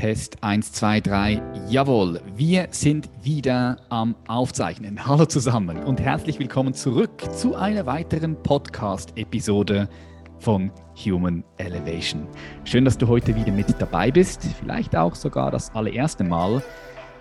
Test 0.00 0.42
1, 0.42 0.72
2, 0.72 1.00
3. 1.02 1.42
Jawohl, 1.68 2.22
wir 2.34 2.68
sind 2.70 3.10
wieder 3.22 3.76
am 3.90 4.16
Aufzeichnen. 4.28 5.06
Hallo 5.06 5.26
zusammen 5.26 5.76
und 5.84 6.00
herzlich 6.00 6.38
willkommen 6.38 6.72
zurück 6.72 7.20
zu 7.36 7.54
einer 7.54 7.84
weiteren 7.84 8.42
Podcast-Episode 8.42 9.90
von 10.38 10.70
Human 11.04 11.44
Elevation. 11.58 12.26
Schön, 12.64 12.86
dass 12.86 12.96
du 12.96 13.08
heute 13.08 13.36
wieder 13.36 13.52
mit 13.52 13.78
dabei 13.78 14.10
bist, 14.10 14.42
vielleicht 14.58 14.96
auch 14.96 15.14
sogar 15.14 15.50
das 15.50 15.70
allererste 15.74 16.24
Mal. 16.24 16.62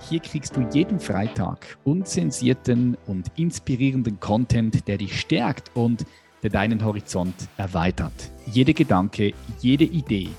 Hier 0.09 0.21
kriegst 0.21 0.55
du 0.55 0.65
jeden 0.71 1.01
Freitag 1.01 1.77
unzensierten 1.83 2.95
und 3.07 3.29
inspirierenden 3.35 4.21
Content, 4.21 4.87
der 4.87 4.99
dich 4.99 5.19
stärkt 5.19 5.69
und 5.75 6.05
der 6.43 6.49
deinen 6.49 6.85
Horizont 6.85 7.35
erweitert. 7.57 8.31
Jede 8.45 8.73
Gedanke, 8.73 9.33
jede 9.59 9.83
Idee, 9.83 10.29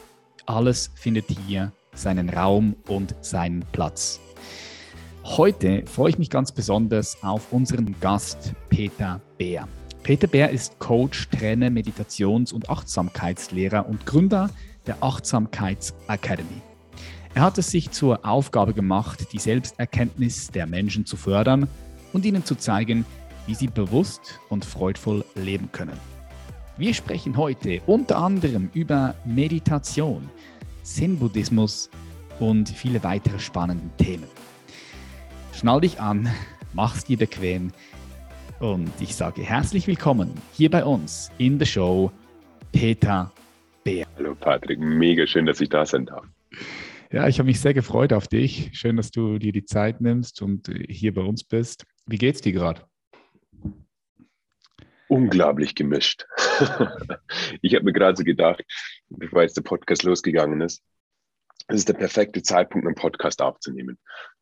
alles 0.46 0.90
findet 0.94 1.26
hier 1.46 1.70
seinen 1.94 2.30
Raum 2.30 2.76
und 2.86 3.14
seinen 3.20 3.64
Platz. 3.72 4.20
Heute 5.24 5.84
freue 5.86 6.10
ich 6.10 6.18
mich 6.18 6.30
ganz 6.30 6.52
besonders 6.52 7.22
auf 7.22 7.52
unseren 7.52 7.94
Gast 8.00 8.54
Peter 8.68 9.20
Bär. 9.38 9.68
Peter 10.02 10.26
Bär 10.26 10.50
ist 10.50 10.78
Coach, 10.78 11.28
Trainer, 11.28 11.68
Meditations- 11.68 12.52
und 12.52 12.70
Achtsamkeitslehrer 12.70 13.86
und 13.88 14.06
Gründer 14.06 14.50
der 14.86 15.02
Achtsamkeits 15.02 15.94
Academy. 16.08 16.62
Er 17.34 17.42
hat 17.42 17.58
es 17.58 17.70
sich 17.70 17.90
zur 17.90 18.24
Aufgabe 18.24 18.74
gemacht, 18.74 19.28
die 19.32 19.38
Selbsterkenntnis 19.38 20.48
der 20.48 20.66
Menschen 20.66 21.06
zu 21.06 21.16
fördern 21.16 21.68
und 22.12 22.24
ihnen 22.24 22.44
zu 22.44 22.56
zeigen, 22.56 23.04
wie 23.46 23.54
sie 23.54 23.68
bewusst 23.68 24.40
und 24.48 24.64
freudvoll 24.64 25.24
leben 25.34 25.70
können. 25.70 25.98
Wir 26.76 26.94
sprechen 26.94 27.36
heute 27.36 27.82
unter 27.86 28.16
anderem 28.16 28.70
über 28.72 29.14
Meditation, 29.24 30.30
Zen-Buddhismus 30.90 31.88
und 32.40 32.68
viele 32.68 33.02
weitere 33.04 33.38
spannende 33.38 33.88
Themen. 33.96 34.26
Schnall 35.54 35.80
dich 35.82 36.00
an, 36.00 36.28
mach's 36.72 37.04
dir 37.04 37.16
bequem 37.16 37.70
und 38.58 38.90
ich 39.00 39.14
sage 39.14 39.42
herzlich 39.42 39.86
willkommen 39.86 40.32
hier 40.52 40.68
bei 40.68 40.84
uns 40.84 41.30
in 41.38 41.58
der 41.58 41.66
Show 41.66 42.10
Peter 42.72 43.32
Bär. 43.84 44.04
Hallo 44.16 44.34
Patrick, 44.34 44.80
mega 44.80 45.26
schön, 45.26 45.46
dass 45.46 45.60
ich 45.60 45.68
da 45.68 45.86
sein 45.86 46.06
darf. 46.06 46.24
Ja, 47.12 47.28
ich 47.28 47.38
habe 47.38 47.46
mich 47.46 47.60
sehr 47.60 47.74
gefreut 47.74 48.12
auf 48.12 48.26
dich. 48.26 48.70
Schön, 48.72 48.96
dass 48.96 49.10
du 49.10 49.38
dir 49.38 49.52
die 49.52 49.64
Zeit 49.64 50.00
nimmst 50.00 50.42
und 50.42 50.70
hier 50.88 51.14
bei 51.14 51.22
uns 51.22 51.44
bist. 51.44 51.84
Wie 52.06 52.18
geht's 52.18 52.40
dir 52.40 52.52
gerade? 52.52 52.82
Unglaublich 55.08 55.74
gemischt. 55.74 56.26
ich 57.62 57.74
habe 57.74 57.84
mir 57.84 57.92
gerade 57.92 58.16
so 58.16 58.22
gedacht, 58.22 58.64
bevor 59.10 59.42
jetzt 59.42 59.56
der 59.56 59.62
Podcast 59.62 60.02
losgegangen 60.04 60.60
ist, 60.60 60.82
es 61.68 61.80
ist 61.80 61.88
der 61.88 61.94
perfekte 61.94 62.42
Zeitpunkt, 62.42 62.86
einen 62.86 62.96
Podcast 62.96 63.42
aufzunehmen. 63.42 63.98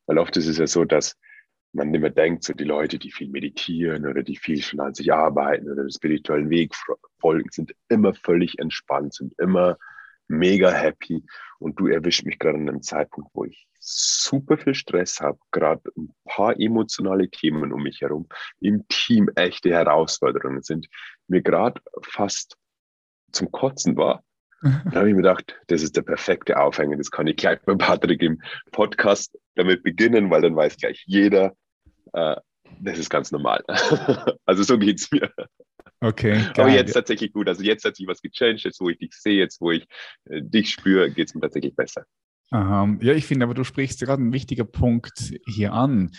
Weil 0.06 0.19
oft 0.19 0.36
ist 0.36 0.47
es 0.47 0.58
ja 0.58 0.66
so, 0.66 0.84
dass 0.84 1.16
man 1.72 1.92
immer 1.92 2.11
denkt, 2.11 2.44
so 2.44 2.55
die 2.55 2.64
Leute, 2.64 2.98
die 2.98 3.12
viel 3.12 3.28
meditieren 3.28 4.06
oder 4.06 4.22
die 4.22 4.36
viel 4.36 4.62
schon 4.62 4.80
an 4.80 4.94
sich 4.94 5.12
arbeiten 5.12 5.70
oder 5.70 5.83
den 5.83 5.91
spirituellen 5.91 6.50
Weg 6.50 6.74
folgen, 7.20 7.50
sind 7.50 7.74
immer 7.89 8.14
völlig 8.14 8.58
entspannt, 8.58 9.14
sind 9.14 9.34
immer 9.39 9.77
mega 10.28 10.70
happy. 10.70 11.24
Und 11.58 11.78
du 11.80 11.89
erwischst 11.89 12.24
mich 12.24 12.39
gerade 12.39 12.56
an 12.56 12.69
einem 12.69 12.83
Zeitpunkt, 12.83 13.30
wo 13.34 13.44
ich 13.44 13.66
super 13.80 14.56
viel 14.56 14.74
Stress 14.74 15.20
habe, 15.20 15.39
gerade 15.50 15.83
ein 15.96 16.14
paar 16.24 16.58
emotionale 16.58 17.28
Themen 17.30 17.72
um 17.72 17.83
mich 17.83 18.00
herum, 18.00 18.28
im 18.61 18.86
Team 18.89 19.28
echte 19.34 19.70
Herausforderungen 19.70 20.62
sind, 20.62 20.89
mir 21.27 21.42
gerade 21.42 21.80
fast 22.02 22.56
zum 23.33 23.50
Kotzen 23.50 23.96
war. 23.96 24.24
Da 24.61 24.92
habe 24.92 25.09
ich 25.09 25.14
mir 25.14 25.23
gedacht, 25.23 25.56
das 25.69 25.83
ist 25.83 25.97
der 25.97 26.03
perfekte 26.03 26.59
Aufhänger. 26.59 26.97
Das 26.97 27.11
kann 27.11 27.27
ich 27.27 27.37
gleich 27.37 27.61
bei 27.64 27.75
Patrick 27.75 28.23
im 28.23 28.42
Podcast 28.73 29.39
damit 29.55 29.83
beginnen, 29.83 30.31
weil 30.31 30.42
dann 30.42 30.56
weiß 30.56 30.77
gleich 30.77 31.05
jeder, 31.06 31.55
äh, 32.12 32.37
das 32.81 32.98
ist 32.98 33.11
ganz 33.11 33.31
normal. 33.31 33.62
also 34.47 34.62
so 34.62 34.79
geht 34.79 35.01
es 35.01 35.11
mir. 35.11 35.31
Okay. 36.01 36.35
Geil. 36.55 36.67
Aber 36.67 36.68
jetzt 36.70 36.92
tatsächlich 36.92 37.33
gut. 37.33 37.48
Also 37.48 37.63
jetzt 37.63 37.85
hat 37.85 37.97
sich 37.97 38.07
was 38.07 38.20
gechanged, 38.20 38.64
jetzt 38.64 38.80
wo 38.80 38.89
ich 38.89 38.98
dich 38.98 39.13
sehe, 39.13 39.39
jetzt 39.39 39.61
wo 39.61 39.70
ich 39.70 39.86
äh, 40.27 40.42
dich 40.42 40.70
spüre, 40.70 41.11
geht 41.11 41.29
es 41.29 41.35
mir 41.35 41.41
tatsächlich 41.41 41.74
besser. 41.74 42.05
Aha. 42.51 42.97
Ja, 43.01 43.13
ich 43.14 43.27
finde, 43.27 43.45
aber 43.45 43.55
du 43.55 43.64
sprichst 43.64 44.01
gerade 44.01 44.23
einen 44.23 44.33
wichtigen 44.33 44.70
Punkt 44.70 45.35
hier 45.47 45.73
an, 45.73 46.13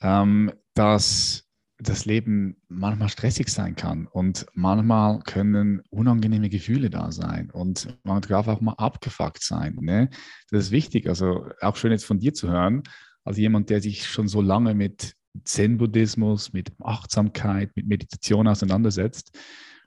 ähm, 0.00 0.52
dass 0.74 1.43
das 1.88 2.04
Leben 2.04 2.56
manchmal 2.68 3.08
stressig 3.08 3.48
sein 3.48 3.76
kann 3.76 4.06
und 4.06 4.46
manchmal 4.54 5.20
können 5.20 5.82
unangenehme 5.90 6.48
Gefühle 6.48 6.90
da 6.90 7.12
sein 7.12 7.50
und 7.50 7.96
man 8.04 8.20
darf 8.22 8.48
auch 8.48 8.60
mal 8.60 8.74
abgefuckt 8.74 9.42
sein. 9.42 9.76
Ne? 9.80 10.10
Das 10.50 10.66
ist 10.66 10.70
wichtig, 10.70 11.08
also 11.08 11.46
auch 11.60 11.76
schön 11.76 11.92
jetzt 11.92 12.04
von 12.04 12.18
dir 12.18 12.34
zu 12.34 12.48
hören, 12.48 12.82
als 13.24 13.38
jemand, 13.38 13.70
der 13.70 13.80
sich 13.80 14.06
schon 14.06 14.28
so 14.28 14.40
lange 14.40 14.74
mit 14.74 15.14
Zen-Buddhismus, 15.44 16.52
mit 16.52 16.72
Achtsamkeit, 16.80 17.70
mit 17.74 17.86
Meditation 17.86 18.46
auseinandersetzt, 18.46 19.36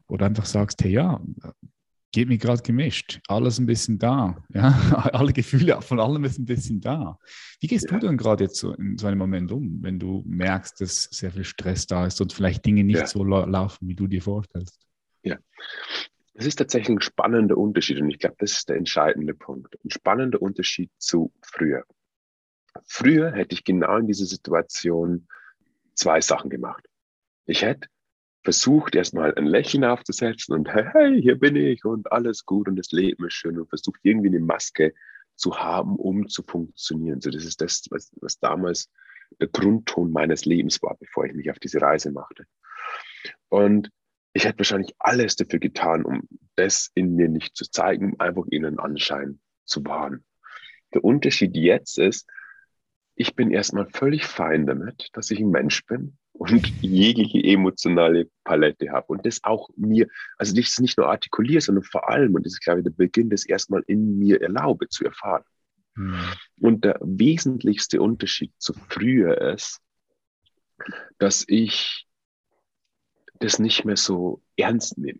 wo 0.08 0.18
du 0.18 0.26
einfach 0.26 0.46
sagst, 0.46 0.84
hey 0.84 0.92
ja, 0.92 1.22
geht 2.18 2.30
mir 2.30 2.40
gerade 2.40 2.64
gemischt, 2.64 3.20
alles 3.28 3.60
ein 3.60 3.68
bisschen 3.68 4.00
da, 4.00 4.44
ja, 4.52 4.72
alle 5.14 5.34
Gefühle 5.34 5.80
von 5.84 6.00
allem 6.00 6.24
ist 6.24 6.40
ein 6.40 6.46
bisschen 6.46 6.82
da. 6.82 7.20
Wie 7.60 7.68
gehst 7.68 7.92
ja. 7.92 8.00
du 8.00 8.08
denn 8.08 8.18
gerade 8.18 8.46
jetzt 8.46 8.56
so 8.56 8.74
in 8.74 8.98
so 8.98 9.06
einem 9.06 9.20
Moment 9.20 9.52
um, 9.52 9.84
wenn 9.84 10.00
du 10.00 10.24
merkst, 10.26 10.82
dass 10.82 11.04
sehr 11.04 11.32
viel 11.32 11.44
Stress 11.44 11.86
da 11.86 12.08
ist 12.08 12.20
und 12.20 12.34
vielleicht 12.34 12.66
Dinge 12.66 12.84
nicht 12.84 13.02
ja. 13.02 13.06
so 13.06 13.24
laufen, 13.24 13.88
wie 13.88 13.94
du 13.94 14.08
dir 14.08 14.24
vorstellst? 14.24 14.80
Ja, 15.22 15.38
es 16.34 16.48
ist 16.48 16.56
tatsächlich 16.56 16.98
ein 16.98 17.02
spannender 17.02 17.56
Unterschied 17.56 18.02
und 18.02 18.10
ich 18.10 18.18
glaube, 18.18 18.38
das 18.40 18.54
ist 18.54 18.70
der 18.70 18.78
entscheidende 18.78 19.36
Punkt. 19.36 19.78
Ein 19.86 19.92
spannender 19.92 20.42
Unterschied 20.42 20.90
zu 20.98 21.32
früher. 21.44 21.84
Früher 22.88 23.32
hätte 23.32 23.54
ich 23.54 23.64
genau 23.64 23.96
in 23.98 24.08
dieser 24.08 24.26
Situation 24.26 25.28
zwei 25.94 26.20
Sachen 26.22 26.50
gemacht. 26.50 26.84
Ich 27.46 27.62
hätte 27.62 27.88
versucht, 28.48 28.96
erstmal 28.96 29.36
ein 29.36 29.46
Lächeln 29.46 29.84
aufzusetzen 29.84 30.56
und 30.56 30.70
hey, 30.70 30.86
hey, 30.94 31.22
hier 31.22 31.38
bin 31.38 31.58
ich 31.58 31.84
und 31.84 32.10
alles 32.14 32.46
gut 32.46 32.70
und 32.70 32.78
das 32.78 32.94
Leben 32.94 33.28
ist 33.28 33.34
schön 33.34 33.60
und 33.60 33.68
versucht 33.68 34.00
irgendwie 34.04 34.30
eine 34.30 34.40
Maske 34.40 34.94
zu 35.36 35.60
haben, 35.60 35.98
um 35.98 36.30
zu 36.30 36.44
funktionieren. 36.44 37.20
So, 37.20 37.30
das 37.30 37.44
ist 37.44 37.60
das, 37.60 37.84
was, 37.90 38.10
was 38.22 38.40
damals 38.40 38.90
der 39.42 39.50
Grundton 39.50 40.14
meines 40.14 40.46
Lebens 40.46 40.82
war, 40.82 40.96
bevor 40.98 41.26
ich 41.26 41.34
mich 41.34 41.52
auf 41.52 41.60
diese 41.60 41.82
Reise 41.82 42.10
machte. 42.14 42.46
Und 43.50 43.90
ich 44.32 44.46
hätte 44.46 44.60
wahrscheinlich 44.60 44.96
alles 44.98 45.36
dafür 45.36 45.60
getan, 45.60 46.06
um 46.06 46.22
das 46.56 46.90
in 46.96 47.16
mir 47.16 47.28
nicht 47.28 47.54
zu 47.54 47.70
zeigen, 47.70 48.14
um 48.14 48.20
einfach 48.22 48.46
ihnen 48.50 48.80
Anschein 48.80 49.42
zu 49.66 49.84
wahren. 49.84 50.24
Der 50.94 51.04
Unterschied 51.04 51.54
jetzt 51.58 52.00
ist, 52.00 52.30
ich 53.16 53.36
bin 53.36 53.52
erstmal 53.52 53.88
völlig 53.88 54.26
fein 54.26 54.66
damit, 54.66 55.10
dass 55.12 55.32
ich 55.32 55.42
ein 55.42 55.52
Mensch 55.52 55.86
bin 55.86 56.18
und 56.38 56.68
jegliche 56.82 57.44
emotionale 57.44 58.30
Palette 58.44 58.92
habe. 58.92 59.08
Und 59.08 59.26
das 59.26 59.44
auch 59.44 59.70
mir, 59.76 60.08
also 60.38 60.56
das 60.56 60.80
nicht 60.80 60.98
nur 60.98 61.10
artikuliere, 61.10 61.62
sondern 61.62 61.84
vor 61.84 62.10
allem, 62.10 62.36
und 62.36 62.46
das 62.46 62.54
ist, 62.54 62.64
glaube 62.64 62.80
ich, 62.80 62.84
der 62.84 62.92
Beginn, 62.92 63.30
das 63.30 63.46
erstmal 63.46 63.84
in 63.88 64.18
mir 64.20 64.42
erlaube 64.42 64.88
zu 64.90 65.06
erfahren. 65.06 65.44
Hm. 65.96 66.16
Und 66.60 66.86
der 66.86 67.00
wesentlichste 67.02 68.02
Unterschied 68.02 68.54
zu 68.58 68.74
früher 68.90 69.40
ist, 69.54 69.82
dass 71.18 71.44
ich 71.48 72.08
das 73.40 73.60
nicht 73.60 73.86
mehr 73.86 73.98
so 73.98 74.42
ernst 74.56 74.98
nehme. 74.98 75.20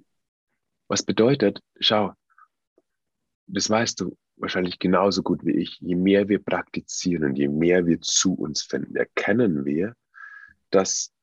Was 0.88 1.04
bedeutet, 1.04 1.62
schau, 1.80 2.14
das 3.48 3.70
weißt 3.70 4.00
du, 4.02 4.18
wahrscheinlich 4.36 4.80
genauso 4.80 5.24
gut 5.24 5.44
wie 5.44 5.58
ich, 5.58 5.80
je 5.80 5.96
mehr 5.96 6.30
wir 6.30 6.44
praktizieren, 6.44 7.36
je 7.36 7.48
mehr 7.48 7.86
wir 7.86 8.00
zu 8.02 8.34
uns 8.34 8.62
finden, 8.62 8.96
erkennen 8.96 9.66
wir, 9.66 9.96
dass 10.72 11.14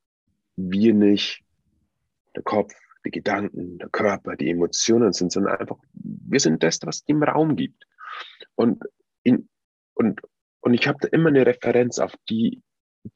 wir 0.56 0.94
nicht 0.94 1.42
der 2.34 2.42
Kopf, 2.42 2.72
die 3.04 3.10
Gedanken, 3.10 3.78
der 3.78 3.88
Körper, 3.90 4.36
die 4.36 4.50
Emotionen 4.50 5.12
sind, 5.12 5.32
sondern 5.32 5.56
einfach, 5.56 5.76
wir 5.92 6.40
sind 6.40 6.62
das, 6.62 6.78
was 6.82 7.02
im 7.06 7.22
Raum 7.22 7.56
gibt. 7.56 7.84
Und, 8.54 8.82
in, 9.22 9.48
und, 9.94 10.20
und 10.60 10.74
ich 10.74 10.88
habe 10.88 10.98
da 11.00 11.08
immer 11.08 11.28
eine 11.28 11.46
Referenz, 11.46 11.98
auf 11.98 12.14
die, 12.28 12.62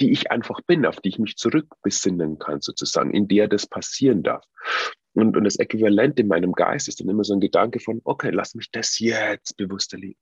die 0.01 0.13
ich 0.13 0.31
einfach 0.31 0.61
bin, 0.63 0.85
auf 0.85 1.01
die 1.01 1.09
ich 1.09 1.19
mich 1.19 1.37
zurückbesinnen 1.37 2.39
kann, 2.39 2.61
sozusagen, 2.61 3.13
in 3.15 3.29
der 3.29 3.49
das 3.49 3.67
passieren 3.67 4.23
darf. 4.23 4.45
Und, 5.15 5.37
und 5.37 5.45
das 5.45 5.59
Äquivalent 5.59 6.21
in 6.21 6.29
meinem 6.29 6.53
Geist 6.53 6.89
ist 6.89 7.01
dann 7.01 7.09
immer 7.09 7.25
so 7.25 7.35
ein 7.35 7.41
Gedanke 7.41 7.81
von, 7.81 8.01
okay, 8.05 8.31
lass 8.31 8.55
mich 8.55 8.71
das 8.71 8.99
jetzt 8.99 9.57
bewusst 9.57 9.93
erleben. 9.93 10.19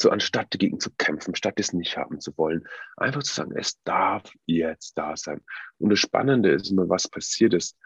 So 0.00 0.08
anstatt 0.08 0.54
dagegen 0.54 0.80
zu 0.80 0.90
kämpfen, 0.96 1.34
statt 1.34 1.60
es 1.60 1.74
nicht 1.74 1.98
haben 1.98 2.20
zu 2.20 2.32
wollen, 2.38 2.66
einfach 2.96 3.22
zu 3.22 3.34
sagen, 3.34 3.54
es 3.54 3.82
darf 3.82 4.32
jetzt 4.46 4.96
da 4.96 5.14
sein. 5.14 5.42
Und 5.78 5.90
das 5.90 5.98
Spannende 5.98 6.50
ist 6.52 6.70
immer, 6.70 6.88
was 6.88 7.06
passiert 7.06 7.52
ist, 7.52 7.76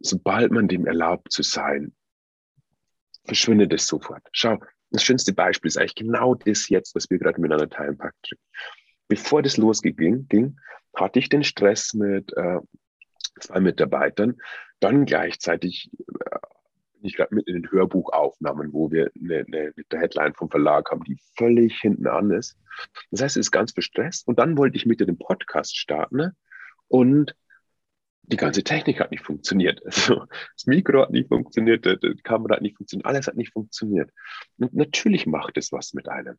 sobald 0.00 0.52
man 0.52 0.68
dem 0.68 0.86
erlaubt 0.86 1.32
zu 1.32 1.42
sein, 1.42 1.94
verschwindet 3.24 3.72
es 3.72 3.86
sofort. 3.86 4.22
Schau, 4.32 4.58
das 4.90 5.02
schönste 5.02 5.32
Beispiel 5.32 5.68
ist 5.68 5.78
eigentlich 5.78 5.94
genau 5.94 6.34
das 6.34 6.68
jetzt, 6.68 6.94
was 6.94 7.08
wir 7.08 7.18
gerade 7.18 7.40
miteinander 7.40 7.70
teilen, 7.70 7.96
Patrick. 7.96 8.38
Bevor 9.08 9.42
das 9.42 9.56
losging, 9.56 10.28
ging, 10.28 10.60
hatte 10.94 11.20
ich 11.20 11.30
den 11.30 11.42
Stress 11.42 11.94
mit 11.94 12.36
äh, 12.36 12.58
zwei 13.40 13.60
Mitarbeitern, 13.60 14.36
dann 14.80 15.06
gleichzeitig 15.06 15.90
ich 17.06 17.16
gerade 17.16 17.34
mit 17.34 17.46
in 17.46 17.54
den 17.54 17.70
Hörbuchaufnahmen, 17.70 18.72
wo 18.72 18.90
wir 18.90 19.10
eine, 19.20 19.44
eine, 19.46 19.72
eine 19.76 20.00
Headline 20.00 20.34
vom 20.34 20.50
Verlag 20.50 20.90
haben, 20.90 21.04
die 21.04 21.18
völlig 21.36 21.80
hinten 21.80 22.06
an 22.06 22.30
ist. 22.30 22.56
Das 23.10 23.22
heißt, 23.22 23.36
es 23.36 23.46
ist 23.46 23.50
ganz 23.50 23.74
gestresst. 23.74 24.26
Und 24.26 24.38
dann 24.38 24.56
wollte 24.56 24.76
ich 24.76 24.86
mit 24.86 25.00
dem 25.00 25.18
Podcast 25.18 25.76
starten 25.76 26.16
ne? 26.16 26.36
und 26.88 27.34
die 28.26 28.36
ganze 28.36 28.64
Technik 28.64 29.00
hat 29.00 29.10
nicht 29.10 29.24
funktioniert. 29.24 29.82
Also, 29.84 30.26
das 30.56 30.66
Mikro 30.66 31.02
hat 31.02 31.10
nicht 31.10 31.28
funktioniert, 31.28 31.84
die 31.84 32.22
Kamera 32.22 32.56
hat 32.56 32.62
nicht 32.62 32.76
funktioniert, 32.76 33.06
alles 33.06 33.26
hat 33.26 33.36
nicht 33.36 33.52
funktioniert. 33.52 34.10
Und 34.58 34.74
natürlich 34.74 35.26
macht 35.26 35.56
es 35.56 35.72
was 35.72 35.92
mit 35.92 36.08
einem. 36.08 36.38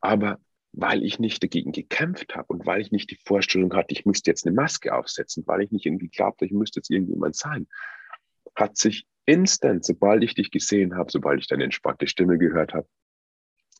Aber 0.00 0.38
weil 0.72 1.02
ich 1.02 1.18
nicht 1.18 1.42
dagegen 1.42 1.72
gekämpft 1.72 2.34
habe 2.36 2.48
und 2.48 2.66
weil 2.66 2.80
ich 2.80 2.92
nicht 2.92 3.10
die 3.10 3.18
Vorstellung 3.24 3.74
hatte, 3.74 3.92
ich 3.92 4.04
müsste 4.04 4.30
jetzt 4.30 4.46
eine 4.46 4.54
Maske 4.54 4.94
aufsetzen, 4.94 5.44
weil 5.46 5.62
ich 5.62 5.70
nicht 5.70 5.86
irgendwie 5.86 6.08
glaubte, 6.08 6.44
ich 6.44 6.52
müsste 6.52 6.80
jetzt 6.80 6.90
irgendjemand 6.90 7.36
sein, 7.36 7.66
hat 8.54 8.76
sich 8.76 9.06
instant, 9.28 9.84
sobald 9.84 10.24
ich 10.24 10.34
dich 10.34 10.50
gesehen 10.50 10.96
habe, 10.96 11.10
sobald 11.10 11.40
ich 11.40 11.46
deine 11.46 11.64
entspannte 11.64 12.06
Stimme 12.06 12.38
gehört 12.38 12.72
habe, 12.72 12.88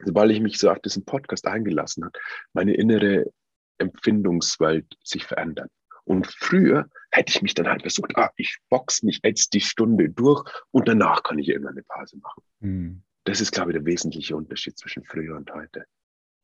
sobald 0.05 0.31
ich 0.31 0.41
mich 0.41 0.59
so 0.59 0.71
auf 0.71 0.81
diesen 0.81 1.05
Podcast 1.05 1.47
eingelassen 1.47 2.05
habe, 2.05 2.19
meine 2.53 2.75
innere 2.75 3.33
Empfindungswelt 3.79 4.87
sich 5.03 5.25
verändert. 5.25 5.71
Und 6.05 6.27
früher 6.27 6.89
hätte 7.11 7.31
ich 7.31 7.43
mich 7.43 7.55
dann 7.55 7.69
halt 7.69 7.83
versucht, 7.83 8.17
ah, 8.17 8.31
ich 8.37 8.59
box 8.69 9.03
mich 9.03 9.21
jetzt 9.23 9.53
die 9.55 9.61
Stunde 9.61 10.09
durch 10.09 10.45
und 10.71 10.89
danach 10.89 11.23
kann 11.23 11.39
ich 11.39 11.49
irgendwann 11.49 11.75
eine 11.75 11.83
Pause 11.83 12.19
machen. 12.19 12.43
Mhm. 12.61 13.03
Das 13.25 13.41
ist, 13.41 13.53
glaube 13.53 13.71
ich, 13.71 13.77
der 13.77 13.85
wesentliche 13.85 14.37
Unterschied 14.37 14.79
zwischen 14.79 15.05
früher 15.05 15.37
und 15.37 15.53
heute. 15.53 15.85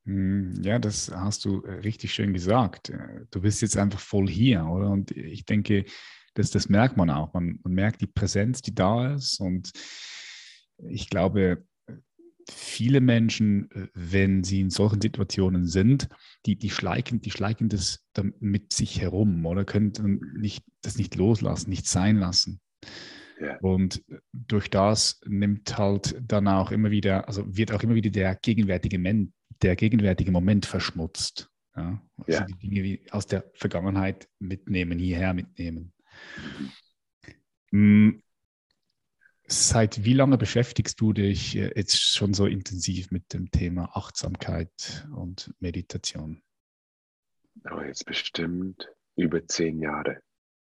Hm, 0.06 0.60
ja, 0.62 0.78
das 0.78 1.10
hast 1.10 1.46
du 1.46 1.62
äh, 1.62 1.72
richtig 1.76 2.12
schön 2.12 2.34
gesagt. 2.34 2.90
Äh, 2.90 3.24
du 3.30 3.40
bist 3.40 3.62
jetzt 3.62 3.78
einfach 3.78 4.00
voll 4.00 4.28
hier, 4.28 4.66
oder? 4.66 4.90
Und 4.90 5.10
ich 5.12 5.46
denke, 5.46 5.86
das, 6.34 6.50
das 6.50 6.68
merkt 6.68 6.96
man 6.96 7.10
auch. 7.10 7.32
Man, 7.32 7.60
man 7.62 7.72
merkt 7.72 8.00
die 8.00 8.06
Präsenz, 8.06 8.62
die 8.62 8.74
da 8.74 9.14
ist. 9.14 9.40
Und 9.40 9.72
ich 10.88 11.08
glaube, 11.08 11.64
viele 12.50 13.00
Menschen, 13.00 13.68
wenn 13.94 14.44
sie 14.44 14.60
in 14.60 14.70
solchen 14.70 15.00
Situationen 15.00 15.66
sind, 15.66 16.08
die, 16.46 16.56
die, 16.56 16.70
schleichen, 16.70 17.20
die 17.20 17.30
schleichen 17.30 17.68
das 17.68 18.04
mit 18.40 18.72
sich 18.72 19.00
herum 19.00 19.46
oder 19.46 19.64
können 19.64 19.92
nicht, 20.36 20.64
das 20.82 20.98
nicht 20.98 21.14
loslassen, 21.14 21.70
nicht 21.70 21.86
sein 21.86 22.16
lassen. 22.16 22.60
Ja. 23.40 23.58
Und 23.60 24.04
durch 24.32 24.70
das 24.70 25.20
nimmt 25.26 25.76
halt 25.76 26.20
dann 26.22 26.46
auch 26.48 26.70
immer 26.70 26.90
wieder, 26.90 27.26
also 27.28 27.44
wird 27.56 27.72
auch 27.72 27.82
immer 27.82 27.94
wieder 27.94 28.10
der 28.10 28.36
gegenwärtige, 28.36 28.98
Men 28.98 29.32
der 29.62 29.76
gegenwärtige 29.76 30.30
Moment 30.30 30.66
verschmutzt. 30.66 31.50
Ja? 31.76 32.00
Also 32.18 32.40
ja. 32.40 32.46
die 32.46 32.68
Dinge 32.68 32.82
wie 32.82 33.02
aus 33.10 33.26
der 33.26 33.44
Vergangenheit 33.54 34.28
mitnehmen, 34.38 34.98
hierher 34.98 35.34
mitnehmen. 35.34 35.93
Mhm. 37.70 38.22
Seit 39.46 40.04
wie 40.04 40.14
lange 40.14 40.38
beschäftigst 40.38 41.00
du 41.00 41.12
dich 41.12 41.56
äh, 41.56 41.72
jetzt 41.76 42.00
schon 42.00 42.32
so 42.32 42.46
intensiv 42.46 43.10
mit 43.10 43.34
dem 43.34 43.50
Thema 43.50 43.90
Achtsamkeit 43.94 45.06
und 45.14 45.52
Meditation? 45.60 46.42
Oh, 47.70 47.80
jetzt 47.80 48.06
bestimmt 48.06 48.90
über 49.16 49.46
zehn 49.46 49.80
Jahre. 49.80 50.20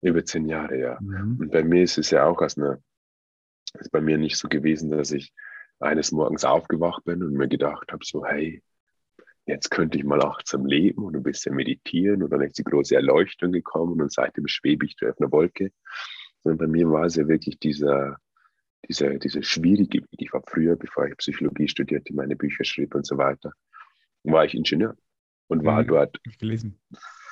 Über 0.01 0.25
zehn 0.25 0.47
Jahre, 0.47 0.79
ja. 0.79 0.99
Mhm. 0.99 1.37
Und 1.39 1.51
bei 1.51 1.63
mir 1.63 1.83
ist 1.83 1.97
es 1.97 2.09
ja 2.09 2.25
auch 2.25 2.41
aus 2.41 2.57
einer, 2.57 2.81
ist 3.79 3.91
bei 3.91 4.01
mir 4.01 4.17
nicht 4.17 4.37
so 4.37 4.47
gewesen, 4.47 4.89
dass 4.89 5.11
ich 5.11 5.31
eines 5.79 6.11
Morgens 6.11 6.43
aufgewacht 6.43 7.03
bin 7.03 7.21
und 7.23 7.33
mir 7.33 7.47
gedacht 7.47 7.91
habe, 7.91 8.03
so, 8.03 8.25
hey, 8.25 8.63
jetzt 9.45 9.69
könnte 9.69 9.97
ich 9.97 10.03
mal 10.03 10.21
achtsam 10.23 10.65
leben 10.65 11.03
und 11.03 11.15
ein 11.15 11.23
bisschen 11.23 11.55
meditieren 11.55 12.23
und 12.23 12.31
dann 12.31 12.41
ist 12.41 12.57
die 12.57 12.63
große 12.63 12.95
Erleuchtung 12.95 13.51
gekommen 13.51 14.01
und 14.01 14.11
seitdem 14.11 14.47
schwebe 14.47 14.85
ich 14.85 14.95
auf 15.07 15.19
einer 15.19 15.31
Wolke. 15.31 15.71
Sondern 16.43 16.57
bei 16.57 16.67
mir 16.67 16.89
war 16.89 17.05
es 17.05 17.15
ja 17.15 17.27
wirklich 17.27 17.59
dieser, 17.59 18.17
dieser, 18.87 19.17
dieser 19.17 19.43
schwierige 19.43 19.99
Weg. 19.99 20.09
Ich 20.17 20.33
war 20.33 20.43
früher, 20.47 20.75
bevor 20.75 21.07
ich 21.07 21.17
Psychologie 21.17 21.67
studierte, 21.67 22.13
meine 22.13 22.35
Bücher 22.35 22.63
schrieb 22.63 22.95
und 22.95 23.05
so 23.05 23.17
weiter, 23.17 23.53
war 24.23 24.45
ich 24.45 24.55
Ingenieur 24.55 24.95
und 25.47 25.63
war 25.63 25.83
mhm, 25.83 25.87
dort 25.87 26.19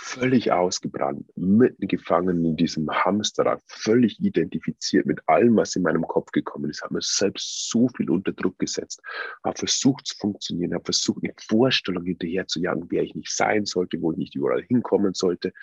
völlig 0.04 0.52
ausgebrannt, 0.52 1.26
mitten 1.36 1.88
gefangen 1.88 2.44
in 2.44 2.58
diesem 2.58 2.90
Hamsterrad, 2.90 3.62
völlig 3.68 4.20
identifiziert 4.20 5.06
mit 5.06 5.22
allem, 5.28 5.56
was 5.56 5.76
in 5.76 5.84
meinem 5.84 6.06
Kopf 6.06 6.32
gekommen 6.32 6.70
ist, 6.70 6.84
habe 6.84 6.96
mir 6.96 7.02
selbst 7.02 7.70
so 7.70 7.88
viel 7.96 8.10
unter 8.10 8.34
Druck 8.34 8.60
gesetzt, 8.60 9.02
habe 9.44 9.58
versucht 9.58 10.08
zu 10.08 10.16
funktionieren, 10.18 10.74
habe 10.74 10.84
versucht, 10.84 11.24
eine 11.24 11.34
Vorstellung 11.48 12.04
hinterher 12.04 12.46
zu 12.48 12.60
jagen, 12.60 12.86
wer 12.90 13.04
ich 13.04 13.16
nicht 13.16 13.32
sein 13.32 13.66
sollte, 13.66 14.02
wo 14.02 14.12
ich 14.12 14.18
nicht 14.18 14.36
überall 14.36 14.64
hinkommen 14.64 15.14
sollte. 15.14 15.54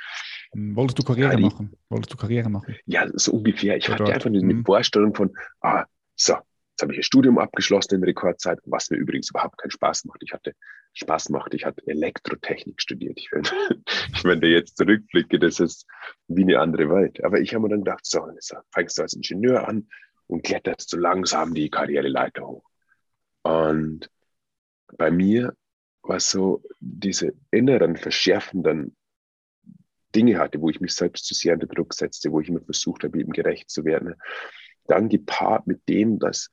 Hm, 0.52 0.74
wolltest 0.74 0.98
du 0.98 1.02
Karriere 1.02 1.32
ja, 1.32 1.38
machen? 1.38 1.76
Wolltest 1.90 2.12
du 2.12 2.16
Karriere 2.16 2.48
machen? 2.48 2.74
Ja, 2.86 3.06
so 3.12 3.32
ungefähr. 3.32 3.76
Ich 3.76 3.84
Oder 3.84 3.92
hatte 3.94 4.04
dort. 4.04 4.14
einfach 4.14 4.30
eine 4.30 4.54
mhm. 4.54 4.64
Vorstellung 4.64 5.14
von, 5.14 5.36
ah, 5.60 5.84
so, 6.16 6.34
Jetzt 6.80 6.84
habe 6.84 6.94
ich 6.94 7.00
ein 7.00 7.02
Studium 7.02 7.38
abgeschlossen 7.38 7.96
in 7.96 8.04
Rekordzeit, 8.04 8.58
was 8.64 8.88
mir 8.88 8.96
übrigens 8.96 9.28
überhaupt 9.28 9.58
keinen 9.58 9.70
Spaß 9.70 10.06
macht. 10.06 10.22
Ich 10.22 10.32
hatte 10.32 10.54
Spaß 10.94 11.28
macht. 11.28 11.52
Ich 11.52 11.66
hatte 11.66 11.86
Elektrotechnik 11.86 12.80
studiert. 12.80 13.18
Ich, 13.18 13.30
wenn, 13.32 13.44
wenn 14.22 14.42
ich 14.42 14.48
jetzt 14.48 14.78
zurückblicke, 14.78 15.38
das 15.38 15.60
ist 15.60 15.86
wie 16.28 16.40
eine 16.40 16.58
andere 16.58 16.88
Welt. 16.88 17.22
Aber 17.22 17.38
ich 17.38 17.52
habe 17.52 17.64
mir 17.64 17.68
dann 17.68 17.84
gedacht, 17.84 18.06
so, 18.06 18.26
fängst 18.72 18.96
du 18.96 19.02
als 19.02 19.12
Ingenieur 19.12 19.68
an 19.68 19.88
und 20.26 20.42
kletterst 20.42 20.88
so 20.88 20.96
langsam 20.96 21.52
die 21.52 21.68
Karriereleiter 21.68 22.46
hoch. 22.46 22.64
Und 23.42 24.08
bei 24.96 25.10
mir 25.10 25.52
war 26.00 26.18
so 26.18 26.62
diese 26.78 27.34
inneren, 27.50 27.98
verschärfenden 27.98 28.96
Dinge 30.16 30.38
hatte, 30.38 30.62
wo 30.62 30.70
ich 30.70 30.80
mich 30.80 30.94
selbst 30.94 31.26
zu 31.26 31.34
sehr 31.34 31.52
unter 31.52 31.66
Druck 31.66 31.92
setzte, 31.92 32.32
wo 32.32 32.40
ich 32.40 32.48
immer 32.48 32.62
versucht 32.62 33.04
habe, 33.04 33.20
eben 33.20 33.34
gerecht 33.34 33.68
zu 33.68 33.84
werden. 33.84 34.14
Dann 34.86 35.10
gepaart 35.10 35.66
mit 35.66 35.86
dem, 35.86 36.18
dass 36.18 36.50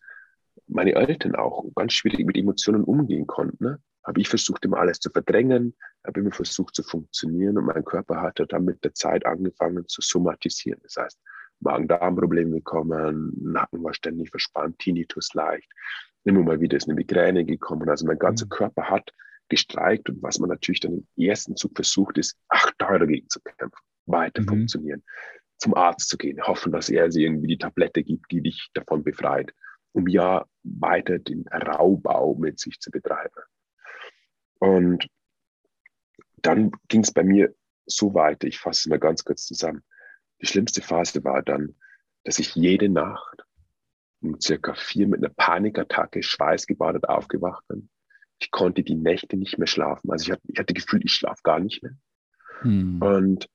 meine 0.67 0.95
Eltern 0.95 1.35
auch 1.35 1.65
ganz 1.75 1.93
schwierig 1.93 2.25
mit 2.25 2.37
Emotionen 2.37 2.83
umgehen 2.83 3.27
konnten, 3.27 3.63
ne? 3.63 3.81
habe 4.03 4.21
ich 4.21 4.29
versucht, 4.29 4.63
immer 4.65 4.77
alles 4.77 4.99
zu 4.99 5.09
verdrängen, 5.09 5.75
habe 6.05 6.21
immer 6.21 6.31
versucht 6.31 6.75
zu 6.75 6.83
funktionieren 6.83 7.57
und 7.57 7.65
mein 7.65 7.83
Körper 7.83 8.21
hatte 8.21 8.47
dann 8.47 8.63
mit 8.63 8.83
der 8.83 8.93
Zeit 8.93 9.25
angefangen 9.25 9.85
zu 9.87 10.01
somatisieren. 10.01 10.79
Das 10.83 10.95
heißt, 10.95 11.19
Magen-Darm-Probleme 11.59 12.51
bekommen, 12.51 13.33
Nacken 13.41 13.83
war 13.83 13.93
ständig 13.93 14.29
verspannt, 14.29 14.79
Tinnitus 14.79 15.33
leicht, 15.33 15.69
immer 16.23 16.43
mal 16.43 16.61
wieder 16.61 16.77
ist 16.77 16.87
eine 16.87 16.95
Migräne 16.95 17.45
gekommen. 17.45 17.89
Also 17.89 18.05
mein 18.05 18.19
ganzer 18.19 18.45
mhm. 18.45 18.49
Körper 18.49 18.83
hat 18.89 19.11
gestreikt 19.49 20.09
und 20.09 20.21
was 20.21 20.39
man 20.39 20.49
natürlich 20.49 20.81
dann 20.81 21.07
im 21.15 21.25
ersten 21.25 21.55
Zug 21.55 21.71
versucht, 21.75 22.17
ist, 22.17 22.37
ach, 22.49 22.71
da 22.77 22.97
dagegen 22.97 23.29
zu 23.29 23.39
kämpfen, 23.41 23.79
weiter 24.05 24.41
mhm. 24.41 24.47
funktionieren, 24.47 25.03
zum 25.57 25.73
Arzt 25.73 26.09
zu 26.09 26.17
gehen, 26.17 26.41
hoffen, 26.45 26.71
dass 26.71 26.89
er 26.89 27.11
sie 27.11 27.23
irgendwie 27.23 27.47
die 27.47 27.57
Tablette 27.57 28.03
gibt, 28.03 28.31
die 28.31 28.41
dich 28.41 28.69
davon 28.73 29.03
befreit 29.03 29.53
um 29.94 30.07
ja 30.07 30.45
weiter 30.63 31.19
den 31.19 31.48
Raubau 31.48 32.36
mit 32.36 32.60
sich 32.60 32.80
zu 32.80 32.92
betreiben. 32.92 33.42
Und 34.60 35.07
dann 36.41 36.72
ging 36.88 37.01
es 37.01 37.12
bei 37.12 37.24
mir 37.24 37.53
so 37.86 38.13
weiter, 38.13 38.48
ich 38.48 38.60
fasse 38.60 38.82
es 38.82 38.86
mal 38.88 39.00
ganz 39.00 39.24
kurz 39.24 39.46
zusammen. 39.46 39.84
Die 40.41 40.46
schlimmste 40.46 40.82
Phase 40.82 41.24
war 41.24 41.41
dann, 41.41 41.75
dass 42.24 42.39
ich 42.39 42.56
jede 42.56 42.89
Nacht 42.89 43.44
um 44.22 44.39
circa 44.41 44.74
vier 44.74 45.08
mit 45.08 45.24
einer 45.24 45.34
Panikattacke 45.34 46.24
schweißgebadet 46.24 47.08
aufgewacht 47.08 47.67
bin. 47.67 47.89
Ich 48.39 48.51
konnte 48.51 48.84
die 48.84 48.96
Nächte 48.96 49.38
nicht 49.38 49.58
mehr 49.58 49.67
schlafen. 49.67 50.12
Also 50.12 50.25
ich 50.25 50.32
hatte, 50.32 50.41
ich 50.48 50.60
hatte 50.60 50.74
Gefühl, 50.74 51.01
ich 51.03 51.13
schlafe 51.13 51.41
gar 51.44 51.60
nicht 51.60 51.82
mehr. 51.84 51.96
Hm. 52.62 53.01
Und 53.01 53.50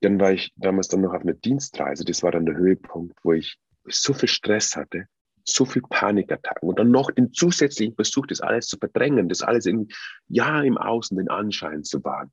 dann 0.00 0.20
war 0.20 0.32
ich 0.32 0.52
damals 0.56 0.88
dann 0.88 1.00
noch 1.00 1.14
auf 1.14 1.22
einer 1.22 1.34
Dienstreise. 1.34 2.04
Das 2.04 2.22
war 2.22 2.30
dann 2.30 2.46
der 2.46 2.56
Höhepunkt, 2.56 3.18
wo 3.22 3.32
ich 3.32 3.58
so 3.86 4.12
viel 4.12 4.28
Stress 4.28 4.76
hatte, 4.76 5.06
so 5.44 5.64
viel 5.64 5.82
Panikattacken 5.82 6.68
und 6.68 6.78
dann 6.78 6.90
noch 6.90 7.10
den 7.10 7.32
zusätzlichen 7.32 7.94
Versuch, 7.94 8.26
das 8.26 8.40
alles 8.40 8.66
zu 8.66 8.78
verdrängen, 8.78 9.28
das 9.28 9.42
alles 9.42 9.66
in, 9.66 9.88
ja 10.28 10.62
im 10.62 10.78
Außen 10.78 11.16
den 11.16 11.28
Anschein 11.28 11.84
zu 11.84 12.02
wahren. 12.02 12.32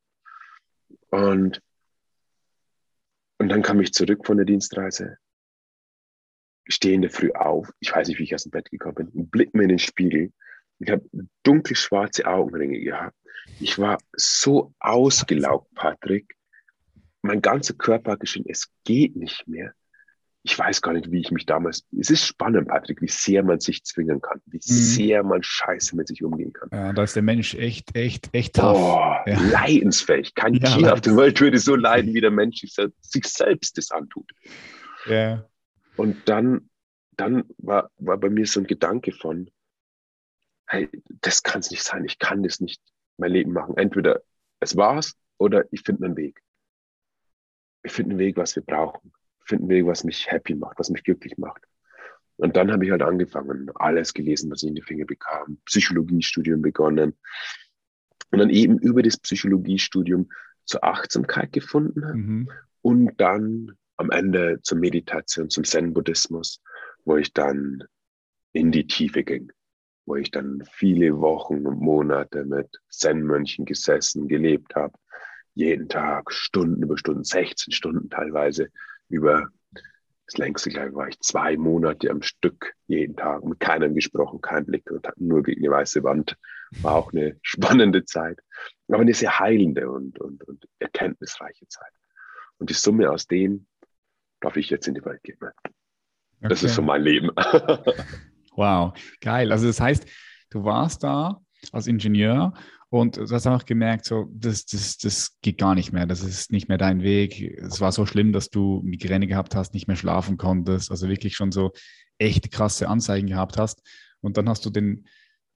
Und, 1.10 1.62
und 3.38 3.50
dann 3.50 3.62
kam 3.62 3.82
ich 3.82 3.94
zurück 3.94 4.26
von 4.26 4.38
der 4.38 4.46
Dienstreise, 4.46 5.18
stehe 6.68 6.96
in 6.96 7.02
der 7.02 7.12
Früh 7.12 7.32
auf, 7.32 7.70
ich 7.80 7.94
weiß 7.94 8.08
nicht, 8.08 8.20
wie 8.20 8.24
ich 8.24 8.36
aus 8.36 8.44
dem 8.44 8.52
Bett 8.52 8.72
gekommen 8.72 8.96
bin, 8.96 9.08
und 9.10 9.32
blick 9.32 9.54
mir 9.54 9.64
in 9.64 9.70
den 9.70 9.80
Spiegel. 9.80 10.32
Ich 10.80 10.90
habe 10.90 11.04
dunkelschwarze 11.44 12.26
Augenringe 12.26 12.80
gehabt. 12.80 13.16
Ich 13.60 13.78
war 13.78 13.98
so 14.14 14.74
ausgelaugt, 14.80 15.74
Patrick. 15.76 16.36
Mein 17.22 17.42
ganzer 17.42 17.74
Körper 17.74 18.14
hat 18.14 18.22
geschrien, 18.22 18.46
es 18.48 18.72
geht 18.84 19.16
nicht 19.16 19.48
mehr 19.48 19.74
ich 20.44 20.58
weiß 20.58 20.82
gar 20.82 20.94
nicht, 20.94 21.12
wie 21.12 21.20
ich 21.20 21.32
mich 21.32 21.46
damals. 21.46 21.86
Es 21.98 22.10
ist 22.10 22.26
spannend, 22.26 22.68
Patrick, 22.68 23.02
wie 23.02 23.08
sehr 23.08 23.44
man 23.44 23.60
sich 23.60 23.84
zwingen 23.84 24.22
kann, 24.22 24.42
wie 24.48 24.58
mhm. 24.58 24.62
sehr 24.62 25.24
man 25.24 25.44
scheiße 25.44 25.96
mit 25.96 26.08
sich 26.08 26.24
umgehen 26.24 26.52
kann. 26.52 26.70
Ja, 26.72 26.94
da 26.94 27.04
ist 27.04 27.16
der 27.16 27.22
Mensch 27.22 27.54
echt, 27.54 27.96
echt, 27.96 28.34
echt 28.34 28.56
tough. 28.56 28.78
Oh, 28.78 29.30
ja. 29.30 29.40
Leidensfähig. 29.52 30.34
Kein 30.34 30.56
ja, 30.56 30.76
Tier 30.76 30.94
auf 30.94 31.02
der 31.02 31.16
Welt 31.16 31.40
würde 31.40 31.60
so 31.60 31.76
leiden, 31.76 32.14
wie 32.14 32.22
der 32.22 32.32
Mensch 32.32 32.62
sich 32.62 33.28
selbst 33.28 33.78
das 33.78 33.92
antut. 33.92 34.32
Ja. 35.06 35.46
Und 35.96 36.28
dann, 36.28 36.70
dann 37.12 37.44
war, 37.60 37.92
war 37.98 38.18
bei 38.18 38.30
mir 38.30 38.48
so 38.48 38.62
ein 38.62 38.68
Gedanke 38.68 39.12
von, 39.12 39.52
hey, 40.66 40.90
das 41.22 41.44
kann 41.44 41.60
es 41.60 41.70
nicht 41.70 41.84
sein, 41.84 42.04
ich 42.06 42.18
kann 42.18 42.42
das 42.42 42.60
nicht 42.60 42.82
mein 43.18 43.32
Leben 43.32 43.54
machen. 43.54 43.78
Entweder 43.78 44.24
es 44.60 44.76
war's 44.76 45.16
oder 45.38 45.66
ich 45.72 45.82
finde 45.82 46.06
einen 46.06 46.18
Weg. 46.18 46.42
Ich 47.84 47.92
finde 47.92 48.12
einen 48.12 48.20
Weg, 48.20 48.38
was 48.38 48.56
wir 48.56 48.64
brauchen 48.64 49.12
finden 49.52 49.68
wir, 49.68 49.86
was 49.86 50.06
mich 50.06 50.32
happy 50.32 50.56
macht, 50.56 50.80
was 50.80 50.90
mich 50.90 51.04
glücklich 51.04 51.38
macht. 51.38 51.62
Und 52.38 52.56
dann 52.56 52.72
habe 52.72 52.86
ich 52.86 52.92
halt 52.92 53.02
angefangen, 53.02 53.70
alles 53.76 54.14
gelesen, 54.14 54.50
was 54.50 54.64
ich 54.64 54.70
in 54.70 54.76
die 54.76 54.82
Finger 54.82 55.06
bekam, 55.06 55.58
Psychologiestudium 55.66 56.62
begonnen 56.62 57.18
und 58.32 58.40
dann 58.40 58.50
eben 58.50 58.78
über 58.80 59.04
das 59.04 59.18
Psychologiestudium 59.18 60.32
zur 60.64 60.86
Achtsamkeit 60.86 61.52
gefunden 61.52 62.00
mhm. 62.00 62.52
und 62.82 63.20
dann 63.20 63.74
am 63.98 64.10
Ende 64.10 64.60
zur 64.64 64.78
Meditation, 64.78 65.50
zum 65.50 65.66
Zen-Buddhismus, 65.66 66.62
wo 67.04 67.18
ich 67.18 67.34
dann 67.34 67.84
in 68.54 68.72
die 68.72 68.88
Tiefe 68.88 69.24
ging, 69.24 69.52
wo 70.06 70.16
ich 70.16 70.32
dann 70.32 70.64
viele 70.72 71.20
Wochen 71.20 71.68
und 71.68 71.82
Monate 71.82 72.46
mit 72.46 72.70
Zen-Mönchen 72.90 73.66
gesessen, 73.66 74.30
gelebt 74.30 74.76
habe, 74.76 74.94
jeden 75.54 75.90
Tag 75.90 76.32
Stunden 76.32 76.82
über 76.84 76.98
Stunden, 76.98 77.26
16 77.26 77.74
Stunden 77.74 78.10
teilweise 78.10 78.72
über 79.12 79.50
das 80.26 80.38
längste, 80.38 80.70
glaube 80.70 80.90
ich, 80.90 80.96
war 80.96 81.08
ich 81.10 81.20
zwei 81.20 81.58
Monate 81.58 82.10
am 82.10 82.22
Stück 82.22 82.74
jeden 82.88 83.16
Tag 83.18 83.44
mit 83.44 83.60
keinem 83.60 83.94
gesprochen, 83.94 84.40
kein 84.42 84.66
Blick 84.66 84.90
und 84.90 85.06
nur 85.18 85.44
gegen 85.44 85.66
eine 85.66 85.76
weiße 85.76 86.04
Wand. 86.04 86.38
War 86.82 86.96
auch 86.96 87.12
eine 87.12 87.38
spannende 87.42 88.06
Zeit, 88.06 88.40
aber 88.88 89.02
eine 89.02 89.14
sehr 89.14 89.40
heilende 89.40 89.90
und, 89.90 90.20
und, 90.20 90.44
und 90.46 90.66
erkenntnisreiche 90.80 91.68
Zeit. 91.68 91.92
Und 92.58 92.70
die 92.70 92.76
Summe 92.76 93.12
aus 93.12 93.28
dem 93.28 93.68
darf 94.40 94.56
ich 94.56 94.70
jetzt 94.70 94.88
in 94.88 94.94
die 94.94 95.04
Welt 95.04 95.22
geben. 95.24 95.50
Das 96.40 96.60
okay. 96.60 96.68
ist 96.68 96.76
so 96.76 96.82
mein 96.82 97.02
Leben. 97.02 97.30
wow, 98.56 98.94
geil. 99.20 99.52
Also 99.52 99.68
das 99.68 99.82
heißt, 99.82 100.08
du 100.50 100.64
warst 100.64 101.04
da 101.04 101.42
als 101.72 101.88
Ingenieur 101.88 102.54
und 102.92 103.16
du 103.16 103.30
hast 103.30 103.48
auch 103.48 103.64
gemerkt, 103.64 104.04
so, 104.04 104.28
das, 104.34 104.66
das, 104.66 104.98
das 104.98 105.38
geht 105.42 105.58
gar 105.58 105.76
nicht 105.76 105.94
mehr, 105.94 106.06
das 106.06 106.24
ist 106.24 106.52
nicht 106.52 106.68
mehr 106.68 106.78
dein 106.78 107.02
Weg. 107.04 107.42
Es 107.58 107.80
war 107.80 107.94
so 107.94 108.06
schlimm, 108.06 108.34
dass 108.34 108.50
du 108.50 108.82
Migräne 108.84 109.28
gehabt 109.28 109.56
hast, 109.56 109.74
nicht 109.74 109.88
mehr 109.88 109.96
schlafen 109.96 110.36
konntest, 110.36 110.92
also 110.92 111.08
wirklich 111.08 111.38
schon 111.38 111.54
so 111.54 111.72
echt 112.18 112.52
krasse 112.52 112.90
Anzeigen 112.90 113.28
gehabt 113.28 113.58
hast. 113.58 113.82
Und 114.20 114.36
dann 114.36 114.50
hast 114.50 114.66
du 114.66 114.70
den, 114.70 115.08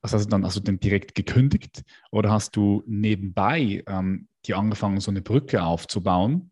was 0.02 0.14
hast 0.14 0.28
du 0.28 0.30
dann, 0.30 0.46
hast 0.46 0.56
du 0.56 0.62
den 0.62 0.80
direkt 0.80 1.14
gekündigt 1.14 1.84
oder 2.10 2.32
hast 2.32 2.56
du 2.56 2.84
nebenbei 2.88 3.84
ähm, 3.86 4.30
dir 4.46 4.58
angefangen, 4.58 5.02
so 5.02 5.12
eine 5.12 5.22
Brücke 5.22 5.62
aufzubauen? 5.62 6.52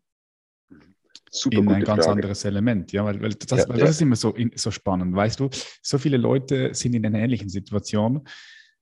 Super 1.30 1.56
in 1.56 1.68
ein 1.70 1.84
ganz 1.84 2.04
Frage. 2.04 2.16
anderes 2.16 2.44
Element, 2.44 2.92
ja, 2.92 3.06
weil, 3.06 3.22
weil, 3.22 3.32
das, 3.32 3.58
ja, 3.58 3.68
weil 3.70 3.78
das 3.78 3.88
ist 3.88 4.02
immer 4.02 4.16
so, 4.16 4.34
so 4.54 4.70
spannend, 4.70 5.16
weißt 5.16 5.40
du, 5.40 5.48
so 5.80 5.96
viele 5.96 6.18
Leute 6.18 6.74
sind 6.74 6.94
in 6.94 7.06
einer 7.06 7.20
ähnlichen 7.20 7.48
Situation 7.48 8.28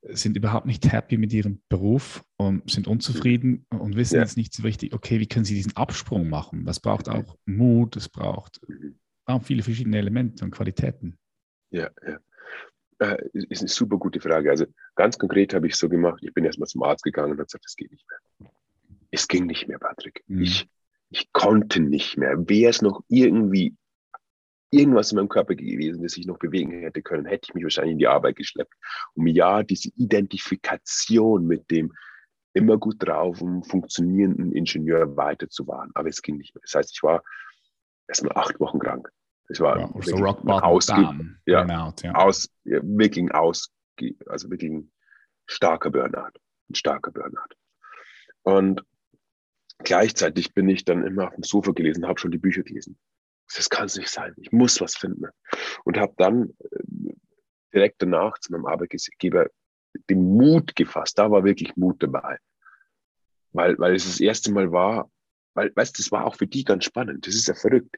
sind 0.02 0.36
überhaupt 0.36 0.66
nicht 0.66 0.90
happy 0.90 1.16
mit 1.16 1.32
ihrem 1.32 1.62
Beruf 1.68 2.24
und 2.36 2.68
sind 2.70 2.88
unzufrieden 2.88 3.66
und 3.70 3.96
wissen 3.96 4.16
ja. 4.16 4.22
jetzt 4.22 4.36
nicht 4.36 4.52
so 4.52 4.62
richtig, 4.64 4.94
okay, 4.94 5.20
wie 5.20 5.28
können 5.28 5.44
sie 5.44 5.54
diesen 5.54 5.76
Absprung 5.76 6.28
machen? 6.28 6.64
Das 6.64 6.80
braucht 6.80 7.08
auch 7.08 7.36
Mut, 7.46 7.96
es 7.96 8.08
braucht 8.08 8.60
auch 9.26 9.42
viele 9.42 9.62
verschiedene 9.62 9.98
Elemente 9.98 10.44
und 10.44 10.50
Qualitäten. 10.50 11.18
Ja, 11.70 11.90
ja. 12.06 12.18
Äh, 12.98 13.28
ist 13.32 13.62
eine 13.62 13.68
super 13.68 13.96
gute 13.96 14.20
Frage. 14.20 14.50
Also 14.50 14.66
ganz 14.94 15.18
konkret 15.18 15.54
habe 15.54 15.66
ich 15.66 15.76
so 15.76 15.88
gemacht, 15.88 16.22
ich 16.22 16.34
bin 16.34 16.44
erstmal 16.44 16.68
zum 16.68 16.82
Arzt 16.82 17.04
gegangen 17.04 17.32
und 17.32 17.38
habe 17.38 17.46
gesagt, 17.46 17.64
es 17.66 17.76
geht 17.76 17.90
nicht 17.90 18.06
mehr. 18.08 18.50
Es 19.10 19.28
ging 19.28 19.46
nicht 19.46 19.68
mehr, 19.68 19.78
Patrick. 19.78 20.22
Mhm. 20.26 20.42
Ich, 20.42 20.68
ich 21.10 21.32
konnte 21.32 21.80
nicht 21.80 22.16
mehr. 22.16 22.48
Wäre 22.48 22.70
es 22.70 22.82
noch 22.82 23.02
irgendwie 23.08 23.76
irgendwas 24.72 25.12
in 25.12 25.16
meinem 25.16 25.28
Körper 25.28 25.54
gewesen, 25.54 26.02
das 26.02 26.16
ich 26.16 26.26
noch 26.26 26.38
bewegen 26.38 26.72
hätte 26.72 27.02
können, 27.02 27.26
hätte 27.26 27.48
ich 27.48 27.54
mich 27.54 27.62
wahrscheinlich 27.62 27.92
in 27.92 27.98
die 27.98 28.08
Arbeit 28.08 28.36
geschleppt, 28.36 28.72
um 29.14 29.26
ja 29.26 29.62
diese 29.62 29.90
Identifikation 29.96 31.46
mit 31.46 31.70
dem 31.70 31.92
immer 32.54 32.78
gut 32.78 32.96
drauf 32.98 33.40
und 33.40 33.64
funktionierenden 33.64 34.52
Ingenieur 34.52 35.16
weiterzuwahren. 35.16 35.90
Aber 35.94 36.08
es 36.08 36.22
ging 36.22 36.38
nicht 36.38 36.54
mehr. 36.54 36.62
Das 36.62 36.74
heißt, 36.74 36.90
ich 36.92 37.02
war 37.02 37.22
erstmal 38.08 38.36
acht 38.36 38.58
Wochen 38.60 38.78
krank. 38.78 39.10
Das 39.48 39.60
war 39.60 39.78
ja, 39.78 39.90
so 40.00 40.16
rock 40.16 40.42
bottom 40.42 41.36
ja, 41.46 41.64
Burnout, 41.64 41.94
ja. 42.02 42.14
Aus, 42.14 42.48
ja, 42.64 42.80
wirklich 42.82 43.34
aus, 43.34 43.70
also 44.26 44.50
wirklich 44.50 44.70
ein 44.70 44.92
starker 45.46 45.90
Burnout. 45.90 46.38
Ein 46.70 46.74
starker 46.74 47.10
Burnout. 47.10 47.54
Und 48.42 48.82
gleichzeitig 49.78 50.54
bin 50.54 50.68
ich 50.70 50.84
dann 50.86 51.04
immer 51.04 51.28
auf 51.28 51.34
dem 51.34 51.42
Sofa 51.42 51.72
gelesen, 51.72 52.06
habe 52.06 52.18
schon 52.18 52.30
die 52.30 52.38
Bücher 52.38 52.62
gelesen 52.62 52.98
das 53.54 53.68
kann 53.68 53.86
es 53.86 53.96
nicht 53.96 54.10
sein. 54.10 54.34
Ich 54.36 54.52
muss 54.52 54.80
was 54.80 54.96
finden. 54.96 55.26
Und 55.84 55.98
habe 55.98 56.14
dann 56.16 56.50
äh, 56.58 57.14
direkt 57.74 58.00
danach 58.02 58.38
zu 58.38 58.52
meinem 58.52 58.66
Arbeitgeber 58.66 59.48
den 60.08 60.36
Mut 60.36 60.74
gefasst. 60.74 61.18
Da 61.18 61.30
war 61.30 61.44
wirklich 61.44 61.76
Mut 61.76 62.02
dabei. 62.02 62.38
Weil, 63.52 63.78
weil 63.78 63.94
es 63.94 64.04
das 64.04 64.20
erste 64.20 64.52
Mal 64.52 64.72
war, 64.72 65.10
weil, 65.54 65.70
weißt 65.74 65.96
du, 65.96 66.02
das 66.02 66.10
war 66.12 66.26
auch 66.26 66.36
für 66.36 66.46
die 66.46 66.64
ganz 66.64 66.84
spannend. 66.84 67.26
Das 67.26 67.34
ist 67.34 67.48
ja 67.48 67.54
verrückt. 67.54 67.94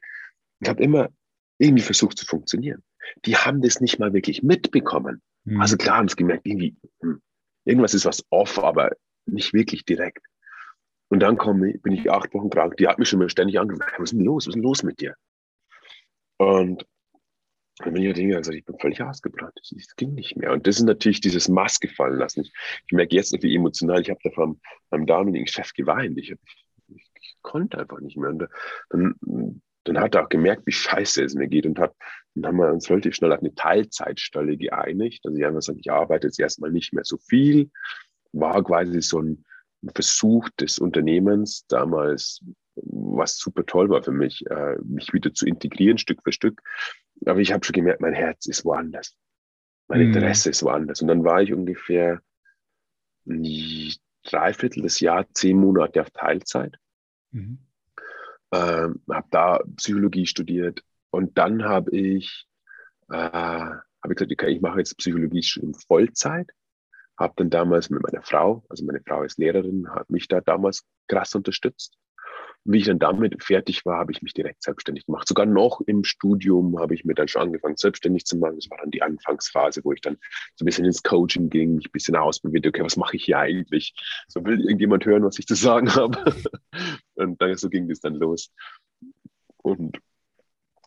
Ich 0.59 0.69
habe 0.69 0.83
immer 0.83 1.09
irgendwie 1.57 1.83
versucht 1.83 2.17
zu 2.17 2.25
funktionieren. 2.25 2.83
Die 3.25 3.37
haben 3.37 3.61
das 3.61 3.79
nicht 3.79 3.99
mal 3.99 4.13
wirklich 4.13 4.43
mitbekommen. 4.43 5.21
Mhm. 5.45 5.61
Also 5.61 5.77
klar 5.77 5.97
haben 5.97 6.09
sie 6.09 6.15
gemerkt, 6.15 6.45
irgendwie, 6.45 6.75
hm, 7.01 7.21
irgendwas 7.63 7.93
ist 7.93 8.05
was 8.05 8.25
off, 8.29 8.59
aber 8.59 8.91
nicht 9.25 9.53
wirklich 9.53 9.85
direkt. 9.85 10.25
Und 11.07 11.19
dann 11.19 11.37
komme, 11.37 11.73
bin 11.77 11.93
ich 11.93 12.11
acht 12.11 12.33
Wochen 12.33 12.49
krank. 12.49 12.77
Die 12.77 12.87
hat 12.87 12.99
mich 12.99 13.09
schon 13.09 13.19
mal 13.19 13.29
ständig 13.29 13.59
angerufen. 13.59 13.85
Was 13.97 14.11
ist 14.11 14.17
denn 14.17 14.25
los? 14.25 14.43
Was 14.43 14.47
ist 14.47 14.55
denn 14.55 14.63
los 14.63 14.83
mit 14.83 14.99
dir? 14.99 15.15
Und 16.37 16.85
dann 17.79 17.93
bin 17.93 18.03
ich 18.03 18.07
halt 18.07 18.17
hingegangen 18.17 18.37
und 18.37 18.41
gesagt, 18.41 18.57
ich 18.57 18.65
bin 18.65 18.79
völlig 18.79 19.01
ausgebrannt. 19.01 19.59
Es 19.61 19.95
ging 19.95 20.13
nicht 20.13 20.37
mehr. 20.37 20.53
Und 20.53 20.65
das 20.65 20.77
ist 20.77 20.83
natürlich 20.83 21.19
dieses 21.19 21.49
Maske 21.49 21.89
fallen 21.89 22.17
lassen. 22.17 22.41
Ich, 22.41 22.53
ich 22.85 22.93
merke 22.93 23.15
jetzt 23.15 23.33
wie 23.41 23.55
emotional. 23.55 24.01
Ich 24.01 24.09
habe 24.09 24.19
da 24.23 24.29
vom, 24.31 24.61
beim 24.89 25.05
damaligen 25.05 25.47
Chef 25.47 25.73
geweint. 25.73 26.17
Ich, 26.17 26.31
ich, 26.31 27.09
ich, 27.19 27.35
konnte 27.41 27.77
einfach 27.77 27.99
nicht 27.99 28.15
mehr. 28.15 28.29
Und 28.29 28.47
dann, 28.89 29.61
dann 29.83 29.99
hat 29.99 30.15
er 30.15 30.23
auch 30.23 30.29
gemerkt, 30.29 30.65
wie 30.65 30.71
scheiße 30.71 31.23
es 31.23 31.35
mir 31.35 31.47
geht 31.47 31.65
und 31.65 31.77
hat, 31.77 31.93
dann 32.33 32.47
haben 32.47 32.57
wir 32.57 32.71
uns 32.71 32.89
relativ 32.89 33.15
schnell 33.15 33.33
auf 33.33 33.39
eine 33.39 33.53
Teilzeitstelle 33.53 34.55
geeinigt. 34.55 35.25
Also 35.25 35.37
ich 35.37 35.45
einfach 35.45 35.59
gesagt, 35.59 35.79
ich 35.81 35.91
arbeite 35.91 36.27
jetzt 36.27 36.39
erstmal 36.39 36.71
nicht 36.71 36.93
mehr 36.93 37.03
so 37.03 37.17
viel. 37.17 37.69
War 38.31 38.63
quasi 38.63 39.01
so 39.01 39.21
ein 39.21 39.43
Versuch 39.93 40.47
des 40.59 40.79
Unternehmens 40.79 41.65
damals 41.67 42.41
was 42.75 43.37
super 43.37 43.65
toll 43.65 43.89
war 43.89 44.03
für 44.03 44.11
mich, 44.11 44.45
äh, 44.49 44.75
mich 44.83 45.13
wieder 45.13 45.33
zu 45.33 45.45
integrieren, 45.45 45.97
Stück 45.97 46.21
für 46.23 46.31
Stück. 46.31 46.61
Aber 47.25 47.39
ich 47.39 47.53
habe 47.53 47.63
schon 47.65 47.73
gemerkt, 47.73 48.01
mein 48.01 48.13
Herz 48.13 48.45
ist 48.45 48.65
woanders. 48.65 49.15
Mein 49.87 50.01
mhm. 50.01 50.07
Interesse 50.07 50.49
ist 50.49 50.63
woanders. 50.63 51.01
Und 51.01 51.07
dann 51.07 51.23
war 51.23 51.41
ich 51.41 51.53
ungefähr 51.53 52.21
ein 53.27 53.93
Dreiviertel 54.23 54.83
des 54.83 54.99
Jahr, 54.99 55.25
zehn 55.33 55.57
Monate 55.57 56.01
auf 56.01 56.09
Teilzeit. 56.11 56.77
Mhm. 57.31 57.59
Ähm, 58.51 59.01
habe 59.09 59.27
da 59.31 59.63
Psychologie 59.77 60.25
studiert. 60.25 60.81
Und 61.11 61.37
dann 61.37 61.63
habe 61.63 61.91
ich, 61.91 62.47
äh, 63.09 63.15
hab 63.15 64.09
ich 64.09 64.15
gesagt, 64.15 64.31
okay, 64.31 64.49
ich 64.49 64.61
mache 64.61 64.79
jetzt 64.79 64.97
Psychologie 64.97 65.45
in 65.61 65.73
Vollzeit. 65.73 66.51
Habe 67.17 67.33
dann 67.37 67.49
damals 67.49 67.89
mit 67.89 68.03
meiner 68.03 68.23
Frau, 68.23 68.65
also 68.67 68.83
meine 68.83 69.01
Frau 69.07 69.23
ist 69.23 69.37
Lehrerin, 69.37 69.87
hat 69.89 70.09
mich 70.09 70.27
da 70.27 70.41
damals 70.41 70.85
krass 71.07 71.33
unterstützt 71.33 71.97
wie 72.65 72.79
ich 72.79 72.85
dann 72.85 72.97
damit 72.97 73.43
fertig 73.43 73.85
war, 73.85 73.99
habe 73.99 74.11
ich 74.11 74.23
mich 74.23 74.33
direkt 74.33 74.63
selbstständig 74.63 75.05
gemacht. 75.05 75.27
Sogar 75.27 75.45
noch 75.45 75.81
im 75.81 76.03
Studium 76.03 76.79
habe 76.79 76.95
ich 76.95 77.05
mir 77.05 77.13
dann 77.13 77.27
schon 77.27 77.43
angefangen, 77.43 77.77
selbstständig 77.77 78.25
zu 78.25 78.37
machen. 78.37 78.55
Das 78.55 78.69
war 78.71 78.79
dann 78.79 78.89
die 78.89 79.03
Anfangsphase, 79.03 79.81
wo 79.83 79.93
ich 79.93 80.01
dann 80.01 80.17
so 80.55 80.63
ein 80.63 80.65
bisschen 80.65 80.85
ins 80.85 81.03
Coaching 81.03 81.49
ging, 81.49 81.75
mich 81.75 81.87
ein 81.87 81.91
bisschen 81.91 82.15
ausprobiert, 82.15 82.65
okay, 82.65 82.83
was 82.83 82.97
mache 82.97 83.17
ich 83.17 83.25
hier 83.25 83.37
eigentlich? 83.37 83.93
So 84.27 84.43
will 84.43 84.59
irgendjemand 84.61 85.05
hören, 85.05 85.23
was 85.23 85.37
ich 85.37 85.45
zu 85.45 85.53
sagen 85.53 85.93
habe. 85.93 86.17
Und 87.15 87.39
dann, 87.39 87.55
so 87.55 87.69
ging 87.69 87.87
das 87.87 87.99
dann 87.99 88.15
los. 88.15 88.51
Und 89.57 89.99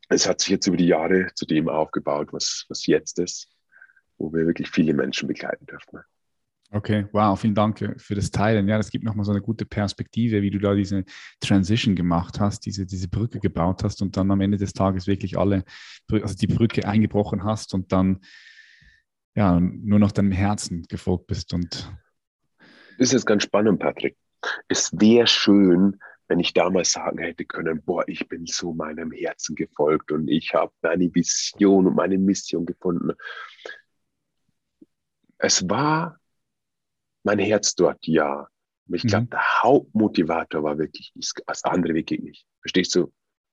es 0.09 0.27
hat 0.27 0.41
sich 0.41 0.51
jetzt 0.51 0.67
über 0.67 0.77
die 0.77 0.89
Jahre 0.89 1.29
zu 1.35 1.47
dem 1.47 1.69
aufgebaut, 1.69 2.33
was, 2.33 2.67
was 2.69 2.87
jetzt 2.87 3.21
ist, 3.21 3.49
wo 4.17 4.33
wir 4.33 4.47
wirklich 4.47 4.69
viele 4.69 4.95
Menschen 4.95 5.29
begleiten 5.29 5.67
dürfen. 5.67 6.01
Okay, 6.71 7.07
wow, 7.13 7.39
vielen 7.41 7.55
Dank 7.55 7.79
für 7.97 8.15
das 8.15 8.31
Teilen. 8.31 8.69
Ja, 8.69 8.77
das 8.77 8.91
gibt 8.91 9.03
nochmal 9.03 9.25
so 9.25 9.31
eine 9.31 9.41
gute 9.41 9.65
Perspektive, 9.65 10.43
wie 10.43 10.51
du 10.51 10.59
da 10.59 10.75
diese 10.75 11.05
Transition 11.41 11.97
gemacht 11.97 12.41
hast, 12.41 12.67
diese, 12.67 12.85
diese 12.85 13.09
Brücke 13.09 13.41
gebaut 13.41 13.83
hast 13.85 14.03
und 14.03 14.19
dann 14.19 14.31
am 14.31 14.43
Ende 14.43 14.59
des 14.59 14.75
Tages 14.75 15.07
wirklich 15.07 15.39
alle, 15.39 15.65
also 16.11 16.35
die 16.35 16.47
Brücke 16.47 16.87
eingebrochen 16.87 17.43
hast 17.43 17.73
und 17.73 17.91
dann 17.91 18.21
ja 19.35 19.59
nur 19.59 19.99
noch 19.99 20.13
deinem 20.13 20.33
Herzen 20.33 20.83
gefolgt 20.89 21.29
bist. 21.29 21.55
Und 21.55 21.91
das 22.99 23.09
ist 23.09 23.13
jetzt 23.13 23.27
ganz 23.27 23.45
spannend, 23.45 23.81
Patrick. 23.81 24.19
Es 24.69 24.93
wäre 24.93 25.27
schön, 25.27 25.99
wenn 26.29 26.39
ich 26.39 26.53
damals 26.53 26.93
sagen 26.93 27.19
hätte 27.19 27.47
können, 27.47 27.83
boah, 27.83 28.07
ich 28.07 28.29
bin 28.29 28.45
so 28.45 28.75
meinem 28.75 29.11
Herzen 29.11 29.57
gefolgt 29.57 30.13
und 30.13 30.29
ich 30.29 30.53
habe 30.53 30.73
meine 30.83 31.15
Vision 31.15 31.87
und 31.87 31.97
meine 31.97 32.19
Mission 32.19 32.67
gefunden. 32.67 33.13
Es 35.39 35.67
war 35.71 36.18
mein 37.23 37.39
Herz 37.39 37.75
dort, 37.75 37.99
ja. 38.07 38.49
Aber 38.87 38.97
ich 38.97 39.03
glaube, 39.03 39.27
mhm. 39.27 39.31
der 39.31 39.63
Hauptmotivator 39.63 40.63
war 40.63 40.79
wirklich, 40.79 41.13
das 41.47 41.65
andere 41.65 41.95
wirklich 41.95 42.21
nicht. 42.21 42.47
Verstehst 42.63 42.95
du? 42.95 43.13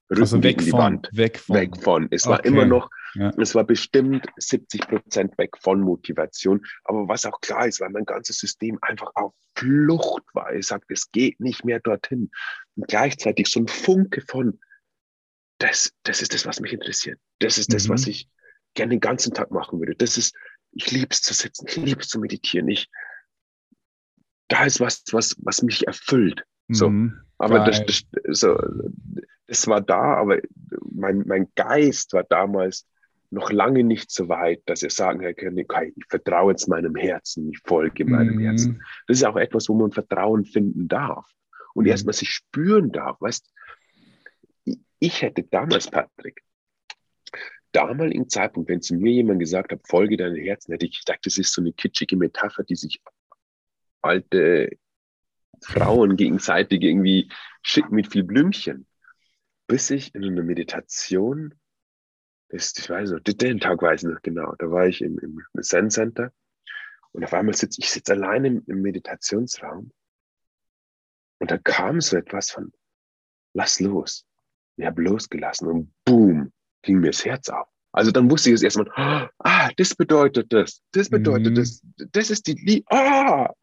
Rücken 0.09 0.21
also 0.21 0.43
weg 0.43 0.61
von, 0.61 0.79
Wand. 0.79 1.09
Weg 1.13 1.39
von. 1.39 1.55
Weg 1.55 1.81
von. 1.81 2.07
Es 2.11 2.27
war 2.27 2.45
immer 2.45 2.65
noch, 2.65 2.89
ja. 3.15 3.31
es 3.37 3.55
war 3.55 3.63
bestimmt 3.63 4.25
70 4.37 4.81
Prozent 4.81 5.37
weg 5.37 5.57
von 5.59 5.81
Motivation. 5.81 6.63
Aber 6.83 7.07
was 7.07 7.25
auch 7.25 7.41
klar 7.41 7.67
ist, 7.67 7.81
weil 7.81 7.89
mein 7.89 8.05
ganzes 8.05 8.37
System 8.37 8.77
einfach 8.81 9.11
auf 9.15 9.33
Flucht 9.57 10.23
war. 10.33 10.53
Ich 10.53 10.67
sagte, 10.67 10.93
es 10.93 11.11
geht 11.11 11.39
nicht 11.39 11.65
mehr 11.65 11.79
dorthin. 11.79 12.29
Und 12.75 12.87
gleichzeitig 12.87 13.47
so 13.47 13.61
ein 13.61 13.67
Funke 13.67 14.21
von, 14.21 14.59
das, 15.57 15.91
das 16.03 16.21
ist 16.21 16.33
das, 16.33 16.45
was 16.45 16.59
mich 16.59 16.73
interessiert. 16.73 17.19
Das 17.39 17.57
ist 17.57 17.73
das, 17.73 17.87
mhm. 17.87 17.93
was 17.93 18.07
ich, 18.07 18.29
gerne 18.75 18.91
den 18.91 18.99
ganzen 18.99 19.33
Tag 19.33 19.51
machen 19.51 19.79
würde. 19.79 19.95
Das 19.95 20.17
ist, 20.17 20.35
ich 20.71 20.91
liebe 20.91 21.07
es 21.09 21.21
zu 21.21 21.33
sitzen, 21.33 21.65
ich 21.67 21.77
liebe 21.77 22.01
es 22.01 22.09
zu 22.09 22.19
meditieren. 22.19 22.67
Ich, 22.67 22.89
da 24.47 24.65
ist 24.65 24.79
was, 24.79 25.03
was, 25.11 25.35
was 25.39 25.61
mich 25.61 25.87
erfüllt. 25.87 26.43
So. 26.67 26.89
Mhm, 26.89 27.19
aber 27.37 27.65
das, 27.65 27.85
das, 27.85 28.05
so, 28.29 28.57
das 29.47 29.67
war 29.67 29.81
da, 29.81 30.15
aber 30.15 30.39
mein, 30.91 31.23
mein 31.27 31.47
Geist 31.55 32.13
war 32.13 32.23
damals 32.23 32.87
noch 33.31 33.51
lange 33.51 33.83
nicht 33.83 34.11
so 34.11 34.29
weit, 34.29 34.61
dass 34.65 34.83
er 34.83 34.89
sagen 34.89 35.19
kann, 35.35 35.59
okay, 35.59 35.93
ich 35.95 36.05
vertraue 36.07 36.51
jetzt 36.51 36.67
meinem 36.67 36.95
Herzen, 36.95 37.49
ich 37.51 37.59
folge 37.65 38.05
meinem 38.05 38.35
mhm. 38.35 38.41
Herzen. 38.41 38.83
Das 39.07 39.17
ist 39.17 39.23
auch 39.23 39.35
etwas, 39.35 39.67
wo 39.67 39.75
man 39.75 39.91
Vertrauen 39.91 40.45
finden 40.45 40.87
darf 40.87 41.25
und 41.73 41.83
mhm. 41.83 41.91
erstmal 41.91 42.13
sich 42.13 42.29
spüren 42.29 42.91
darf. 42.91 43.19
Weißt, 43.19 43.51
ich 44.99 45.21
hätte 45.21 45.43
damals, 45.43 45.89
Patrick, 45.89 46.41
damaligen 47.71 48.29
Zeitpunkt, 48.29 48.69
wenn 48.69 48.81
zu 48.81 48.95
mir 48.95 49.11
jemand 49.11 49.39
gesagt 49.39 49.71
hat, 49.71 49.81
folge 49.85 50.17
deinem 50.17 50.37
Herzen, 50.37 50.71
hätte 50.71 50.85
ich 50.85 51.03
gedacht, 51.03 51.19
das 51.25 51.37
ist 51.37 51.53
so 51.53 51.61
eine 51.61 51.73
kitschige 51.73 52.15
Metapher, 52.15 52.63
die 52.63 52.75
sich 52.75 53.01
alte 54.05 54.69
Frauen 55.61 56.15
gegenseitig 56.15 56.83
irgendwie 56.83 57.31
schicken 57.61 57.95
mit 57.95 58.07
viel 58.07 58.23
Blümchen. 58.23 58.87
Bis 59.67 59.89
ich 59.89 60.13
in 60.13 60.23
einer 60.23 60.43
Meditation, 60.43 61.55
das, 62.49 62.73
ich 62.77 62.89
weiß 62.89 63.11
noch, 63.11 63.19
den 63.19 63.59
Tag 63.59 63.81
weiß 63.81 64.03
ich 64.03 64.09
noch 64.09 64.21
genau, 64.21 64.53
da 64.59 64.69
war 64.69 64.87
ich 64.87 65.01
im, 65.01 65.17
im 65.19 65.63
Zen 65.63 65.89
Center 65.89 66.31
und 67.11 67.23
auf 67.23 67.33
einmal 67.33 67.55
sitze 67.55 67.81
ich 67.81 67.89
sitze 67.89 68.13
alleine 68.13 68.47
im, 68.47 68.63
im 68.67 68.81
Meditationsraum 68.81 69.91
und 71.39 71.51
da 71.51 71.57
kam 71.57 71.99
so 72.01 72.17
etwas 72.17 72.51
von, 72.51 72.71
lass 73.53 73.79
los. 73.79 74.25
Ich 74.77 74.85
habe 74.85 75.01
losgelassen 75.01 75.67
und 75.67 75.93
boom, 76.03 76.51
ging 76.81 76.99
mir 76.99 77.11
das 77.11 77.25
Herz 77.25 77.49
auf. 77.49 77.67
Also 77.95 78.11
dann 78.11 78.29
wusste 78.29 78.49
ich 78.49 78.55
es 78.55 78.61
erstmal, 78.61 78.91
ah, 79.39 79.69
das 79.77 79.95
bedeutet 79.95 80.51
das, 80.51 80.81
das 80.91 81.09
bedeutet 81.09 81.51
mhm. 81.51 81.55
das, 81.55 81.81
das 82.11 82.29
ist 82.29 82.45
die 82.45 82.51
Liebe, 82.51 82.85
ah, 82.91 83.53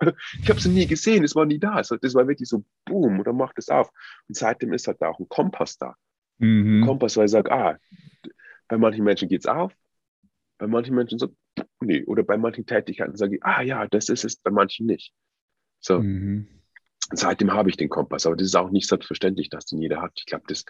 ich 0.42 0.48
habe 0.48 0.58
sie 0.58 0.70
nie 0.70 0.86
gesehen, 0.86 1.22
es 1.22 1.34
war 1.34 1.44
nie 1.44 1.58
da. 1.58 1.74
Also 1.74 1.98
das 1.98 2.14
war 2.14 2.26
wirklich 2.26 2.48
so, 2.48 2.64
boom, 2.86 3.18
und 3.18 3.26
dann 3.26 3.36
macht 3.36 3.58
es 3.58 3.68
auf. 3.68 3.90
Und 4.28 4.34
seitdem 4.34 4.72
ist 4.72 4.86
halt 4.86 5.02
da 5.02 5.08
auch 5.08 5.18
ein 5.18 5.28
Kompass 5.28 5.76
da. 5.76 5.96
Mhm. 6.38 6.80
Ein 6.80 6.86
Kompass, 6.86 7.18
weil 7.18 7.26
ich 7.26 7.30
sage, 7.30 7.52
ah, 7.52 7.76
bei 8.68 8.78
manchen 8.78 9.04
Menschen 9.04 9.28
geht 9.28 9.42
es 9.42 9.46
auf, 9.46 9.74
bei 10.56 10.66
manchen 10.66 10.94
Menschen 10.94 11.18
so, 11.18 11.28
nee, 11.80 12.02
oder 12.04 12.22
bei 12.22 12.38
manchen 12.38 12.64
Tätigkeiten 12.64 13.16
sage 13.16 13.36
ich, 13.36 13.44
ah 13.44 13.60
ja, 13.60 13.86
das 13.86 14.08
ist 14.08 14.24
es, 14.24 14.36
bei 14.36 14.50
manchen 14.50 14.86
nicht. 14.86 15.12
So. 15.80 16.00
Mhm. 16.00 16.48
Seitdem 17.12 17.52
habe 17.52 17.68
ich 17.68 17.76
den 17.76 17.90
Kompass, 17.90 18.24
aber 18.24 18.36
das 18.36 18.46
ist 18.46 18.56
auch 18.56 18.70
nicht 18.70 18.88
selbstverständlich, 18.88 19.50
dass 19.50 19.66
den 19.66 19.82
jeder 19.82 20.00
hat. 20.00 20.12
Ich 20.16 20.24
glaube, 20.24 20.44
das, 20.48 20.64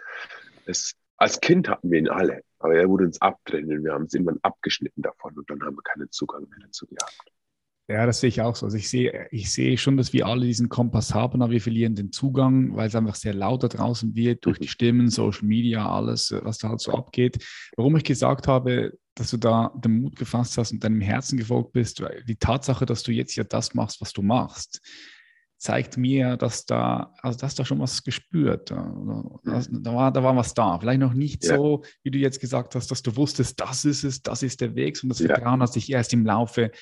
das 0.67 0.97
als 1.17 1.41
Kind 1.41 1.69
hatten 1.69 1.91
wir 1.91 1.99
ihn 1.99 2.09
alle, 2.09 2.43
aber 2.59 2.77
er 2.77 2.89
wurde 2.89 3.05
uns 3.05 3.21
abtrennen. 3.21 3.85
Wir 3.85 3.93
haben 3.93 4.05
es 4.05 4.15
irgendwann 4.15 4.39
abgeschnitten 4.43 5.03
davon 5.03 5.37
und 5.37 5.49
dann 5.49 5.63
haben 5.63 5.77
wir 5.77 5.83
keinen 5.83 6.11
Zugang 6.11 6.49
mehr 6.49 6.59
dazu 6.61 6.87
gehabt. 6.87 7.33
Ja, 7.89 8.07
das 8.07 8.21
sehe 8.21 8.29
ich 8.29 8.41
auch 8.41 8.55
so. 8.55 8.67
Also 8.67 8.79
ich 8.79 8.89
sehe, 8.89 9.27
ich 9.33 9.53
sehe 9.53 9.77
schon, 9.77 9.97
dass 9.97 10.13
wir 10.13 10.27
alle 10.27 10.47
diesen 10.47 10.69
Kompass 10.69 11.15
haben, 11.15 11.43
aber 11.43 11.53
wir 11.53 11.61
verlieren 11.61 11.95
den 11.95 12.13
Zugang, 12.13 12.75
weil 12.77 12.87
es 12.87 12.95
einfach 12.95 13.17
sehr 13.17 13.35
laut 13.35 13.65
da 13.65 13.69
draußen 13.69 14.15
wird, 14.15 14.47
durch 14.47 14.59
die 14.59 14.69
Stimmen, 14.69 15.11
Social 15.11 15.47
Media, 15.47 15.91
alles, 15.91 16.33
was 16.43 16.59
da 16.59 16.69
halt 16.69 16.81
so 16.81 16.93
abgeht. 16.93 17.45
Warum 17.77 17.97
ich 17.97 18.05
gesagt 18.05 18.47
habe, 18.47 18.93
dass 19.15 19.31
du 19.31 19.37
da 19.37 19.73
den 19.77 20.01
Mut 20.01 20.17
gefasst 20.17 20.57
hast 20.57 20.73
und 20.73 20.83
deinem 20.83 21.01
Herzen 21.01 21.37
gefolgt 21.37 21.73
bist, 21.73 22.01
weil 22.01 22.25
die 22.25 22.37
Tatsache, 22.37 22.87
dass 22.87 23.03
du 23.03 23.13
jetzt 23.13 23.35
ja 23.35 23.45
das 23.45 23.75
machst, 23.75 24.01
was 24.01 24.13
du 24.13 24.23
machst, 24.23 24.81
zeigt 25.63 25.97
mir, 25.97 26.37
dass 26.37 26.67
da, 26.67 27.15
also 27.23 27.39
dass 27.39 27.55
da 27.55 27.65
schon 27.65 27.79
was 27.79 28.03
gespürt. 28.03 28.73
Das, 28.73 29.71
da, 29.71 29.95
war, 29.95 30.13
da 30.13 30.25
war 30.25 30.35
was 30.35 30.55
da. 30.55 30.81
Vielleicht 30.81 30.99
noch 30.99 31.15
nicht 31.15 31.45
ja. 31.45 31.57
so, 31.57 31.85
wie 32.03 32.11
du 32.11 32.19
jetzt 32.19 32.41
gesagt 32.41 32.75
hast, 32.75 32.91
dass 32.91 33.01
du 33.03 33.15
wusstest, 33.15 33.61
das 33.61 33.85
ist 33.85 34.03
es, 34.03 34.23
das 34.23 34.43
ist 34.43 34.61
der 34.61 34.75
Weg, 34.75 34.97
sondern 34.97 35.17
das 35.17 35.21
ja. 35.21 35.29
Vertrauen 35.29 35.63
hat 35.63 35.73
sich 35.73 35.89
erst 35.89 36.13
im 36.15 36.27
Laufe 36.27 36.73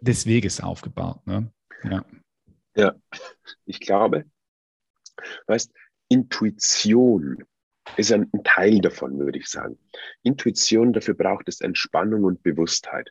des 0.00 0.24
Weges 0.24 0.60
aufgebaut. 0.60 1.26
Ne? 1.26 1.52
Ja. 1.82 2.04
ja, 2.76 2.94
ich 3.66 3.80
glaube, 3.80 4.24
weißt, 5.48 5.72
Intuition 6.08 7.44
ist 7.96 8.12
ein 8.12 8.30
Teil 8.44 8.80
davon, 8.80 9.18
würde 9.18 9.40
ich 9.40 9.48
sagen. 9.48 9.76
Intuition, 10.22 10.92
dafür 10.92 11.14
braucht 11.14 11.48
es 11.48 11.60
Entspannung 11.60 12.22
und 12.22 12.44
Bewusstheit. 12.44 13.10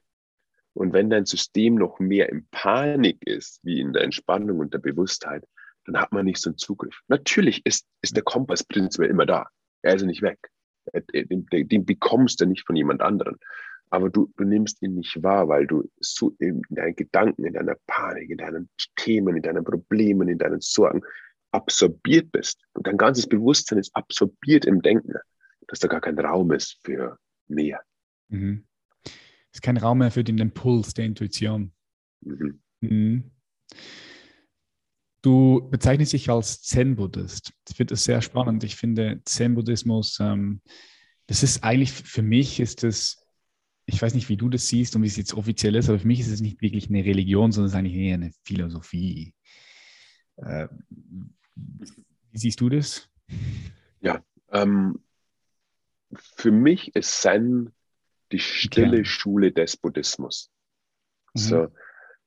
Und 0.73 0.93
wenn 0.93 1.09
dein 1.09 1.25
System 1.25 1.75
noch 1.75 1.99
mehr 1.99 2.29
in 2.29 2.47
Panik 2.51 3.17
ist, 3.25 3.59
wie 3.63 3.79
in 3.79 3.93
der 3.93 4.03
Entspannung 4.03 4.59
und 4.59 4.73
der 4.73 4.79
Bewusstheit, 4.79 5.45
dann 5.85 5.99
hat 5.99 6.11
man 6.11 6.25
nicht 6.25 6.41
so 6.41 6.49
einen 6.49 6.57
Zugriff. 6.57 7.01
Natürlich 7.07 7.65
ist, 7.65 7.87
ist 8.01 8.15
der 8.15 8.23
Kompass 8.23 8.63
prinzipiell 8.63 9.09
immer 9.09 9.25
da. 9.25 9.47
Er 9.81 9.95
ist 9.95 10.03
nicht 10.03 10.21
weg. 10.21 10.37
Den, 11.13 11.45
den 11.51 11.85
bekommst 11.85 12.41
du 12.41 12.45
nicht 12.45 12.65
von 12.65 12.75
jemand 12.75 13.01
anderem. 13.01 13.37
Aber 13.91 14.09
du, 14.09 14.31
du 14.37 14.43
nimmst 14.43 14.81
ihn 14.83 14.95
nicht 14.95 15.21
wahr, 15.23 15.47
weil 15.47 15.65
du 15.65 15.89
so 15.99 16.35
in 16.39 16.61
deinen 16.69 16.95
Gedanken, 16.95 17.45
in 17.45 17.53
deiner 17.53 17.75
Panik, 17.87 18.29
in 18.29 18.37
deinen 18.37 18.69
Themen, 18.95 19.35
in 19.35 19.41
deinen 19.41 19.63
Problemen, 19.63 20.29
in 20.29 20.37
deinen 20.37 20.61
Sorgen 20.61 21.01
absorbiert 21.51 22.31
bist. 22.31 22.61
Und 22.73 22.85
dein 22.85 22.97
ganzes 22.97 23.27
Bewusstsein 23.27 23.79
ist 23.79 23.95
absorbiert 23.95 24.65
im 24.65 24.81
Denken, 24.83 25.15
dass 25.67 25.79
da 25.79 25.87
gar 25.87 26.01
kein 26.01 26.19
Raum 26.19 26.51
ist 26.51 26.79
für 26.83 27.17
mehr. 27.47 27.81
Mhm 28.27 28.68
ist 29.51 29.61
kein 29.61 29.77
Raum 29.77 29.99
mehr 29.99 30.11
für 30.11 30.23
den 30.23 30.37
Impuls 30.37 30.93
der 30.93 31.05
Intuition. 31.05 31.73
Mhm. 32.21 32.61
Mhm. 32.81 33.31
Du 35.21 35.67
bezeichnest 35.69 36.13
dich 36.13 36.29
als 36.29 36.61
Zen-Buddhist. 36.61 37.53
Ich 37.69 37.75
finde 37.75 37.93
das 37.93 38.05
sehr 38.05 38.21
spannend. 38.21 38.63
Ich 38.63 38.75
finde 38.75 39.21
Zen-Buddhismus, 39.25 40.19
ähm, 40.21 40.61
das 41.27 41.43
ist 41.43 41.63
eigentlich 41.63 41.91
für 41.91 42.21
mich 42.21 42.59
ist 42.59 42.83
das, 42.83 43.23
ich 43.85 44.01
weiß 44.01 44.13
nicht, 44.13 44.29
wie 44.29 44.37
du 44.37 44.49
das 44.49 44.67
siehst 44.67 44.95
und 44.95 45.03
wie 45.03 45.07
es 45.07 45.17
jetzt 45.17 45.33
offiziell 45.33 45.75
ist, 45.75 45.89
aber 45.89 45.99
für 45.99 46.07
mich 46.07 46.21
ist 46.21 46.29
es 46.29 46.41
nicht 46.41 46.61
wirklich 46.61 46.89
eine 46.89 47.03
Religion, 47.03 47.51
sondern 47.51 47.67
es 47.67 47.73
ist 47.73 47.77
eigentlich 47.77 47.95
eher 47.95 48.15
eine 48.15 48.31
Philosophie. 48.43 49.35
Äh, 50.37 50.69
wie 51.55 52.37
siehst 52.37 52.61
du 52.61 52.69
das? 52.69 53.09
Ja, 54.01 54.23
ähm, 54.51 54.99
für 56.13 56.51
mich 56.51 56.95
ist 56.95 57.21
Zen 57.21 57.71
die 58.31 58.39
stille 58.39 58.99
okay. 58.99 59.05
Schule 59.05 59.51
des 59.51 59.77
Buddhismus. 59.77 60.49
Mhm. 61.33 61.39
So, 61.39 61.67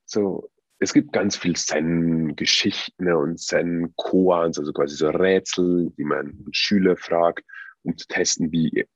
so, 0.05 0.51
es 0.79 0.93
gibt 0.93 1.13
ganz 1.13 1.37
viel 1.37 1.55
Zen-Geschichten 1.55 3.13
und 3.13 3.39
Zen-Koans, 3.39 4.59
also 4.59 4.73
quasi 4.73 4.97
so 4.97 5.11
Rätsel, 5.11 5.93
die 5.97 6.05
man 6.05 6.45
Schüler 6.51 6.97
fragt, 6.97 7.45
um 7.85 7.97
zu 7.97 8.07
testen, 8.09 8.51
wie 8.51 8.87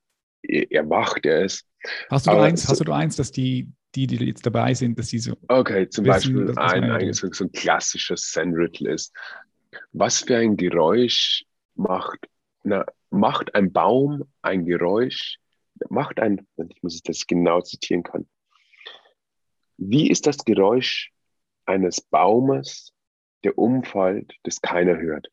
erwacht 0.43 1.25
er 1.25 1.45
ist. 1.45 1.65
Hast 2.09 2.27
du, 2.27 2.31
Aber 2.31 2.43
eins, 2.43 2.63
so, 2.63 2.69
hast 2.69 2.85
du 2.85 2.91
eins, 2.91 3.15
dass 3.15 3.31
die, 3.31 3.69
die, 3.95 4.07
die 4.07 4.25
jetzt 4.25 4.45
dabei 4.45 4.73
sind, 4.73 4.99
dass 4.99 5.07
die 5.07 5.19
so. 5.19 5.37
Okay, 5.47 5.87
zum 5.89 6.05
wissen, 6.05 6.33
Beispiel 6.45 6.57
ein, 6.57 6.83
ein, 6.83 7.13
so, 7.13 7.27
ein 7.27 7.51
klassisches 7.51 8.31
Zen-Rittel 8.31 8.87
ist, 8.87 9.13
was 9.91 10.21
für 10.21 10.37
ein 10.37 10.57
Geräusch 10.57 11.45
macht, 11.75 12.27
na, 12.63 12.85
macht 13.09 13.55
ein 13.55 13.71
Baum 13.71 14.23
ein 14.41 14.65
Geräusch, 14.65 15.37
macht 15.89 16.19
ein, 16.19 16.47
ich 16.69 16.83
muss 16.83 16.95
es 16.95 17.03
das 17.03 17.27
genau 17.27 17.61
zitieren 17.61 18.03
kann. 18.03 18.27
Wie 19.77 20.09
ist 20.09 20.27
das 20.27 20.37
Geräusch 20.39 21.11
eines 21.65 22.01
Baumes, 22.01 22.93
der 23.43 23.57
umfällt, 23.57 24.33
das 24.43 24.61
keiner 24.61 24.97
hört? 24.97 25.29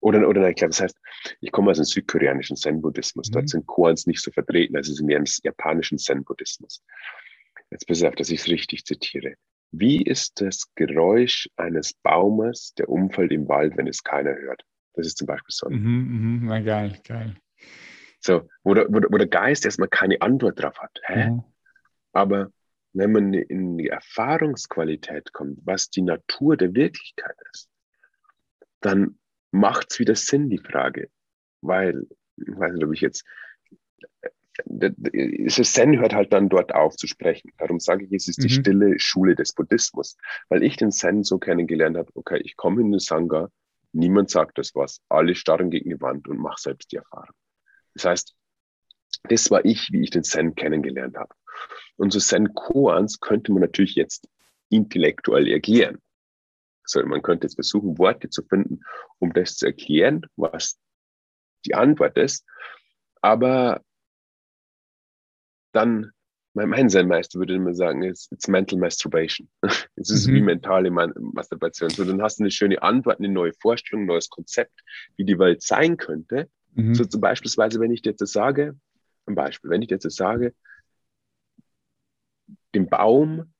Oder, 0.00 0.28
oder 0.28 0.42
nein, 0.42 0.50
ich 0.50 0.56
glaube, 0.56 0.70
das 0.70 0.80
heißt, 0.80 0.98
ich 1.40 1.50
komme 1.50 1.70
aus 1.70 1.78
dem 1.78 1.84
südkoreanischen 1.84 2.56
Zen-Buddhismus. 2.56 3.28
Mhm. 3.28 3.32
Dort 3.32 3.48
sind 3.48 3.66
Koans 3.66 4.06
nicht 4.06 4.20
so 4.20 4.30
vertreten, 4.30 4.76
also 4.76 4.92
sind 4.92 5.06
mehr 5.06 5.18
im 5.18 5.24
japanischen 5.42 5.98
Zen-Buddhismus. 5.98 6.84
Jetzt 7.70 7.86
pass 7.86 8.02
auf, 8.02 8.14
dass 8.14 8.30
ich 8.30 8.40
es 8.40 8.48
richtig 8.48 8.84
zitiere. 8.84 9.34
Wie 9.70 10.02
ist 10.02 10.40
das 10.40 10.72
Geräusch 10.74 11.48
eines 11.56 11.92
Baumes, 11.94 12.72
der 12.74 12.88
umfällt 12.88 13.32
im 13.32 13.48
Wald, 13.48 13.76
wenn 13.76 13.86
es 13.86 14.02
keiner 14.02 14.34
hört? 14.34 14.64
Das 14.94 15.06
ist 15.06 15.18
zum 15.18 15.26
Beispiel 15.26 15.54
so. 15.54 15.68
Mhm, 15.68 16.46
mh, 16.46 16.60
geil, 16.60 16.98
geil. 17.06 17.36
So, 18.20 18.48
wo 18.64 18.74
der, 18.74 18.86
wo, 18.88 18.98
der, 18.98 19.26
Geist 19.28 19.64
erstmal 19.64 19.88
keine 19.88 20.20
Antwort 20.20 20.60
drauf 20.60 20.78
hat. 20.78 21.00
Hä? 21.04 21.30
Mhm. 21.30 21.44
Aber 22.12 22.50
wenn 22.92 23.12
man 23.12 23.32
in 23.32 23.78
die 23.78 23.88
Erfahrungsqualität 23.88 25.32
kommt, 25.32 25.60
was 25.64 25.90
die 25.90 26.02
Natur 26.02 26.56
der 26.56 26.74
Wirklichkeit 26.74 27.36
ist, 27.52 27.68
dann 28.80 29.18
macht 29.50 29.88
es 29.90 29.98
wieder 29.98 30.16
Sinn, 30.16 30.50
die 30.50 30.58
Frage. 30.58 31.10
Weil, 31.60 32.06
ich 32.36 32.58
weiß 32.58 32.72
nicht, 32.72 32.84
ob 32.84 32.92
ich 32.92 33.00
jetzt, 33.00 33.24
das 34.64 35.72
Zen 35.72 35.98
hört 36.00 36.14
halt 36.14 36.32
dann 36.32 36.48
dort 36.48 36.74
auf 36.74 36.96
zu 36.96 37.06
sprechen. 37.06 37.52
Darum 37.58 37.78
sage 37.78 38.04
ich, 38.04 38.12
es 38.12 38.26
ist 38.26 38.42
die 38.42 38.48
mhm. 38.48 38.60
stille 38.60 38.98
Schule 38.98 39.36
des 39.36 39.52
Buddhismus. 39.52 40.16
Weil 40.48 40.64
ich 40.64 40.76
den 40.76 40.90
Zen 40.90 41.22
so 41.22 41.38
kennengelernt 41.38 41.96
habe, 41.96 42.10
okay, 42.14 42.40
ich 42.42 42.56
komme 42.56 42.80
in 42.80 42.88
eine 42.88 43.00
Sangha, 43.00 43.48
niemand 43.92 44.30
sagt 44.30 44.58
das 44.58 44.74
was, 44.74 45.00
alle 45.08 45.34
starren 45.34 45.70
gegen 45.70 45.90
die 45.90 46.00
Wand 46.00 46.26
und 46.26 46.38
mache 46.38 46.60
selbst 46.60 46.90
die 46.90 46.96
Erfahrung. 46.96 47.34
Das 47.98 48.04
heißt, 48.04 48.36
das 49.24 49.50
war 49.50 49.64
ich, 49.64 49.90
wie 49.92 50.02
ich 50.02 50.10
den 50.10 50.22
Zen 50.22 50.54
kennengelernt 50.54 51.16
habe. 51.16 51.34
Und 51.96 52.12
so 52.12 52.20
Zen-Koans 52.20 53.18
könnte 53.20 53.52
man 53.52 53.62
natürlich 53.62 53.96
jetzt 53.96 54.28
intellektuell 54.68 55.48
erklären. 55.48 55.98
Also 56.84 57.04
man 57.04 57.22
könnte 57.22 57.46
jetzt 57.46 57.56
versuchen, 57.56 57.98
Worte 57.98 58.30
zu 58.30 58.42
finden, 58.44 58.80
um 59.18 59.32
das 59.32 59.56
zu 59.56 59.66
erklären, 59.66 60.24
was 60.36 60.78
die 61.66 61.74
Antwort 61.74 62.16
ist. 62.16 62.46
Aber 63.20 63.82
dann, 65.72 66.12
mein, 66.54 66.68
mein 66.68 66.88
Zen-Meister 66.88 67.40
würde 67.40 67.54
immer 67.54 67.74
sagen, 67.74 68.04
it's, 68.04 68.30
it's 68.30 68.46
mental 68.46 68.78
masturbation. 68.78 69.50
es 69.96 70.10
ist 70.10 70.28
Mhm. 70.28 70.34
wie 70.34 70.42
mentale 70.42 70.90
Man 70.90 71.12
Masturbation. 71.18 71.90
So, 71.90 72.04
dann 72.04 72.22
hast 72.22 72.38
du 72.38 72.44
eine 72.44 72.52
schöne 72.52 72.80
Antwort, 72.80 73.18
eine 73.18 73.28
neue 73.28 73.52
Vorstellung, 73.54 74.04
ein 74.04 74.06
neues 74.06 74.30
Konzept, 74.30 74.80
wie 75.16 75.24
die 75.24 75.38
Welt 75.38 75.62
sein 75.62 75.96
könnte. 75.96 76.48
Mhm. 76.74 76.94
So 76.94 77.04
zum 77.04 77.20
beispielsweise, 77.20 77.80
wenn 77.80 77.90
ich 77.90 78.02
dir 78.02 78.10
jetzt 78.10 78.26
sage, 78.26 78.78
ein 79.26 79.34
Beispiel, 79.34 79.70
wenn 79.70 79.82
ich 79.82 79.88
dir 79.88 79.96
jetzt 79.96 80.10
sage, 80.10 80.54
den 82.74 82.88
Baum, 82.88 83.52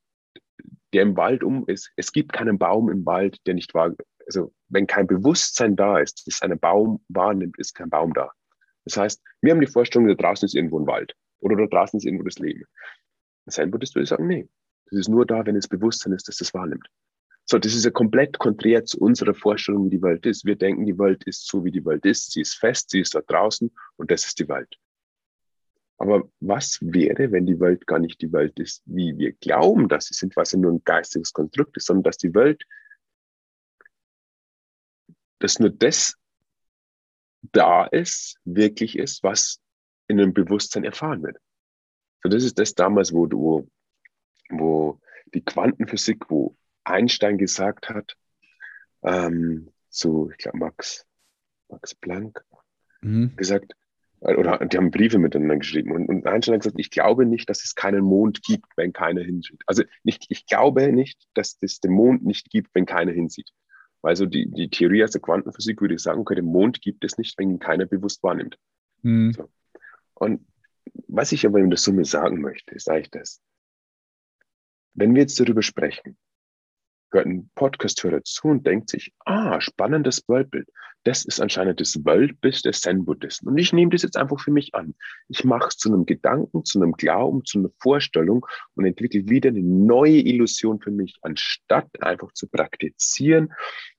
der 0.93 1.03
im 1.03 1.17
Wald 1.17 1.43
um 1.43 1.67
ist, 1.67 1.93
es 1.97 2.13
gibt 2.13 2.33
keinen 2.33 2.59
Baum 2.59 2.91
im 2.91 3.05
Wald, 3.05 3.39
der 3.47 3.55
nicht 3.55 3.75
wahr, 3.75 3.95
also 4.27 4.53
wenn 4.69 4.87
kein 4.87 5.07
Bewusstsein 5.07 5.77
da 5.77 5.99
ist, 5.99 6.27
dass 6.27 6.43
ein 6.43 6.59
Baum 6.59 7.03
wahrnimmt, 7.09 7.59
ist 7.59 7.75
kein 7.75 7.91
Baum 7.91 8.13
da. 8.13 8.31
Das 8.85 8.97
heißt, 8.97 9.23
wir 9.43 9.53
haben 9.53 9.61
die 9.61 9.67
Vorstellung, 9.67 10.09
da 10.09 10.15
draußen 10.15 10.47
ist 10.47 10.55
irgendwo 10.55 10.79
ein 10.79 10.87
Wald 10.87 11.15
oder 11.41 11.57
da 11.57 11.67
draußen 11.67 11.99
ist 11.99 12.05
irgendwo 12.05 12.25
das 12.25 12.39
Leben. 12.39 12.65
Sein 13.47 13.73
würdest 13.73 13.97
du 13.97 14.05
sagen, 14.05 14.27
nee, 14.27 14.49
das 14.91 15.01
ist 15.01 15.09
nur 15.09 15.27
da, 15.27 15.45
wenn 15.47 15.57
es 15.57 15.69
Bewusstsein 15.69 16.13
ist, 16.13 16.29
dass 16.29 16.37
das 16.37 16.53
wahrnimmt. 16.55 16.87
So, 17.51 17.59
das 17.59 17.75
ist 17.75 17.87
ja 17.87 17.91
komplett 17.91 18.39
konträr 18.39 18.85
zu 18.85 18.99
unserer 18.99 19.35
Vorstellung, 19.35 19.87
wie 19.87 19.97
die 19.97 20.03
Welt 20.03 20.27
ist. 20.27 20.45
Wir 20.45 20.57
denken, 20.57 20.85
die 20.85 20.99
Welt 20.99 21.25
ist 21.25 21.47
so, 21.47 21.65
wie 21.65 21.71
die 21.71 21.85
Welt 21.85 22.05
ist. 22.05 22.33
Sie 22.33 22.43
ist 22.43 22.55
fest, 22.55 22.91
sie 22.91 23.01
ist 23.01 23.15
da 23.15 23.23
draußen 23.23 23.71
und 23.97 24.11
das 24.11 24.27
ist 24.27 24.39
die 24.39 24.49
Welt. 24.49 24.77
Aber 25.97 26.31
was 26.41 26.79
wäre, 26.83 27.33
wenn 27.33 27.47
die 27.47 27.59
Welt 27.59 27.87
gar 27.87 27.99
nicht 28.01 28.21
die 28.21 28.33
Welt 28.33 28.59
ist, 28.61 28.83
wie 28.85 29.17
wir 29.17 29.33
glauben, 29.33 29.89
dass 29.89 30.07
sie 30.07 30.15
sind, 30.15 30.37
was 30.37 30.53
ja 30.53 30.59
nur 30.59 30.73
ein 30.73 30.85
geistiges 30.85 31.33
Konstrukt 31.33 31.77
ist, 31.79 31.87
sondern 31.87 32.05
dass 32.05 32.19
die 32.19 32.35
Welt, 32.35 32.63
dass 35.39 35.59
nur 35.59 35.71
das 35.71 36.17
da 37.41 37.87
ist, 37.87 38.37
wirklich 38.45 38.99
ist, 38.99 39.23
was 39.23 39.59
in 40.07 40.21
einem 40.21 40.35
Bewusstsein 40.35 40.85
erfahren 40.85 41.23
wird. 41.23 41.39
So, 42.23 42.29
das 42.29 42.45
ist 42.45 42.59
das 42.59 42.75
damals, 42.75 43.13
wo 43.13 43.27
du, 43.27 43.69
wo 44.51 45.01
die 45.33 45.45
Quantenphysik, 45.45 46.31
wo 46.31 46.55
Einstein 46.89 47.39
gesagt 47.39 47.89
hat, 47.89 48.17
ähm, 49.03 49.71
so, 49.89 50.31
ich 50.31 50.39
glaube, 50.39 50.59
Max, 50.59 51.07
Max 51.69 51.95
Planck, 51.95 52.45
Mhm. 53.01 53.37
gesagt, 53.37 53.75
oder 54.21 54.59
die 54.67 54.77
haben 54.77 54.91
Briefe 54.91 55.19
miteinander 55.19 55.59
geschrieben. 55.59 55.93
Und, 55.93 56.09
und 56.09 56.27
Einstein 56.27 56.55
hat 56.55 56.63
gesagt, 56.63 56.81
ich 56.81 56.91
glaube 56.91 57.25
nicht, 57.25 57.49
dass 57.49 57.63
es 57.63 57.77
keinen 57.77 58.03
Mond 58.03 58.43
gibt, 58.43 58.67
wenn 58.77 58.93
keiner 58.93 59.23
hinsieht. 59.23 59.63
Also 59.67 59.85
nicht, 60.03 60.27
ich 60.29 60.47
glaube 60.47 60.91
nicht, 60.93 61.29
dass 61.35 61.57
es 61.61 61.79
den 61.79 61.93
Mond 61.93 62.25
nicht 62.25 62.51
gibt, 62.51 62.75
wenn 62.75 62.87
keiner 62.87 63.13
hinsieht. 63.13 63.51
Weil 64.03 64.17
so 64.17 64.27
die, 64.27 64.51
die 64.51 64.71
Theorie 64.71 65.05
aus 65.05 65.13
der 65.13 65.21
Quantenphysik 65.21 65.81
würde 65.81 65.99
sagen, 65.99 66.21
okay, 66.21 66.35
den 66.35 66.47
Mond 66.47 66.81
gibt 66.81 67.05
es 67.05 67.19
nicht, 67.19 67.39
wenn 67.39 67.51
ihn 67.51 67.59
keiner 67.61 67.87
bewusst 67.87 68.23
wahrnimmt. 68.25 68.59
Mhm. 69.03 69.33
So. 69.33 69.49
Und 70.15 70.45
was 71.07 71.31
ich 71.31 71.47
aber 71.47 71.61
in 71.61 71.71
der 71.71 71.79
Summe 71.79 72.05
sagen 72.05 72.41
möchte, 72.41 72.75
ist 72.75 72.89
eigentlich 72.91 73.11
das. 73.11 73.41
Wenn 74.95 75.15
wir 75.15 75.23
jetzt 75.23 75.39
darüber 75.39 75.63
sprechen, 75.63 76.17
hört 77.11 77.27
ein 77.27 77.51
Podcast-Hörer 77.55 78.23
zu 78.25 78.49
und 78.49 78.67
denkt 78.67 78.91
sich, 78.91 79.13
ah, 79.25 79.61
spannendes 79.61 80.25
Weltbild. 80.29 80.69
Das 81.05 81.25
ist 81.25 81.41
anscheinend 81.41 81.81
das 81.81 82.05
Weltbild 82.05 82.65
des 82.65 82.81
Zen-Buddhisten. 82.81 83.49
Und 83.49 83.57
ich 83.57 83.73
nehme 83.73 83.91
das 83.93 84.03
jetzt 84.03 84.17
einfach 84.17 84.41
für 84.41 84.51
mich 84.51 84.75
an. 84.75 84.95
Ich 85.29 85.45
mache 85.45 85.69
es 85.69 85.77
zu 85.77 85.89
einem 85.89 86.05
Gedanken, 86.05 86.65
zu 86.65 86.81
einem 86.83 86.93
Glauben, 86.93 87.45
zu 87.45 87.59
einer 87.61 87.71
Vorstellung 87.79 88.45
und 88.75 88.85
entwickle 88.85 89.29
wieder 89.29 89.49
eine 89.49 89.63
neue 89.63 90.19
Illusion 90.19 90.81
für 90.81 90.91
mich, 90.91 91.17
anstatt 91.23 91.89
einfach 92.03 92.33
zu 92.33 92.49
praktizieren 92.49 93.53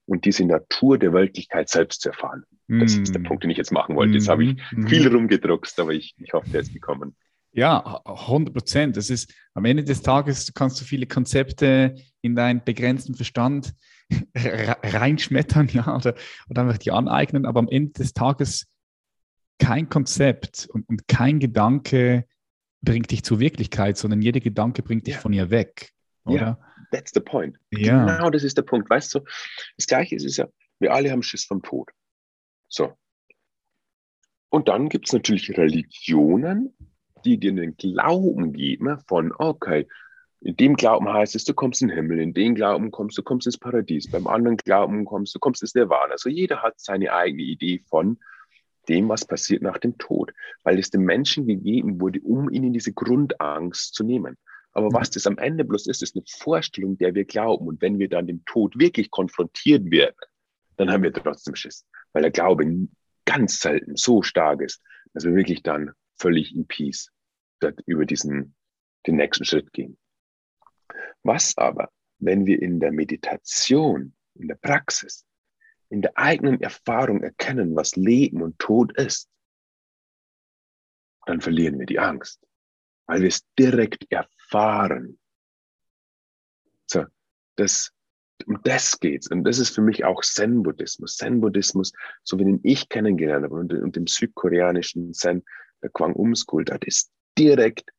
und 0.06 0.24
diese 0.24 0.44
Natur 0.44 0.98
der 0.98 1.12
Weltlichkeit 1.12 1.68
selbst 1.68 2.02
zu 2.02 2.10
erfahren. 2.10 2.44
Das 2.68 2.94
ist 2.94 3.12
der 3.12 3.20
Mhm. 3.20 3.24
Punkt, 3.24 3.42
den 3.42 3.50
ich 3.50 3.56
jetzt 3.58 3.72
machen 3.72 3.96
wollte. 3.96 4.14
Jetzt 4.14 4.28
habe 4.28 4.44
ich 4.44 4.56
Mhm. 4.70 4.86
viel 4.86 5.08
rumgedruckst, 5.08 5.80
aber 5.80 5.92
ich, 5.92 6.14
ich 6.18 6.32
hoffe, 6.32 6.50
der 6.50 6.60
ist 6.60 6.72
gekommen. 6.72 7.16
Ja, 7.52 8.00
100 8.04 8.54
Prozent. 8.54 8.96
Das 8.96 9.10
ist 9.10 9.32
am 9.54 9.64
Ende 9.64 9.82
des 9.84 10.02
Tages 10.02 10.52
kannst 10.54 10.80
du 10.80 10.84
viele 10.84 11.06
Konzepte 11.06 11.96
in 12.20 12.36
deinen 12.36 12.62
begrenzten 12.64 13.14
Verstand 13.14 13.74
re- 14.36 14.76
reinschmettern, 14.82 15.68
ja, 15.72 15.96
oder, 15.96 16.14
oder 16.48 16.62
einfach 16.62 16.78
die 16.78 16.90
aneignen, 16.92 17.46
aber 17.46 17.60
am 17.60 17.68
Ende 17.68 17.92
des 17.92 18.12
Tages 18.12 18.66
kein 19.58 19.88
Konzept 19.88 20.68
und, 20.72 20.88
und 20.88 21.08
kein 21.08 21.38
Gedanke 21.38 22.24
bringt 22.82 23.10
dich 23.10 23.22
zur 23.24 23.40
Wirklichkeit, 23.40 23.96
sondern 23.98 24.22
jeder 24.22 24.40
Gedanke 24.40 24.82
bringt 24.82 25.06
dich 25.06 25.14
Ja. 25.14 25.20
von 25.20 25.32
ihr 25.32 25.50
weg, 25.50 25.92
Ja. 26.26 26.32
oder? 26.32 26.60
That's 26.92 27.12
the 27.12 27.20
point. 27.20 27.56
Ja. 27.70 28.06
Genau 28.16 28.30
das 28.30 28.42
ist 28.42 28.56
der 28.56 28.62
Punkt. 28.62 28.88
Weißt 28.90 29.14
du, 29.14 29.20
das 29.76 29.86
Gleiche 29.86 30.16
ist 30.16 30.24
es 30.24 30.36
ja, 30.38 30.48
wir 30.80 30.92
alle 30.94 31.10
haben 31.10 31.22
Schiss 31.22 31.44
vom 31.44 31.62
Tod. 31.62 31.90
So. 32.68 32.96
Und 34.48 34.68
dann 34.68 34.88
gibt 34.88 35.06
es 35.08 35.12
natürlich 35.12 35.56
Religionen, 35.56 36.74
die 37.24 37.38
dir 37.38 37.52
den 37.52 37.76
Glauben 37.76 38.52
geben 38.52 38.98
von, 39.08 39.32
okay, 39.38 39.86
in 40.40 40.56
dem 40.56 40.74
Glauben 40.74 41.12
heißt 41.12 41.34
es, 41.34 41.44
du 41.44 41.52
kommst 41.52 41.82
in 41.82 41.88
den 41.88 41.96
Himmel, 41.96 42.20
in 42.20 42.32
dem 42.32 42.54
Glauben 42.54 42.90
kommst 42.90 43.18
du 43.18 43.22
kommst 43.22 43.46
ins 43.46 43.58
Paradies, 43.58 44.08
beim 44.08 44.26
anderen 44.26 44.56
Glauben 44.56 45.04
kommst 45.04 45.34
du 45.34 45.38
kommst 45.38 45.62
ins 45.62 45.74
Nirvana. 45.74 46.12
Also 46.12 46.30
jeder 46.30 46.62
hat 46.62 46.80
seine 46.80 47.12
eigene 47.12 47.42
Idee 47.42 47.82
von 47.88 48.18
dem, 48.88 49.08
was 49.08 49.26
passiert 49.26 49.62
nach 49.62 49.78
dem 49.78 49.98
Tod, 49.98 50.32
weil 50.64 50.78
es 50.78 50.90
dem 50.90 51.02
Menschen 51.02 51.46
gegeben 51.46 52.00
wurde, 52.00 52.20
um 52.20 52.50
ihnen 52.50 52.72
diese 52.72 52.92
Grundangst 52.92 53.94
zu 53.94 54.02
nehmen. 54.02 54.38
Aber 54.72 54.88
Mhm. 54.88 54.94
was 54.94 55.10
das 55.10 55.26
am 55.26 55.36
Ende 55.36 55.64
bloß 55.64 55.86
ist, 55.88 56.02
ist 56.02 56.16
eine 56.16 56.24
Vorstellung, 56.26 56.96
der 56.96 57.14
wir 57.14 57.24
glauben. 57.24 57.68
Und 57.68 57.82
wenn 57.82 57.98
wir 57.98 58.08
dann 58.08 58.26
dem 58.26 58.42
Tod 58.46 58.78
wirklich 58.78 59.10
konfrontiert 59.10 59.90
werden, 59.90 60.16
dann 60.76 60.90
haben 60.90 61.02
wir 61.02 61.12
trotzdem 61.12 61.54
Schiss, 61.54 61.86
weil 62.12 62.22
der 62.22 62.30
Glaube 62.30 62.88
ganz 63.26 63.60
selten 63.60 63.96
so 63.96 64.22
stark 64.22 64.62
ist, 64.62 64.80
dass 65.12 65.24
wir 65.24 65.34
wirklich 65.34 65.62
dann 65.62 65.92
völlig 66.20 66.54
in 66.54 66.66
Peace 66.66 67.10
über 67.86 68.06
diesen, 68.06 68.54
den 69.06 69.16
nächsten 69.16 69.44
Schritt 69.44 69.72
gehen. 69.72 69.98
Was 71.22 71.56
aber, 71.56 71.90
wenn 72.18 72.46
wir 72.46 72.60
in 72.60 72.80
der 72.80 72.92
Meditation, 72.92 74.14
in 74.34 74.48
der 74.48 74.56
Praxis, 74.56 75.24
in 75.88 76.02
der 76.02 76.16
eigenen 76.16 76.60
Erfahrung 76.60 77.22
erkennen, 77.22 77.74
was 77.74 77.96
Leben 77.96 78.42
und 78.42 78.58
Tod 78.58 78.96
ist, 78.96 79.28
dann 81.26 81.40
verlieren 81.40 81.78
wir 81.78 81.86
die 81.86 81.98
Angst, 81.98 82.40
weil 83.06 83.20
wir 83.20 83.28
es 83.28 83.42
direkt 83.58 84.10
erfahren. 84.10 85.18
So, 86.86 87.04
das, 87.56 87.92
um 88.46 88.60
das 88.62 88.98
geht's. 88.98 89.30
Und 89.30 89.44
das 89.44 89.58
ist 89.58 89.74
für 89.74 89.82
mich 89.82 90.04
auch 90.04 90.22
Zen-Buddhismus. 90.22 91.16
Zen-Buddhismus, 91.16 91.92
so 92.24 92.38
wie 92.38 92.44
den 92.44 92.60
ich 92.62 92.88
kennengelernt 92.88 93.44
habe 93.44 93.56
und, 93.56 93.72
und 93.72 93.96
dem 93.96 94.06
südkoreanischen 94.06 95.12
Zen, 95.12 95.44
der 95.82 95.90
Um 96.16 96.34
School, 96.34 96.64
das 96.64 96.80
ist 96.84 97.10
direkt, 97.38 97.90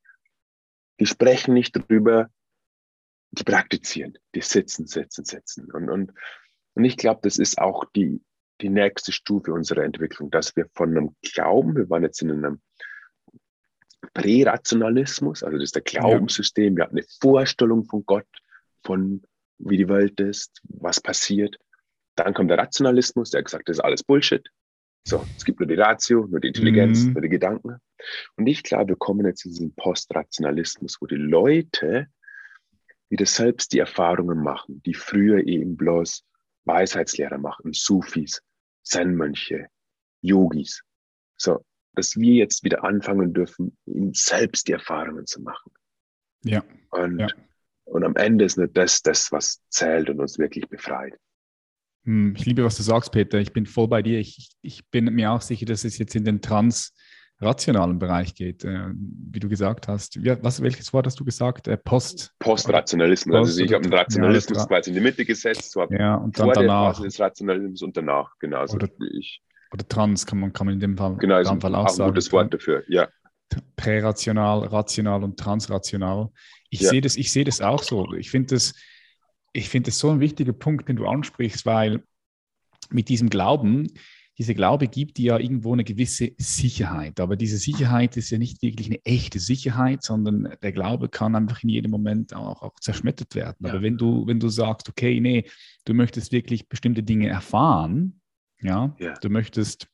die 0.99 1.05
sprechen 1.05 1.53
nicht 1.53 1.73
drüber, 1.73 2.29
die 3.31 3.43
praktizieren, 3.43 4.17
die 4.35 4.41
sitzen, 4.41 4.87
sitzen, 4.87 5.25
sitzen. 5.25 5.71
Und, 5.71 5.89
und, 5.89 6.11
und 6.73 6.85
ich 6.85 6.97
glaube, 6.97 7.21
das 7.23 7.37
ist 7.37 7.59
auch 7.59 7.85
die, 7.95 8.21
die 8.61 8.69
nächste 8.69 9.11
Stufe 9.11 9.53
unserer 9.53 9.83
Entwicklung, 9.83 10.29
dass 10.29 10.55
wir 10.55 10.67
von 10.73 10.89
einem 10.89 11.15
Glauben, 11.21 11.75
wir 11.75 11.89
waren 11.89 12.03
jetzt 12.03 12.21
in 12.21 12.31
einem 12.31 12.61
Prärationalismus, 14.13 15.43
also 15.43 15.57
das 15.57 15.65
ist 15.65 15.75
der 15.75 15.83
Glaubenssystem, 15.83 16.75
wir 16.75 16.83
hatten 16.83 16.97
eine 16.97 17.07
Vorstellung 17.21 17.85
von 17.85 18.05
Gott, 18.05 18.27
von 18.83 19.23
wie 19.59 19.77
die 19.77 19.89
Welt 19.89 20.19
ist, 20.19 20.59
was 20.63 20.99
passiert. 20.99 21.57
Dann 22.15 22.33
kommt 22.33 22.49
der 22.49 22.57
Rationalismus, 22.57 23.29
der 23.29 23.39
hat 23.39 23.45
gesagt, 23.45 23.69
das 23.69 23.77
ist 23.77 23.83
alles 23.83 24.03
Bullshit. 24.03 24.47
So, 25.03 25.25
es 25.35 25.43
gibt 25.45 25.59
nur 25.59 25.67
die 25.67 25.75
Ratio, 25.75 26.27
nur 26.27 26.39
die 26.39 26.49
Intelligenz, 26.49 27.05
Mhm. 27.05 27.13
nur 27.13 27.21
die 27.21 27.29
Gedanken. 27.29 27.77
Und 28.35 28.47
ich 28.47 28.63
glaube, 28.63 28.89
wir 28.89 28.95
kommen 28.97 29.25
jetzt 29.25 29.45
in 29.45 29.51
diesen 29.51 29.75
Postrationalismus, 29.75 30.97
wo 31.01 31.07
die 31.07 31.15
Leute 31.15 32.07
wieder 33.09 33.25
selbst 33.25 33.73
die 33.73 33.79
Erfahrungen 33.79 34.41
machen, 34.43 34.81
die 34.83 34.93
früher 34.93 35.45
eben 35.45 35.75
bloß 35.75 36.23
Weisheitslehrer 36.65 37.39
machen, 37.39 37.73
Sufis, 37.73 38.41
Zen-Mönche, 38.83 39.67
Yogis. 40.21 40.83
So, 41.35 41.65
dass 41.93 42.15
wir 42.15 42.35
jetzt 42.35 42.63
wieder 42.63 42.83
anfangen 42.83 43.33
dürfen, 43.33 43.75
ihnen 43.85 44.13
selbst 44.13 44.67
die 44.67 44.73
Erfahrungen 44.73 45.25
zu 45.25 45.41
machen. 45.41 45.71
Ja. 46.43 46.63
Und, 46.91 47.19
Ja. 47.19 47.27
und 47.85 48.03
am 48.03 48.15
Ende 48.15 48.45
ist 48.45 48.57
nur 48.57 48.67
das, 48.67 49.01
das, 49.01 49.31
was 49.31 49.61
zählt 49.69 50.09
und 50.09 50.19
uns 50.19 50.37
wirklich 50.37 50.69
befreit. 50.69 51.17
Hm, 52.05 52.33
Ich 52.37 52.45
liebe, 52.45 52.63
was 52.63 52.77
du 52.77 52.83
sagst, 52.83 53.11
Peter. 53.11 53.39
Ich 53.39 53.53
bin 53.53 53.65
voll 53.65 53.87
bei 53.87 54.01
dir. 54.01 54.19
Ich, 54.19 54.49
ich 54.61 54.87
bin 54.89 55.05
mir 55.13 55.31
auch 55.31 55.41
sicher, 55.41 55.65
dass 55.65 55.83
es 55.83 55.97
jetzt 55.97 56.15
in 56.15 56.25
den 56.25 56.41
transrationalen 56.41 57.99
Bereich 57.99 58.33
geht, 58.35 58.63
äh, 58.63 58.89
wie 58.93 59.39
du 59.39 59.47
gesagt 59.49 59.87
hast. 59.87 60.23
Wie, 60.23 60.35
was, 60.41 60.61
welches 60.61 60.91
Wort 60.93 61.05
hast 61.05 61.19
du 61.19 61.25
gesagt? 61.25 61.67
Äh, 61.67 61.77
Post. 61.77 62.33
Postrationalismus. 62.39 63.35
Post- 63.37 63.49
also 63.51 63.63
ich 63.63 63.73
habe 63.73 63.83
den 63.83 63.93
Rationalismus 63.93 64.57
ja, 64.59 64.65
quasi 64.65 64.89
in 64.89 64.95
die 64.95 65.01
Mitte 65.01 65.25
gesetzt, 65.25 65.71
so 65.71 65.85
Ja, 65.89 66.15
und 66.15 66.37
dann 66.39 66.45
vor 66.45 66.53
der 66.53 66.63
danach. 66.63 66.95
Phase 66.95 67.03
des 67.03 67.19
Rationalismus 67.19 67.81
und 67.83 67.95
danach, 67.95 68.31
genau. 68.39 68.65
So 68.65 68.75
Oder- 68.75 68.89
ich, 69.13 69.41
Oder 69.71 69.87
trans 69.87 70.25
kann 70.25 70.39
man, 70.39 70.51
kann 70.53 70.65
man 70.67 70.73
in 70.75 70.79
dem 70.79 70.97
Fall, 70.97 71.15
genau, 71.17 71.41
dem 71.41 71.47
ein, 71.51 71.61
Fall 71.61 71.75
auch 71.75 71.85
auch 71.85 71.89
ein 71.89 71.95
sagen. 71.95 72.09
gutes 72.11 72.31
Wort 72.31 72.53
dafür. 72.53 72.83
Ja, 72.87 73.07
Prärational, 73.75 74.65
rational 74.67 75.23
und 75.23 75.37
transrational. 75.37 76.29
Ich 76.69 76.81
Ja. 76.81 76.89
sehe 76.89 77.01
das, 77.01 77.17
ich 77.17 77.31
sehe 77.31 77.43
das 77.43 77.59
auch 77.61 77.83
so. 77.83 78.13
Ich 78.13 78.31
finde 78.31 78.55
das, 78.55 78.73
ich 79.53 79.69
finde 79.69 79.87
das 79.87 79.99
so 79.99 80.09
ein 80.09 80.19
wichtiger 80.19 80.53
Punkt, 80.53 80.87
den 80.87 80.95
du 80.95 81.07
ansprichst, 81.07 81.65
weil 81.65 82.03
mit 82.89 83.09
diesem 83.09 83.29
Glauben, 83.29 83.87
dieser 84.37 84.53
Glaube 84.53 84.87
gibt 84.87 85.17
dir 85.17 85.33
ja 85.33 85.39
irgendwo 85.39 85.73
eine 85.73 85.83
gewisse 85.83 86.31
Sicherheit. 86.37 87.19
Aber 87.19 87.35
diese 87.35 87.57
Sicherheit 87.57 88.17
ist 88.17 88.31
ja 88.31 88.37
nicht 88.37 88.61
wirklich 88.61 88.87
eine 88.87 89.03
echte 89.05 89.39
Sicherheit, 89.39 90.03
sondern 90.03 90.55
der 90.63 90.71
Glaube 90.71 91.09
kann 91.09 91.35
einfach 91.35 91.61
in 91.63 91.69
jedem 91.69 91.91
Moment 91.91 92.33
auch, 92.33 92.61
auch 92.61 92.79
zerschmettert 92.79 93.35
werden. 93.35 93.57
Ja. 93.59 93.69
Aber 93.69 93.81
wenn 93.81 93.97
du, 93.97 94.25
wenn 94.25 94.39
du 94.39 94.49
sagst, 94.49 94.89
okay, 94.89 95.19
nee, 95.19 95.45
du 95.85 95.93
möchtest 95.93 96.31
wirklich 96.31 96.67
bestimmte 96.69 97.03
Dinge 97.03 97.27
erfahren, 97.27 98.21
ja, 98.61 98.95
ja. 98.99 99.13
du 99.15 99.29
möchtest 99.29 99.87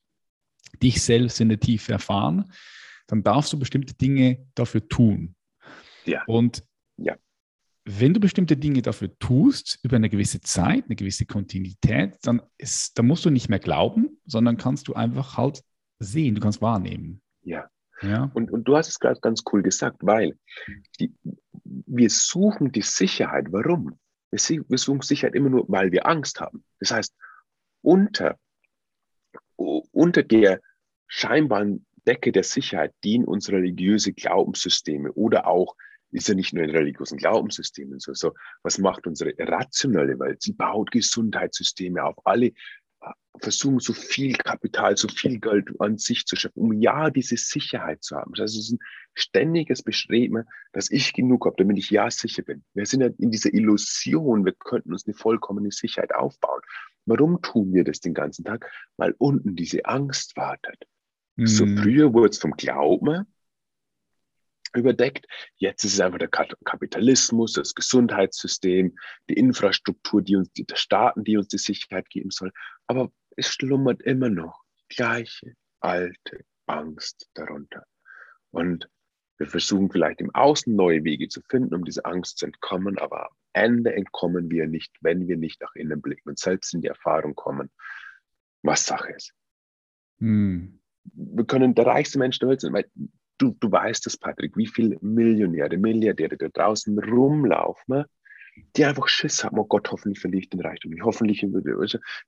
dich 0.82 1.02
selbst 1.02 1.41
in 1.41 1.50
der 1.50 1.60
Tiefe 1.60 1.93
erfahren, 1.93 2.52
dann 3.08 3.24
darfst 3.24 3.52
du 3.54 3.60
bestimmte 3.60 3.96
Dinge 3.96 4.46
dafür 4.54 4.88
tun. 4.88 5.36
Ja. 6.06 6.24
Und 6.26 6.63
ja 6.98 7.15
wenn 7.88 8.13
du 8.13 8.19
bestimmte 8.19 8.58
Dinge 8.58 8.82
dafür 8.82 9.17
tust, 9.17 9.80
über 9.82 9.95
eine 9.95 10.10
gewisse 10.10 10.41
Zeit, 10.41 10.86
eine 10.86 10.97
gewisse 10.97 11.26
Kontinuität, 11.26 12.17
dann, 12.21 12.41
ist, 12.58 13.00
dann 13.00 13.08
musst 13.08 13.23
du 13.23 13.30
nicht 13.30 13.47
mehr 13.47 13.60
glauben, 13.60 14.19
sondern 14.26 14.58
kannst 14.58 14.89
du 14.89 14.93
einfach 14.93 15.38
halt 15.38 15.63
sehen, 15.97 16.36
du 16.36 16.41
kannst 16.41 16.62
wahrnehmen. 16.62 17.21
Ja. 17.43 17.69
ja. 18.02 18.30
Und, 18.34 18.52
und 18.52 18.65
du 18.65 18.76
hast 18.76 18.89
es 18.89 19.00
gerade 19.00 19.21
ganz 19.21 19.41
cool 19.54 19.63
gesagt, 19.63 20.00
weil 20.02 20.38
die, 21.00 21.13
wir 21.63 22.10
suchen 22.10 22.73
die 22.73 22.82
Sicherheit. 22.82 23.45
Warum? 23.52 23.97
Wir, 24.32 24.39
wir 24.67 24.78
suchen 24.78 25.02
Sicherheit 25.02 25.34
immer 25.36 25.50
nur, 25.50 25.63
weil 25.69 25.93
wir 25.93 26.06
Angst 26.06 26.41
haben. 26.41 26.65
Das 26.82 26.91
heißt, 26.91 27.15
unter, 27.82 28.38
unter 29.56 30.23
der 30.23 30.60
scheinbaren 31.08 31.86
Decke 32.06 32.34
der 32.34 32.43
Sicherheit 32.43 32.93
dienen 33.06 33.23
unsere 33.23 33.58
religiöse 33.58 34.12
Glaubenssysteme 34.12 35.13
oder 35.13 35.47
auch 35.47 35.76
ist 36.12 36.28
ja 36.28 36.36
nicht 36.36 36.54
nur 36.54 36.63
in 36.63 36.72
religiösen 36.72 37.17
Glaubenssystemen 37.17 38.00
so. 38.00 38.13
so. 38.13 38.34
Was 38.63 38.78
macht 38.78 39.08
unsere 39.08 39.34
rationale 39.38 40.20
Welt? 40.20 40.41
Sie 40.41 40.54
baut 40.54 40.91
Gesundheitssysteme 40.91 42.04
auf. 42.04 42.15
Alle 42.26 42.48
äh, 42.48 43.12
versuchen, 43.39 43.80
so 43.80 43.93
viel 43.93 44.34
Kapital, 44.36 44.98
so 44.98 45.08
viel 45.08 45.39
Geld 45.39 45.70
an 45.80 45.98
sich 45.98 46.26
zu 46.26 46.36
schaffen, 46.36 46.60
um 46.60 46.74
ja 46.74 47.10
diese 47.10 47.38
Sicherheit 47.38 48.04
zu 48.04 48.15
haben. 48.15 48.32
Das 48.34 48.43
heißt, 48.43 48.56
es 48.56 48.65
ist 48.65 48.72
ein 48.74 48.80
ständiges 49.13 49.84
Bestreben, 49.84 50.43
dass 50.74 50.89
ich 50.89 51.13
genug 51.13 51.46
habe, 51.46 51.56
damit 51.58 51.78
ich 51.78 51.89
ja 51.89 52.10
sicher 52.10 52.43
bin. 52.43 52.63
Wir 52.74 52.86
sind 52.86 53.02
ja 53.02 53.10
in 53.17 53.32
dieser 53.32 53.54
Illusion, 53.54 54.46
wir 54.46 54.54
könnten 54.54 54.93
uns 54.93 55.06
eine 55.06 55.13
vollkommene 55.13 55.72
Sicherheit 55.72 56.15
aufbauen. 56.15 56.62
Warum 57.06 57.41
tun 57.41 57.74
wir 57.74 57.84
das 57.84 58.00
den 58.00 58.13
ganzen 58.13 58.43
Tag? 58.43 58.70
Weil 58.98 59.13
unten 59.17 59.56
diese 59.56 59.86
Angst 59.86 60.36
wartet. 60.36 60.84
Mhm. 61.36 61.48
So 61.48 61.65
früher 61.65 62.13
wurde 62.13 62.30
es 62.30 62.38
vom 62.38 62.52
Glauben 62.52 63.26
überdeckt. 64.78 65.26
Jetzt 65.56 65.84
ist 65.84 65.94
es 65.94 66.00
einfach 66.00 66.20
der 66.20 66.30
Kapitalismus, 66.30 67.54
das 67.54 67.76
Gesundheitssystem, 67.76 68.98
die 69.30 69.34
Infrastruktur, 69.34 70.22
die 70.22 70.36
uns, 70.36 70.52
die 70.54 70.66
Staaten, 70.74 71.24
die 71.24 71.38
uns 71.38 71.48
die 71.48 71.58
Sicherheit 71.58 72.10
geben 72.10 72.32
soll. 72.32 72.52
Aber 72.88 73.12
es 73.36 73.48
schlummert 73.48 74.02
immer 74.04 74.30
noch 74.30 74.63
gleiche 74.90 75.56
alte 75.80 76.46
Angst 76.66 77.30
darunter. 77.34 77.84
Und 78.52 78.90
wir 79.38 79.48
versuchen 79.48 79.92
vielleicht 79.92 80.20
im 80.20 80.34
Außen 80.34 80.76
neue 80.76 81.04
Wege 81.04 81.28
zu 81.28 81.42
finden, 81.42 81.76
um 81.76 81.86
diese 81.86 82.06
Angst 82.06 82.40
zu 82.40 82.46
entkommen, 82.46 82.98
aber 82.98 83.30
am 83.30 83.36
Ende 83.54 83.94
entkommen 83.94 84.50
wir 84.50 84.68
nicht, 84.68 84.96
wenn 85.02 85.28
wir 85.28 85.38
nicht 85.38 85.62
nach 85.62 85.76
innen 85.76 86.02
blicken 86.02 86.30
und 86.30 86.40
selbst 86.40 86.74
in 86.74 86.82
die 86.82 86.88
Erfahrung 86.88 87.36
kommen, 87.36 87.70
was 88.63 88.86
Sache 88.86 89.13
ist. 89.13 89.34
Hm. 90.20 90.80
Wir 91.04 91.46
können 91.46 91.76
der 91.76 91.86
reichste 91.86 92.20
Mensch 92.20 92.40
der 92.40 92.50
Welt 92.50 92.62
sein, 92.62 92.74
weil 92.74 92.90
du, 93.38 93.56
du 93.60 93.71
weißt 93.71 94.08
es, 94.08 94.17
Patrick, 94.17 94.58
wie 94.58 94.67
viele 94.67 94.97
Millionäre, 95.02 95.78
Milliardäre 95.78 96.38
da 96.38 96.47
draußen 96.50 96.97
rumlaufen, 97.00 98.06
die 98.76 98.86
einfach 98.86 99.08
Schiss 99.08 99.43
haben, 99.43 99.60
oh 99.60 99.65
Gott, 99.65 99.91
hoffentlich 99.91 100.19
verliere 100.19 100.41
ich 100.41 100.50
den 100.50 100.62
Reichtum 100.62 100.91
nicht, 100.91 101.04
hoffentlich 101.04 101.45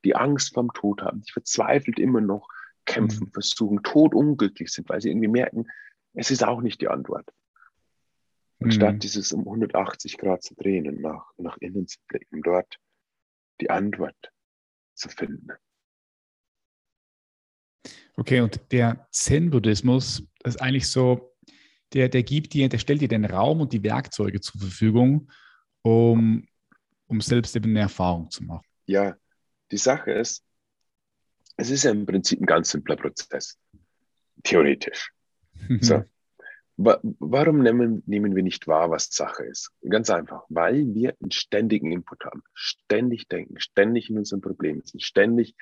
die 0.06 0.16
Angst 0.16 0.54
vom 0.54 0.72
Tod 0.74 1.02
haben, 1.02 1.22
die 1.22 1.32
verzweifelt 1.32 2.00
immer 2.00 2.22
noch 2.22 2.48
kämpfen, 2.86 3.28
mhm. 3.28 3.32
versuchen, 3.32 3.84
todunglücklich 3.84 4.72
sind, 4.72 4.90
weil 4.90 5.02
sie 5.02 5.10
irgendwie 5.10 5.28
merken, 5.28 5.68
es 6.14 6.32
ist 6.32 6.44
auch 6.44 6.62
nicht 6.62 6.82
die 6.82 6.88
Antwort. 6.88 7.30
Anstatt 8.62 8.96
mhm. 8.96 9.00
dieses 9.00 9.32
um 9.32 9.42
180 9.42 10.18
Grad 10.18 10.44
zu 10.44 10.54
drehen 10.56 10.88
und 10.88 11.02
nach, 11.02 11.32
nach 11.38 11.58
innen 11.60 11.88
zu 11.88 11.98
blicken, 12.08 12.42
dort 12.42 12.78
die 13.62 13.70
Antwort 13.70 14.32
zu 14.96 15.10
finden. 15.10 15.52
Okay, 18.20 18.42
und 18.42 18.60
der 18.74 19.08
Zen-Buddhismus 19.12 20.28
ist 20.44 20.62
eigentlich 20.62 20.90
so, 20.90 21.34
der, 21.94 22.10
der 22.10 22.22
gibt 22.22 22.52
dir, 22.52 22.68
der 22.68 22.78
stellt 22.78 23.00
dir 23.00 23.08
den 23.08 23.24
Raum 23.24 23.62
und 23.62 23.72
die 23.72 23.82
Werkzeuge 23.82 24.42
zur 24.42 24.60
Verfügung, 24.60 25.32
um, 25.84 26.46
um 27.08 27.22
selbst 27.22 27.56
eben 27.56 27.70
eine 27.70 27.80
Erfahrung 27.80 28.30
zu 28.30 28.44
machen. 28.44 28.66
Ja, 28.88 29.16
die 29.72 29.78
Sache 29.78 30.12
ist, 30.12 30.44
es 31.56 31.70
ist 31.70 31.84
ja 31.84 31.92
im 31.92 32.06
Prinzip 32.06 32.42
ein 32.42 32.46
ganz 32.46 32.72
simpler 32.72 32.98
Prozess. 32.98 33.58
Theoretisch. 34.44 35.14
so. 35.80 36.04
Warum 36.76 37.64
nehmen, 37.64 38.04
nehmen 38.06 38.36
wir 38.36 38.44
nicht 38.44 38.68
wahr, 38.68 38.92
was 38.92 39.08
Sache 39.12 39.46
ist? 39.46 39.72
Ganz 39.90 40.10
einfach, 40.10 40.44
weil 40.50 40.94
wir 40.94 41.16
einen 41.22 41.32
ständigen 41.32 41.94
Input 41.94 42.26
haben. 42.26 42.44
Ständig 42.54 43.30
denken, 43.30 43.60
ständig 43.62 44.10
in 44.10 44.18
unseren 44.18 44.42
Problemen 44.42 44.82
sind, 44.84 45.04
ständig 45.04 45.56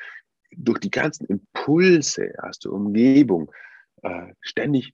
durch 0.51 0.79
die 0.79 0.91
ganzen 0.91 1.25
Impulse 1.25 2.33
aus 2.41 2.59
der 2.59 2.71
Umgebung 2.71 3.51
äh, 4.03 4.33
ständig 4.41 4.93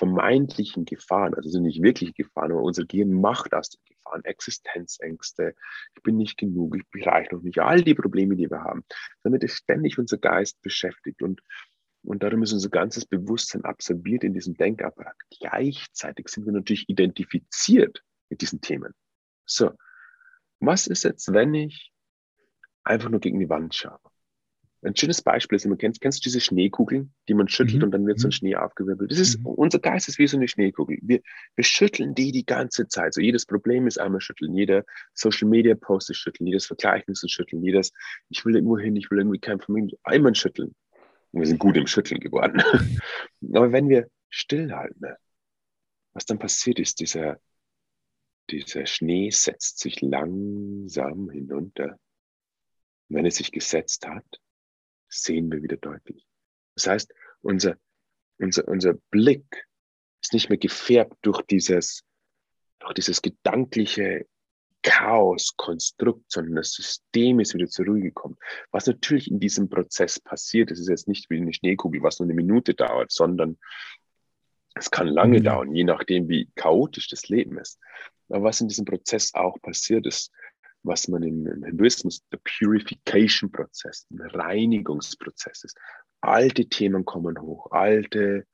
vermeintlichen 0.00 0.86
Gefahren, 0.86 1.34
also 1.34 1.50
sind 1.50 1.64
nicht 1.64 1.82
wirklich 1.82 2.14
Gefahren, 2.14 2.52
aber 2.52 2.62
unser 2.62 2.86
Gehirn 2.86 3.12
macht 3.12 3.52
aus 3.52 3.68
den 3.68 3.80
Gefahren 3.84 4.24
Existenzängste, 4.24 5.54
ich 5.94 6.02
bin 6.02 6.16
nicht 6.16 6.38
genug, 6.38 6.74
ich 6.76 6.88
bereiche 6.90 7.34
noch 7.34 7.42
nicht, 7.42 7.58
all 7.58 7.82
die 7.82 7.94
Probleme, 7.94 8.34
die 8.34 8.50
wir 8.50 8.62
haben. 8.62 8.82
Damit 9.22 9.44
ist 9.44 9.56
ständig 9.56 9.98
unser 9.98 10.16
Geist 10.16 10.60
beschäftigt 10.62 11.22
und, 11.22 11.42
und 12.02 12.22
darum 12.22 12.42
ist 12.42 12.54
unser 12.54 12.70
ganzes 12.70 13.04
Bewusstsein 13.04 13.64
absorbiert 13.64 14.24
in 14.24 14.32
diesem 14.32 14.54
Denkapparat. 14.54 15.16
Gleichzeitig 15.38 16.28
sind 16.28 16.46
wir 16.46 16.52
natürlich 16.52 16.88
identifiziert 16.88 18.02
mit 18.30 18.40
diesen 18.40 18.62
Themen. 18.62 18.94
So, 19.44 19.72
was 20.60 20.86
ist 20.86 21.04
jetzt, 21.04 21.30
wenn 21.34 21.52
ich 21.52 21.92
einfach 22.84 23.10
nur 23.10 23.20
gegen 23.20 23.38
die 23.38 23.50
Wand 23.50 23.74
schaue? 23.74 24.00
Ein 24.82 24.96
schönes 24.96 25.20
Beispiel 25.20 25.56
ist, 25.56 25.66
man 25.66 25.76
kennst, 25.76 26.00
kennst 26.00 26.20
du 26.20 26.22
diese 26.22 26.40
Schneekugeln, 26.40 27.12
die 27.28 27.34
man 27.34 27.48
schüttelt 27.48 27.78
mhm. 27.78 27.84
und 27.84 27.90
dann 27.90 28.06
wird 28.06 28.18
so 28.18 28.28
ein 28.28 28.30
mhm. 28.30 28.32
Schnee 28.32 28.56
aufgewirbelt. 28.56 29.10
Das 29.10 29.18
ist, 29.18 29.38
mhm. 29.38 29.46
unser 29.46 29.78
Geist 29.78 30.08
ist 30.08 30.18
wie 30.18 30.26
so 30.26 30.38
eine 30.38 30.48
Schneekugel. 30.48 30.98
Wir, 31.02 31.20
wir 31.54 31.64
schütteln 31.64 32.14
die 32.14 32.32
die 32.32 32.46
ganze 32.46 32.88
Zeit. 32.88 33.12
So 33.12 33.20
jedes 33.20 33.44
Problem 33.44 33.86
ist 33.86 34.00
einmal 34.00 34.22
schütteln, 34.22 34.54
jeder 34.54 34.84
Social 35.12 35.48
Media 35.48 35.74
Post 35.74 36.08
ist 36.08 36.16
schütteln, 36.16 36.46
jedes 36.46 36.64
Vergleichnis 36.64 37.22
ist 37.22 37.32
schütteln, 37.32 37.62
jedes, 37.62 37.92
ich 38.30 38.44
will 38.46 38.54
irgendwo 38.54 38.78
hin, 38.78 38.96
ich 38.96 39.10
will 39.10 39.18
irgendwie 39.18 39.38
kämpfen, 39.38 39.90
einmal 40.02 40.34
schütteln. 40.34 40.74
Und 41.32 41.40
wir 41.40 41.46
sind 41.46 41.58
gut 41.58 41.76
im 41.76 41.86
Schütteln 41.86 42.20
geworden. 42.20 42.62
Aber 43.54 43.72
wenn 43.72 43.88
wir 43.90 44.08
stillhalten, 44.30 45.14
was 46.12 46.24
dann 46.24 46.38
passiert 46.38 46.78
ist, 46.78 47.00
dieser, 47.00 47.38
dieser 48.48 48.86
Schnee 48.86 49.30
setzt 49.30 49.78
sich 49.78 50.00
langsam 50.00 51.28
hinunter. 51.30 51.98
Und 53.08 53.16
wenn 53.16 53.26
es 53.26 53.36
sich 53.36 53.52
gesetzt 53.52 54.06
hat, 54.08 54.24
sehen 55.10 55.50
wir 55.50 55.62
wieder 55.62 55.76
deutlich. 55.76 56.26
Das 56.74 56.86
heißt, 56.86 57.14
unser, 57.42 57.76
unser, 58.38 58.66
unser 58.68 58.94
Blick 59.10 59.66
ist 60.22 60.32
nicht 60.32 60.48
mehr 60.48 60.58
gefärbt 60.58 61.16
durch 61.22 61.42
dieses, 61.42 62.04
durch 62.78 62.94
dieses 62.94 63.20
gedankliche 63.22 64.26
Chaos, 64.82 65.54
Konstrukt, 65.56 66.32
sondern 66.32 66.54
das 66.56 66.72
System 66.72 67.40
ist 67.40 67.54
wieder 67.54 67.66
zur 67.66 67.86
Ruhe 67.86 68.00
gekommen. 68.00 68.36
Was 68.70 68.86
natürlich 68.86 69.30
in 69.30 69.38
diesem 69.38 69.68
Prozess 69.68 70.18
passiert, 70.18 70.70
das 70.70 70.78
ist 70.78 70.88
jetzt 70.88 71.08
nicht 71.08 71.28
wie 71.28 71.36
eine 71.36 71.52
Schneekugel, 71.52 72.02
was 72.02 72.18
nur 72.18 72.26
eine 72.26 72.34
Minute 72.34 72.74
dauert, 72.74 73.12
sondern 73.12 73.58
es 74.74 74.90
kann 74.90 75.08
lange 75.08 75.40
mhm. 75.40 75.44
dauern, 75.44 75.74
je 75.74 75.84
nachdem, 75.84 76.28
wie 76.28 76.48
chaotisch 76.54 77.08
das 77.08 77.28
Leben 77.28 77.58
ist. 77.58 77.78
Aber 78.28 78.44
was 78.44 78.60
in 78.60 78.68
diesem 78.68 78.84
Prozess 78.84 79.34
auch 79.34 79.60
passiert 79.60 80.06
ist, 80.06 80.32
was 80.82 81.08
man 81.08 81.22
im, 81.22 81.46
Hinduismus 81.64 82.26
der 82.30 82.40
Purification-Prozess, 82.44 84.06
ein 84.10 84.20
Reinigungsprozess 84.20 85.64
ist. 85.64 85.78
Alte 86.20 86.66
Themen 86.66 87.04
kommen 87.04 87.40
hoch, 87.40 87.70
alte 87.70 88.46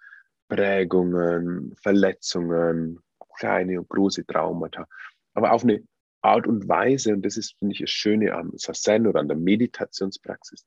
Prägungen, 0.48 1.74
Verletzungen, 1.82 3.00
kleine 3.38 3.80
und 3.80 3.88
große 3.88 4.24
Traumata, 4.26 4.86
aber 5.34 5.52
auf 5.52 5.62
eine 5.62 5.82
Art 6.22 6.46
und 6.46 6.68
Weise, 6.68 7.12
und 7.12 7.22
das 7.22 7.36
ist, 7.36 7.56
finde 7.58 7.74
ich, 7.74 7.80
das 7.80 7.90
Schöne 7.90 8.32
am 8.32 8.52
Sazen 8.56 9.06
oder 9.06 9.20
an 9.20 9.28
der 9.28 9.36
Meditationspraxis, 9.36 10.64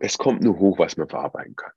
es 0.00 0.16
kommt 0.16 0.42
nur 0.42 0.58
hoch, 0.58 0.78
was 0.78 0.96
man 0.96 1.08
verarbeiten 1.08 1.56
kann. 1.56 1.72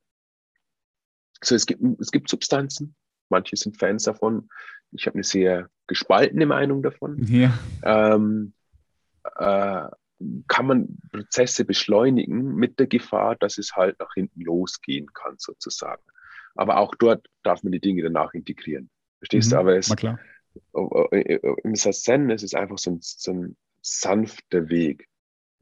So, 1.44 1.56
es 1.56 1.66
gibt, 1.66 1.82
es 2.00 2.12
gibt 2.12 2.30
Substanzen, 2.30 2.96
manche 3.34 3.58
sind 3.58 3.78
Fans 3.78 4.04
davon, 4.04 4.50
ich 4.92 5.08
habe 5.08 5.16
eine 5.16 5.24
sehr 5.24 5.70
gespaltene 5.88 6.46
Meinung 6.46 6.84
davon. 6.84 7.18
Ja. 7.24 7.58
Ähm, 7.84 8.54
äh, 9.36 9.88
kann 10.48 10.68
man 10.68 10.98
Prozesse 11.12 11.66
beschleunigen 11.66 12.56
mit 12.56 12.80
der 12.80 12.88
Gefahr, 12.88 13.36
dass 13.36 13.58
es 13.58 13.76
halt 13.76 14.00
nach 14.00 14.14
hinten 14.14 14.42
losgehen 14.42 15.12
kann, 15.14 15.36
sozusagen. 15.38 16.04
Aber 16.56 16.78
auch 16.78 16.96
dort 16.96 17.28
darf 17.42 17.64
man 17.64 17.72
die 17.72 17.82
Dinge 17.82 18.04
danach 18.04 18.34
integrieren. 18.34 18.90
Verstehst 19.18 19.50
mhm, 19.50 19.56
du? 19.56 19.60
Aber 19.60 19.78
es, 19.78 19.94
klar. 19.96 20.20
im 21.64 21.76
Sazen 21.76 22.30
ist 22.30 22.44
es 22.44 22.54
einfach 22.54 22.78
so 22.78 22.92
ein, 22.92 23.00
so 23.02 23.34
ein 23.34 23.58
sanfter 23.82 24.70
Weg. 24.70 25.10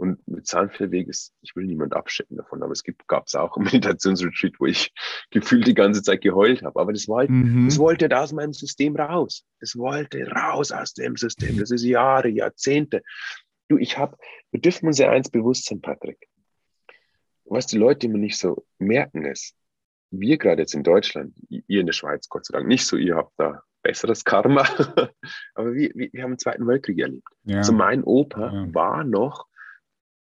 Und 0.01 0.27
mit 0.27 0.47
Zahnfellweg 0.47 1.07
ist, 1.09 1.31
ich 1.43 1.55
will 1.55 1.65
niemand 1.65 1.93
abschicken 1.95 2.35
davon, 2.35 2.63
aber 2.63 2.71
es 2.71 2.83
gab 3.05 3.27
es 3.27 3.35
auch 3.35 3.55
ein 3.55 3.63
Meditationsretreat, 3.71 4.53
wo 4.57 4.65
ich 4.65 4.91
gefühlt 5.29 5.67
die 5.67 5.75
ganze 5.75 6.01
Zeit 6.01 6.21
geheult 6.21 6.63
habe. 6.63 6.79
Aber 6.79 6.91
das 6.91 7.07
wollte, 7.07 7.31
mhm. 7.31 7.67
das 7.67 7.77
wollte 7.77 8.09
da 8.09 8.23
aus 8.23 8.33
meinem 8.33 8.51
System 8.51 8.95
raus. 8.95 9.45
Das 9.59 9.77
wollte 9.77 10.27
raus 10.27 10.71
aus 10.71 10.95
dem 10.95 11.17
System. 11.17 11.59
Das 11.59 11.69
ist 11.69 11.83
Jahre, 11.83 12.29
Jahrzehnte. 12.29 13.03
Du, 13.67 13.77
ich 13.77 13.99
habe, 13.99 14.17
wir 14.49 14.59
dürfen 14.59 14.87
uns 14.87 14.97
ja 14.97 15.11
eins 15.11 15.29
bewusst 15.29 15.65
sein, 15.65 15.81
Patrick. 15.81 16.17
Was 17.45 17.67
die 17.67 17.77
Leute 17.77 18.07
immer 18.07 18.17
nicht 18.17 18.39
so 18.39 18.65
merken 18.79 19.23
ist, 19.23 19.53
wir 20.09 20.39
gerade 20.39 20.63
jetzt 20.63 20.73
in 20.73 20.81
Deutschland, 20.81 21.35
ihr 21.47 21.79
in 21.79 21.85
der 21.85 21.93
Schweiz, 21.93 22.27
Gott 22.27 22.47
sei 22.47 22.53
Dank 22.57 22.67
nicht 22.67 22.87
so, 22.87 22.97
ihr 22.97 23.17
habt 23.17 23.33
da 23.37 23.61
besseres 23.83 24.25
Karma, 24.25 24.63
aber 25.53 25.75
wir, 25.75 25.91
wir, 25.93 26.09
wir 26.11 26.23
haben 26.23 26.31
den 26.31 26.39
Zweiten 26.39 26.65
Weltkrieg 26.65 26.97
erlebt. 26.97 27.27
Ja. 27.43 27.57
Also 27.57 27.71
mein 27.71 28.03
Opa 28.03 28.51
ja. 28.51 28.73
war 28.73 29.03
noch 29.03 29.45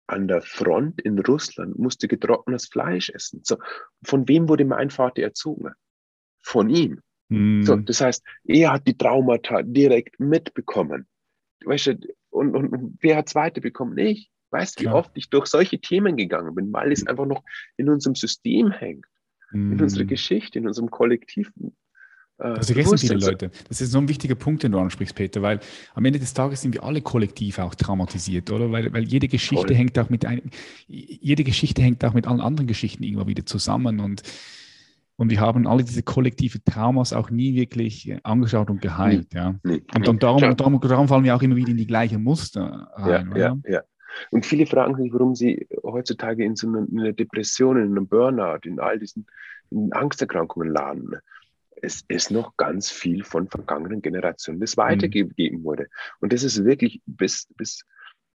an 0.06 0.28
der 0.28 0.42
Front 0.42 1.00
in 1.00 1.18
Russland, 1.18 1.78
musste 1.78 2.08
getrocknetes 2.08 2.66
Fleisch 2.68 3.10
essen. 3.10 3.40
So, 3.44 3.58
von 4.04 4.28
wem 4.28 4.48
wurde 4.48 4.64
mein 4.64 4.90
Vater 4.90 5.22
erzogen? 5.22 5.72
Von 6.42 6.70
ihm. 6.70 7.00
Mhm. 7.28 7.62
So, 7.64 7.76
das 7.76 8.00
heißt, 8.00 8.24
er 8.44 8.72
hat 8.72 8.86
die 8.86 8.96
Traumata 8.96 9.62
direkt 9.62 10.20
mitbekommen. 10.20 11.06
Weißt 11.64 11.86
du, 11.88 11.98
und, 12.30 12.54
und, 12.54 12.98
wer 13.00 13.16
hat 13.16 13.28
zweite 13.28 13.60
bekommen? 13.60 13.98
Ich. 13.98 14.30
Weißt 14.50 14.78
du, 14.78 14.84
wie 14.84 14.88
oft 14.88 15.10
ich 15.14 15.28
durch 15.28 15.46
solche 15.46 15.80
Themen 15.80 16.16
gegangen 16.16 16.54
bin, 16.54 16.72
weil 16.72 16.92
es 16.92 17.06
einfach 17.06 17.26
noch 17.26 17.42
in 17.76 17.88
unserem 17.88 18.14
System 18.14 18.70
hängt, 18.70 19.06
mhm. 19.50 19.72
in 19.72 19.82
unserer 19.82 20.04
Geschichte, 20.04 20.58
in 20.60 20.68
unserem 20.68 20.90
Kollektiv. 20.90 21.52
Äh, 22.38 22.54
das 22.54 22.66
vergessen 22.66 22.98
viele 22.98 23.14
Leute. 23.14 23.50
Das 23.68 23.80
ist 23.80 23.92
so 23.92 23.98
ein 23.98 24.08
wichtiger 24.08 24.34
Punkt, 24.34 24.62
den 24.62 24.72
du 24.72 24.78
ansprichst, 24.78 25.14
Peter, 25.14 25.42
weil 25.42 25.60
am 25.94 26.04
Ende 26.04 26.18
des 26.18 26.34
Tages 26.34 26.62
sind 26.62 26.74
wir 26.74 26.82
alle 26.82 27.00
kollektiv 27.00 27.58
auch 27.58 27.74
traumatisiert, 27.74 28.50
oder? 28.50 28.70
Weil, 28.70 28.92
weil 28.92 29.04
jede 29.04 29.28
Geschichte 29.28 29.68
Voll. 29.68 29.76
hängt 29.76 29.98
auch 29.98 30.10
mit 30.10 30.24
ein, 30.26 30.42
jede 30.86 31.44
Geschichte 31.44 31.82
hängt 31.82 32.04
auch 32.04 32.14
mit 32.14 32.26
allen 32.26 32.40
anderen 32.40 32.66
Geschichten 32.66 33.02
irgendwann 33.02 33.28
wieder 33.28 33.46
zusammen 33.46 34.00
und 34.00 34.22
und 35.18 35.30
wir 35.30 35.40
haben 35.40 35.66
alle 35.66 35.82
diese 35.82 36.02
kollektive 36.02 36.62
Traumas 36.62 37.14
auch 37.14 37.30
nie 37.30 37.54
wirklich 37.54 38.14
angeschaut 38.22 38.68
und 38.68 38.82
geheilt. 38.82 39.28
Nee, 39.32 39.40
ja. 39.40 39.54
Nee, 39.62 39.82
und, 39.94 40.08
und 40.08 40.22
darum, 40.22 40.42
darum, 40.56 40.78
darum, 40.78 41.08
fallen 41.08 41.24
wir 41.24 41.34
auch 41.34 41.40
immer 41.40 41.56
wieder 41.56 41.70
in 41.70 41.78
die 41.78 41.86
gleichen 41.86 42.22
Muster 42.22 42.90
rein. 42.92 43.32
Ja, 43.34 43.38
ja, 43.38 43.56
ja, 43.66 43.82
Und 44.30 44.44
viele 44.44 44.66
fragen 44.66 44.94
sich, 44.94 45.10
warum 45.14 45.34
sie 45.34 45.66
heutzutage 45.82 46.44
in 46.44 46.54
so 46.54 46.68
einer 46.68 47.14
Depression, 47.14 47.78
in 47.78 47.92
einem 47.92 48.06
Burnout, 48.06 48.68
in 48.68 48.78
all 48.78 48.98
diesen 48.98 49.26
in 49.70 49.90
Angsterkrankungen 49.94 50.68
landen 50.68 51.16
es 51.82 52.04
ist 52.08 52.30
noch 52.30 52.56
ganz 52.56 52.90
viel 52.90 53.24
von 53.24 53.48
vergangenen 53.48 54.02
Generationen, 54.02 54.60
das 54.60 54.76
weitergegeben 54.76 55.62
wurde. 55.64 55.88
Und 56.20 56.32
das 56.32 56.42
ist 56.42 56.64
wirklich 56.64 57.02
bis, 57.06 57.48
bis, 57.56 57.84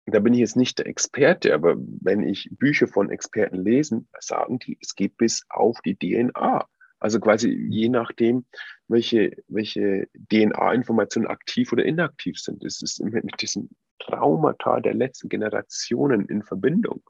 da 0.05 0.19
bin 0.19 0.33
ich 0.33 0.39
jetzt 0.39 0.55
nicht 0.55 0.79
der 0.79 0.87
Experte, 0.87 1.53
aber 1.53 1.75
wenn 1.77 2.23
ich 2.23 2.49
Bücher 2.51 2.87
von 2.87 3.09
Experten 3.09 3.63
lesen, 3.63 4.07
sagen 4.19 4.59
die, 4.59 4.77
es 4.81 4.95
geht 4.95 5.17
bis 5.17 5.43
auf 5.49 5.81
die 5.81 5.95
DNA. 5.95 6.67
Also 6.99 7.19
quasi 7.19 7.49
je 7.49 7.89
nachdem, 7.89 8.45
welche, 8.87 9.35
welche 9.47 10.07
DNA-Informationen 10.31 11.27
aktiv 11.27 11.71
oder 11.73 11.83
inaktiv 11.83 12.37
sind. 12.39 12.63
Es 12.63 12.81
ist 12.81 13.01
mit, 13.03 13.23
mit 13.23 13.41
diesem 13.41 13.69
Traumata 13.99 14.79
der 14.79 14.93
letzten 14.93 15.29
Generationen 15.29 16.27
in 16.27 16.43
Verbindung. 16.43 17.01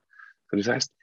Das 0.50 0.68
heißt, 0.68 0.94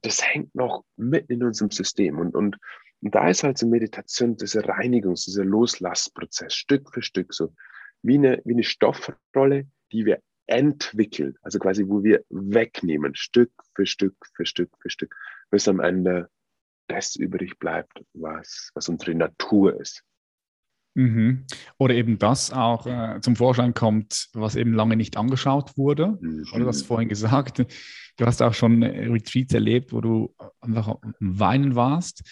das 0.00 0.24
hängt 0.24 0.54
noch 0.54 0.84
mitten 0.96 1.32
in 1.32 1.44
unserem 1.44 1.70
System. 1.70 2.18
Und, 2.18 2.34
und 2.34 2.56
und 3.02 3.14
da 3.14 3.28
ist 3.28 3.42
halt 3.42 3.58
so 3.58 3.66
Meditation, 3.66 4.36
dieser 4.36 4.62
Reinigungs-, 4.62 5.24
dieser 5.24 5.44
Loslassprozess, 5.44 6.54
Stück 6.54 6.92
für 6.92 7.02
Stück, 7.02 7.34
so 7.34 7.52
wie 8.02 8.16
eine, 8.16 8.40
wie 8.44 8.52
eine 8.52 8.62
Stoffrolle, 8.62 9.66
die 9.90 10.06
wir 10.06 10.20
entwickeln, 10.46 11.36
also 11.42 11.58
quasi, 11.58 11.88
wo 11.88 12.02
wir 12.02 12.24
wegnehmen, 12.30 13.14
Stück 13.14 13.50
für 13.74 13.86
Stück 13.86 14.14
für 14.34 14.46
Stück 14.46 14.70
für 14.80 14.90
Stück, 14.90 15.16
bis 15.50 15.66
am 15.68 15.80
Ende 15.80 16.28
das 16.88 17.16
übrig 17.16 17.58
bleibt, 17.58 18.04
was, 18.12 18.70
was 18.74 18.88
unsere 18.88 19.14
Natur 19.14 19.80
ist. 19.80 20.04
Mhm. 20.94 21.46
Oder 21.78 21.94
eben 21.94 22.18
das 22.18 22.52
auch 22.52 22.86
äh, 22.86 23.18
zum 23.20 23.34
Vorschein 23.34 23.72
kommt, 23.72 24.28
was 24.34 24.56
eben 24.56 24.74
lange 24.74 24.96
nicht 24.96 25.16
angeschaut 25.16 25.76
wurde. 25.78 26.18
Mhm. 26.20 26.44
Oder 26.52 26.60
du 26.60 26.68
hast 26.68 26.82
vorhin 26.82 27.08
gesagt, 27.08 27.64
du 28.16 28.26
hast 28.26 28.42
auch 28.42 28.52
schon 28.52 28.82
Retreats 28.82 29.54
erlebt, 29.54 29.92
wo 29.92 30.00
du 30.02 30.34
einfach 30.60 30.96
weinen 31.18 31.74
warst 31.74 32.22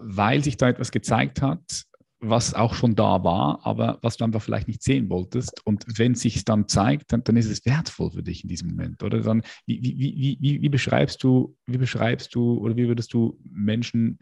weil 0.00 0.42
sich 0.42 0.56
da 0.56 0.68
etwas 0.68 0.90
gezeigt 0.90 1.42
hat, 1.42 1.86
was 2.20 2.54
auch 2.54 2.74
schon 2.74 2.94
da 2.94 3.22
war, 3.24 3.60
aber 3.64 3.98
was 4.02 4.16
du 4.16 4.24
einfach 4.24 4.42
vielleicht 4.42 4.68
nicht 4.68 4.82
sehen 4.82 5.10
wolltest. 5.10 5.64
Und 5.66 5.84
wenn 5.98 6.12
es 6.12 6.20
sich 6.20 6.44
dann 6.44 6.66
zeigt, 6.66 7.12
dann, 7.12 7.22
dann, 7.24 7.36
ist 7.36 7.50
es 7.50 7.64
wertvoll 7.66 8.10
für 8.10 8.22
dich 8.22 8.42
in 8.42 8.48
diesem 8.48 8.70
Moment. 8.70 9.02
Oder 9.02 9.20
dann, 9.20 9.42
wie, 9.66 9.82
wie, 9.82 9.98
wie, 9.98 10.38
wie, 10.40 10.62
wie 10.62 10.68
beschreibst 10.68 11.22
du, 11.22 11.56
wie 11.66 11.78
beschreibst 11.78 12.34
du 12.34 12.58
oder 12.58 12.76
wie 12.76 12.88
würdest 12.88 13.12
du 13.12 13.38
Menschen, 13.44 14.18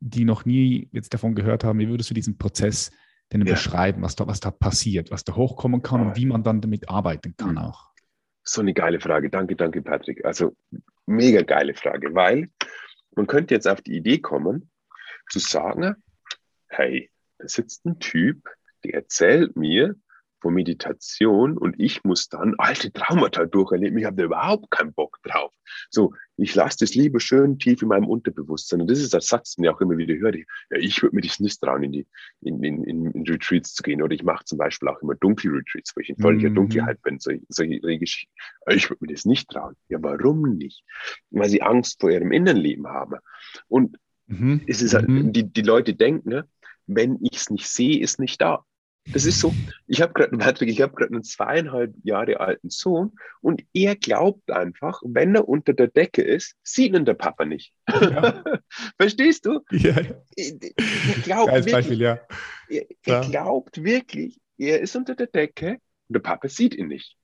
die 0.00 0.24
noch 0.24 0.44
nie 0.44 0.88
jetzt 0.92 1.14
davon 1.14 1.34
gehört 1.34 1.64
haben, 1.64 1.78
wie 1.78 1.88
würdest 1.88 2.10
du 2.10 2.14
diesen 2.14 2.38
Prozess 2.38 2.90
denn 3.32 3.44
ja. 3.46 3.52
beschreiben, 3.52 4.02
was 4.02 4.16
da, 4.16 4.26
was 4.26 4.40
da 4.40 4.50
passiert, 4.50 5.10
was 5.10 5.24
da 5.24 5.34
hochkommen 5.34 5.82
kann 5.82 6.00
und 6.00 6.16
wie 6.16 6.26
man 6.26 6.42
dann 6.42 6.60
damit 6.60 6.88
arbeiten 6.88 7.34
kann 7.36 7.52
mhm. 7.52 7.58
auch? 7.58 7.90
So 8.42 8.60
eine 8.60 8.74
geile 8.74 9.00
Frage. 9.00 9.30
Danke, 9.30 9.56
danke, 9.56 9.82
Patrick. 9.82 10.24
Also 10.24 10.56
mega 11.06 11.42
geile 11.42 11.74
Frage, 11.74 12.14
weil 12.14 12.50
man 13.14 13.26
könnte 13.26 13.54
jetzt 13.54 13.68
auf 13.68 13.80
die 13.82 13.96
Idee 13.96 14.18
kommen, 14.18 14.70
zu 15.30 15.38
sagen, 15.38 15.96
hey, 16.68 17.10
da 17.38 17.48
sitzt 17.48 17.84
ein 17.86 17.98
Typ, 17.98 18.48
der 18.84 18.94
erzählt 18.94 19.56
mir 19.56 19.96
von 20.40 20.54
Meditation 20.54 21.58
und 21.58 21.78
ich 21.78 22.02
muss 22.04 22.28
dann 22.28 22.54
alte 22.58 22.92
Traumata 22.92 23.44
durcherleben. 23.44 23.98
Ich 23.98 24.04
habe 24.04 24.16
da 24.16 24.24
überhaupt 24.24 24.70
keinen 24.70 24.92
Bock 24.92 25.18
drauf. 25.22 25.52
So, 25.90 26.14
ich 26.36 26.54
lasse 26.54 26.78
das 26.80 26.94
lieber 26.94 27.20
schön 27.20 27.58
tief 27.58 27.82
in 27.82 27.88
meinem 27.88 28.06
Unterbewusstsein. 28.06 28.80
Und 28.80 28.90
das 28.90 28.98
ist 28.98 29.12
der 29.12 29.20
Satz, 29.20 29.54
den 29.54 29.64
ich 29.64 29.70
auch 29.70 29.80
immer 29.80 29.98
wieder 29.98 30.14
höre. 30.14 30.36
Ja, 30.36 30.78
ich 30.78 31.02
würde 31.02 31.16
mir 31.16 31.22
das 31.22 31.40
nicht 31.40 31.60
trauen, 31.60 31.82
in 31.82 31.92
die 31.92 32.06
in, 32.40 32.62
in, 32.62 32.84
in, 32.84 33.22
Retreats 33.28 33.74
zu 33.74 33.82
gehen. 33.82 34.02
Oder 34.02 34.14
ich 34.14 34.22
mache 34.22 34.44
zum 34.44 34.58
Beispiel 34.58 34.88
auch 34.88 35.00
immer 35.02 35.14
Dunkel-Retreats, 35.14 35.94
wo 35.94 36.00
ich 36.00 36.08
in 36.08 36.16
völliger 36.16 36.50
mhm. 36.50 36.54
Dunkelheit 36.54 37.02
bin. 37.02 37.18
So, 37.18 37.32
solche 37.48 37.80
Geschichten. 37.80 38.32
Ich 38.70 38.88
würde 38.88 39.04
mir 39.04 39.12
das 39.12 39.24
nicht 39.24 39.50
trauen. 39.50 39.76
Ja, 39.88 39.98
warum 40.00 40.56
nicht? 40.56 40.82
Weil 41.30 41.48
sie 41.48 41.62
Angst 41.62 42.00
vor 42.00 42.10
ihrem 42.10 42.32
Innenleben 42.32 42.86
haben. 42.86 43.16
Und 43.68 43.98
Mhm. 44.30 44.62
Es 44.66 44.80
ist 44.80 44.94
halt, 44.94 45.08
mhm. 45.08 45.32
die, 45.32 45.44
die 45.44 45.62
Leute 45.62 45.94
denken, 45.94 46.30
ne, 46.30 46.48
wenn 46.86 47.18
ich 47.20 47.36
es 47.36 47.50
nicht 47.50 47.68
sehe, 47.68 48.00
ist 48.00 48.20
nicht 48.20 48.40
da. 48.40 48.64
Das 49.12 49.24
ist 49.24 49.40
so. 49.40 49.54
Ich 49.86 50.02
habe 50.02 50.12
gerade 50.12 50.36
Patrick, 50.36 50.68
ich 50.68 50.82
habe 50.82 50.94
gerade 50.94 51.12
einen 51.12 51.22
zweieinhalb 51.22 51.94
Jahre 52.04 52.38
alten 52.38 52.68
Sohn 52.68 53.12
und 53.40 53.64
er 53.72 53.96
glaubt 53.96 54.50
einfach, 54.50 55.02
wenn 55.04 55.34
er 55.34 55.48
unter 55.48 55.72
der 55.72 55.88
Decke 55.88 56.22
ist, 56.22 56.54
sieht 56.62 56.94
ihn 56.94 57.06
der 57.06 57.14
Papa 57.14 57.44
nicht. 57.44 57.72
Ja. 57.88 58.44
Verstehst 59.00 59.46
du? 59.46 59.60
Ja. 59.70 59.96
Er, 60.36 60.52
glaubt 61.24 61.52
wirklich, 61.52 61.72
Beispiel, 61.72 62.00
ja. 62.00 62.20
er, 62.68 62.84
er 63.04 63.20
glaubt 63.22 63.82
wirklich, 63.82 64.38
er 64.58 64.80
ist 64.80 64.94
unter 64.94 65.14
der 65.14 65.28
Decke 65.28 65.78
und 66.08 66.14
der 66.14 66.20
Papa 66.20 66.48
sieht 66.48 66.74
ihn 66.74 66.88
nicht 66.88 67.16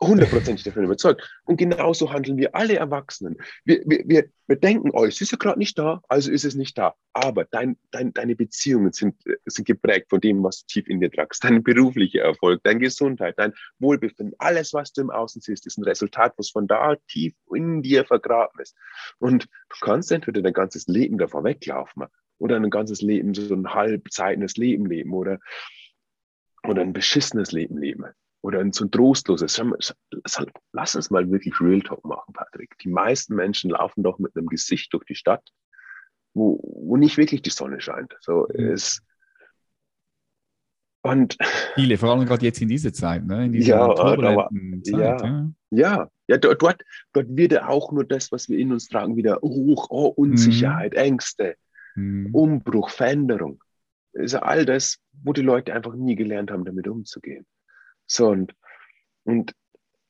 hundertprozentig 0.00 0.64
davon 0.64 0.84
überzeugt. 0.84 1.28
Und 1.44 1.56
genauso 1.56 2.12
handeln 2.12 2.36
wir 2.36 2.54
alle 2.54 2.76
Erwachsenen. 2.76 3.36
Wir, 3.64 3.82
wir, 3.84 4.04
wir, 4.06 4.28
wir 4.46 4.56
denken, 4.56 4.90
oh, 4.92 5.04
es 5.04 5.20
ist 5.20 5.32
ja 5.32 5.38
gerade 5.38 5.58
nicht 5.58 5.78
da, 5.78 6.00
also 6.08 6.30
ist 6.30 6.44
es 6.44 6.54
nicht 6.54 6.78
da. 6.78 6.94
Aber 7.12 7.44
dein, 7.44 7.76
dein, 7.90 8.12
deine 8.12 8.36
Beziehungen 8.36 8.92
sind, 8.92 9.16
sind 9.46 9.66
geprägt 9.66 10.08
von 10.08 10.20
dem, 10.20 10.42
was 10.42 10.60
du 10.60 10.66
tief 10.66 10.88
in 10.88 11.00
dir 11.00 11.10
tragst. 11.10 11.42
Dein 11.42 11.62
beruflicher 11.62 12.22
Erfolg, 12.22 12.62
deine 12.62 12.78
Gesundheit, 12.78 13.34
dein 13.38 13.52
Wohlbefinden, 13.78 14.34
alles, 14.38 14.72
was 14.72 14.92
du 14.92 15.02
im 15.02 15.10
Außen 15.10 15.42
siehst, 15.42 15.66
ist 15.66 15.78
ein 15.78 15.84
Resultat, 15.84 16.34
was 16.36 16.50
von 16.50 16.66
da 16.68 16.96
tief 17.08 17.34
in 17.52 17.82
dir 17.82 18.04
vergraben 18.04 18.60
ist. 18.60 18.76
Und 19.18 19.44
du 19.44 19.76
kannst 19.80 20.12
entweder 20.12 20.42
dein 20.42 20.52
ganzes 20.52 20.86
Leben 20.86 21.18
davor 21.18 21.42
weglaufen 21.42 22.04
oder 22.38 22.56
ein 22.56 22.70
ganzes 22.70 23.02
Leben, 23.02 23.34
so 23.34 23.52
ein 23.52 23.74
halbzeitiges 23.74 24.56
Leben 24.56 24.86
leben 24.86 25.12
oder, 25.12 25.40
oder 26.62 26.82
ein 26.82 26.92
beschissenes 26.92 27.50
Leben 27.50 27.78
leben 27.78 28.04
oder 28.42 28.60
ein 28.60 28.72
so 28.72 28.84
ein 28.84 28.90
trostloses. 28.90 29.60
Lass 30.72 30.94
uns 30.94 31.10
mal 31.10 31.30
wirklich 31.30 31.60
Real 31.60 31.82
Talk 31.82 32.04
machen, 32.04 32.32
Patrick. 32.32 32.78
Die 32.78 32.88
meisten 32.88 33.34
Menschen 33.34 33.70
laufen 33.70 34.02
doch 34.02 34.18
mit 34.18 34.36
einem 34.36 34.46
Gesicht 34.46 34.92
durch 34.92 35.04
die 35.04 35.14
Stadt, 35.14 35.42
wo, 36.34 36.60
wo 36.62 36.96
nicht 36.96 37.16
wirklich 37.16 37.42
die 37.42 37.50
Sonne 37.50 37.80
scheint. 37.80 38.16
So 38.20 38.48
mhm. 38.52 38.72
ist. 38.72 39.02
Und 41.02 41.36
viele, 41.74 41.96
vor 41.96 42.10
allem 42.10 42.26
gerade 42.26 42.44
jetzt 42.44 42.60
in 42.60 42.68
dieser 42.68 42.92
Zeit, 42.92 43.24
ne? 43.24 43.46
in 43.46 43.52
dieser 43.52 43.76
ja, 43.76 43.94
turbulenten 43.94 44.84
Zeit. 44.84 45.22
Ja, 45.22 45.50
ja. 45.70 46.10
ja. 46.26 46.36
dort, 46.36 46.60
dort, 47.12 47.36
wird 47.36 47.52
ja 47.52 47.68
auch 47.68 47.92
nur 47.92 48.04
das, 48.04 48.30
was 48.32 48.48
wir 48.48 48.58
in 48.58 48.72
uns 48.72 48.88
tragen, 48.88 49.16
wieder 49.16 49.38
hoch. 49.40 49.88
Oh, 49.90 50.06
Unsicherheit, 50.08 50.92
mhm. 50.92 50.98
Ängste, 50.98 51.56
mhm. 51.94 52.34
Umbruch, 52.34 52.90
Veränderung. 52.90 53.62
Das 54.12 54.24
ist 54.24 54.32
ja 54.32 54.42
all 54.42 54.64
das, 54.64 54.98
wo 55.22 55.32
die 55.32 55.42
Leute 55.42 55.72
einfach 55.72 55.94
nie 55.94 56.16
gelernt 56.16 56.50
haben, 56.50 56.64
damit 56.64 56.88
umzugehen. 56.88 57.46
So, 58.08 58.28
und, 58.28 58.54
und 59.24 59.54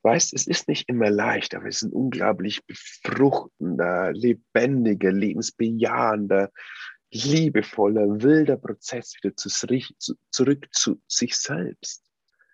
weißt, 0.03 0.33
es 0.33 0.47
ist 0.47 0.69
nicht 0.69 0.89
immer 0.89 1.11
leicht, 1.11 1.55
aber 1.55 1.67
es 1.67 1.83
ist 1.83 1.91
ein 1.91 1.93
unglaublich 1.93 2.65
befruchtender, 2.65 4.13
lebendiger, 4.13 5.13
lebensbejahender, 5.13 6.51
liebevoller, 7.11 8.23
wilder 8.23 8.57
Prozess 8.57 9.15
wieder 9.21 9.35
zu, 9.37 9.49
zu, 9.49 10.15
zurück 10.31 10.69
zu 10.73 11.01
sich 11.07 11.37
selbst. 11.37 12.05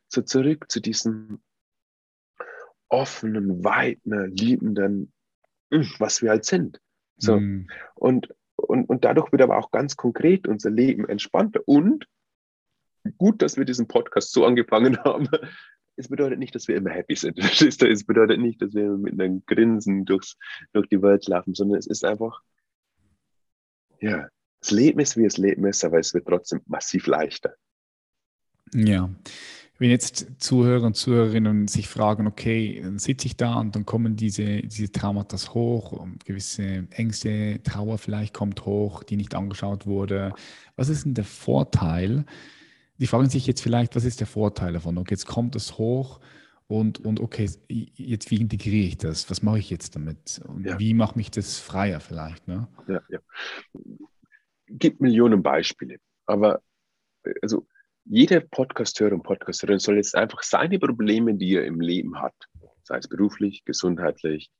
So 0.08 0.22
zurück 0.22 0.66
zu 0.70 0.80
diesem 0.80 1.42
offenen, 2.88 3.64
weiten, 3.64 4.30
liebenden, 4.30 5.12
hm, 5.72 5.88
was 5.98 6.22
wir 6.22 6.30
halt 6.30 6.44
sind. 6.44 6.80
So. 7.16 7.38
Mhm. 7.40 7.68
Und, 7.94 8.28
und, 8.56 8.88
und 8.88 9.04
dadurch 9.04 9.32
wird 9.32 9.42
aber 9.42 9.58
auch 9.58 9.70
ganz 9.70 9.96
konkret 9.96 10.46
unser 10.46 10.70
Leben 10.70 11.08
entspannter. 11.08 11.60
Und 11.66 12.06
gut, 13.18 13.42
dass 13.42 13.56
wir 13.56 13.64
diesen 13.64 13.88
Podcast 13.88 14.32
so 14.32 14.44
angefangen 14.44 14.98
haben. 15.04 15.28
Es 15.96 16.08
bedeutet 16.08 16.38
nicht, 16.38 16.54
dass 16.54 16.68
wir 16.68 16.76
immer 16.76 16.90
happy 16.90 17.14
sind. 17.14 17.38
Es 17.60 18.04
bedeutet 18.04 18.40
nicht, 18.40 18.60
dass 18.60 18.74
wir 18.74 18.90
mit 18.96 19.20
einem 19.20 19.44
Grinsen 19.46 20.04
durchs, 20.04 20.36
durch 20.72 20.88
die 20.88 21.00
Welt 21.02 21.26
laufen, 21.28 21.54
sondern 21.54 21.78
es 21.78 21.86
ist 21.86 22.04
einfach, 22.04 22.40
ja, 24.00 24.28
das 24.60 24.70
Leben 24.70 25.00
ist, 25.00 25.16
wie 25.16 25.24
es 25.24 25.36
Leben 25.36 25.64
ist, 25.66 25.84
aber 25.84 25.98
es 25.98 26.14
wird 26.14 26.26
trotzdem 26.26 26.60
massiv 26.66 27.06
leichter. 27.06 27.54
Ja, 28.74 29.10
wenn 29.78 29.90
jetzt 29.90 30.26
Zuhörer 30.38 30.86
und 30.86 30.94
Zuhörerinnen 30.94 31.66
sich 31.66 31.88
fragen, 31.88 32.26
okay, 32.26 32.80
dann 32.82 32.98
sitze 32.98 33.26
ich 33.26 33.36
da 33.36 33.56
und 33.56 33.74
dann 33.74 33.84
kommen 33.84 34.14
diese, 34.16 34.62
diese 34.62 34.92
Traumata 34.92 35.36
hoch, 35.52 35.92
und 35.92 36.24
gewisse 36.24 36.86
Ängste, 36.90 37.60
Trauer 37.64 37.98
vielleicht 37.98 38.34
kommt 38.34 38.64
hoch, 38.66 39.02
die 39.02 39.16
nicht 39.16 39.34
angeschaut 39.34 39.86
wurde. 39.86 40.32
Was 40.76 40.88
ist 40.88 41.04
denn 41.04 41.14
der 41.14 41.24
Vorteil? 41.24 42.24
Die 42.98 43.06
fragen 43.06 43.28
sich 43.28 43.46
jetzt 43.46 43.60
vielleicht, 43.60 43.96
was 43.96 44.04
ist 44.04 44.20
der 44.20 44.26
Vorteil 44.26 44.72
davon? 44.72 44.98
Okay, 44.98 45.14
jetzt 45.14 45.26
kommt 45.26 45.56
es 45.56 45.78
hoch 45.78 46.20
und, 46.66 47.04
und 47.04 47.20
okay, 47.20 47.50
jetzt 47.68 48.30
wie 48.30 48.40
integriere 48.40 48.86
ich 48.86 48.98
das? 48.98 49.30
Was 49.30 49.42
mache 49.42 49.58
ich 49.58 49.70
jetzt 49.70 49.96
damit? 49.96 50.40
Und 50.46 50.64
ja. 50.64 50.78
wie 50.78 50.94
mache 50.94 51.16
mich 51.16 51.30
das 51.30 51.58
freier 51.58 52.00
vielleicht? 52.00 52.46
Ne? 52.46 52.68
Ja, 52.88 53.02
ja. 53.08 53.18
Gibt 54.66 55.00
Millionen 55.00 55.42
Beispiele, 55.42 55.98
aber 56.26 56.62
also 57.42 57.66
jeder 58.04 58.40
Podcasteur 58.40 59.12
und 59.12 59.22
Podcasterin 59.22 59.78
soll 59.78 59.96
jetzt 59.96 60.14
einfach 60.14 60.42
seine 60.42 60.78
Probleme, 60.78 61.34
die 61.34 61.56
er 61.56 61.64
im 61.64 61.80
Leben 61.80 62.20
hat, 62.20 62.34
sei 62.82 62.98
es 62.98 63.08
beruflich, 63.08 63.64
gesundheitlich, 63.64 64.50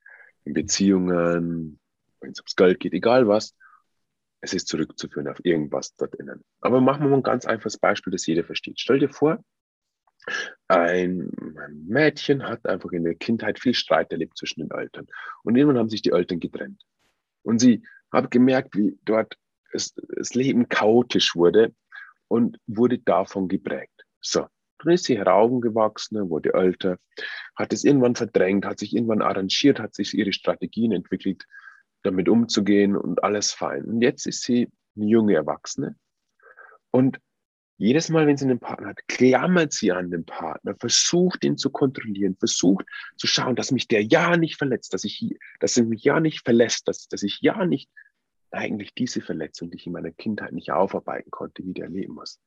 in 0.45 0.55
Beziehungen, 0.55 1.79
wenn 2.21 2.31
es 2.31 2.41
ums 2.41 2.57
Geld 2.57 2.81
geht, 2.81 2.93
egal 2.93 3.29
was, 3.29 3.55
es 4.45 4.53
ist 4.53 4.69
zurückzuführen 4.69 5.27
auf 5.29 5.43
irgendwas 5.43 5.97
dort 5.97 6.15
innen. 6.17 6.45
Aber 6.61 6.81
machen 6.81 7.03
wir 7.03 7.09
mal 7.09 7.17
ein 7.17 7.23
ganz 7.23 7.47
einfaches 7.47 7.79
Beispiel, 7.79 8.11
das 8.11 8.27
jeder 8.27 8.45
versteht. 8.45 8.79
Stell 8.79 8.99
dir 8.99 9.09
vor, 9.09 9.43
ein 10.69 11.31
Mädchen 11.87 12.43
hat 12.43 12.67
einfach 12.67 12.93
in 12.93 13.05
der 13.05 13.15
Kindheit 13.15 13.59
viel 13.59 13.75
Streit 13.75 14.13
erlebt 14.13 14.37
zwischen 14.37 14.61
den 14.61 14.71
Eltern. 14.71 15.07
Und 15.45 15.57
irgendwann 15.57 15.79
haben 15.79 15.89
sich 15.89 16.03
die 16.03 16.13
Eltern 16.13 16.41
getrennt. 16.41 16.83
Und 17.43 17.59
sie 17.59 17.85
hat 18.13 18.31
gemerkt, 18.31 18.77
wie 18.77 18.99
dort 19.05 19.39
es, 19.73 19.95
das 19.95 20.35
Leben 20.35 20.69
chaotisch 20.69 21.35
wurde 21.35 21.75
und 22.29 22.59
wurde 22.67 22.99
davon 22.99 23.49
geprägt. 23.49 24.05
So, 24.21 24.47
dann 24.79 24.93
ist 24.93 25.05
sie 25.05 25.17
herangewachsen, 25.17 26.29
wurde 26.29 26.53
älter, 26.53 26.99
hat 27.57 27.73
es 27.73 27.85
irgendwann 27.85 28.15
verdrängt, 28.15 28.67
hat 28.67 28.79
sich 28.79 28.95
irgendwann 28.95 29.23
arrangiert, 29.23 29.81
hat 29.81 29.95
sich 29.95 30.13
ihre 30.13 30.35
Strategien 30.35 30.93
entwickelt, 30.93 31.45
damit 32.05 32.29
umzugehen 32.29 32.97
und 32.97 33.25
alles 33.25 33.53
fein. 33.53 33.85
Und 33.85 34.03
jetzt 34.03 34.27
ist 34.27 34.43
sie 34.43 34.71
eine 34.97 35.07
junge 35.07 35.35
Erwachsene 35.35 35.97
und 36.91 37.19
jedes 37.77 38.09
Mal, 38.09 38.27
wenn 38.29 38.37
sie 38.37 38.45
einen 38.45 38.61
Partner 38.61 38.89
hat, 38.89 39.01
klammert 39.09 39.73
sie 39.73 39.91
an 39.91 40.11
den 40.11 40.25
Partner, 40.25 40.77
versucht 40.79 41.45
ihn 41.45 41.59
zu 41.59 41.71
kontrollieren, 41.71 42.37
versucht 42.37 42.87
zu 43.17 43.27
schauen, 43.27 43.57
dass 43.57 43.73
mich 43.73 43.89
der 43.89 44.05
ja 44.05 44.37
nicht 44.37 44.57
verletzt, 44.57 44.95
dass 44.95 45.03
ich, 45.03 45.37
dass 45.59 45.77
er 45.77 45.85
mich 45.85 46.05
ja 46.05 46.21
nicht 46.21 46.45
verlässt, 46.45 46.87
dass, 46.87 47.09
dass 47.09 47.25
ich 47.25 47.41
ja 47.41 47.67
nicht 47.67 47.91
eigentlich 48.53 48.95
diese 48.95 49.21
Verletzung, 49.21 49.71
die 49.71 49.79
ich 49.79 49.87
in 49.87 49.93
meiner 49.93 50.13
Kindheit 50.13 50.53
nicht 50.53 50.71
aufarbeiten 50.71 51.33
konnte, 51.33 51.65
wieder 51.67 51.85
erleben 51.85 52.15
muss. 52.15 52.39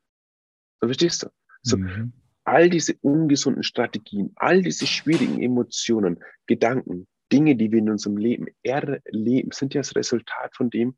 So 0.79 0.87
verstehst 0.87 1.23
du? 1.23 1.27
So, 1.61 1.75
mhm. 1.75 2.13
all 2.45 2.69
diese 2.69 2.95
ungesunden 3.01 3.63
Strategien, 3.63 4.31
all 4.35 4.61
diese 4.61 4.87
schwierigen 4.87 5.41
Emotionen, 5.41 6.23
Gedanken, 6.45 7.05
Dinge, 7.31 7.55
die 7.55 7.71
wir 7.71 7.79
in 7.79 7.89
unserem 7.89 8.17
Leben 8.17 8.47
erleben, 8.63 9.51
sind 9.51 9.73
ja 9.73 9.81
das 9.81 9.95
Resultat 9.95 10.55
von 10.55 10.69
dem, 10.69 10.95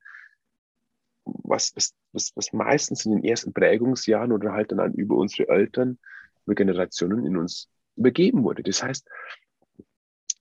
was, 1.25 1.73
was, 2.11 2.31
was 2.35 2.53
meistens 2.53 3.05
in 3.05 3.13
den 3.13 3.23
ersten 3.23 3.53
Prägungsjahren 3.53 4.31
oder 4.31 4.53
halt 4.53 4.71
dann 4.71 4.93
über 4.93 5.15
unsere 5.15 5.49
Eltern, 5.49 5.99
über 6.45 6.55
Generationen 6.55 7.25
in 7.25 7.37
uns 7.37 7.69
übergeben 7.95 8.43
wurde. 8.43 8.63
Das 8.63 8.81
heißt, 8.81 9.07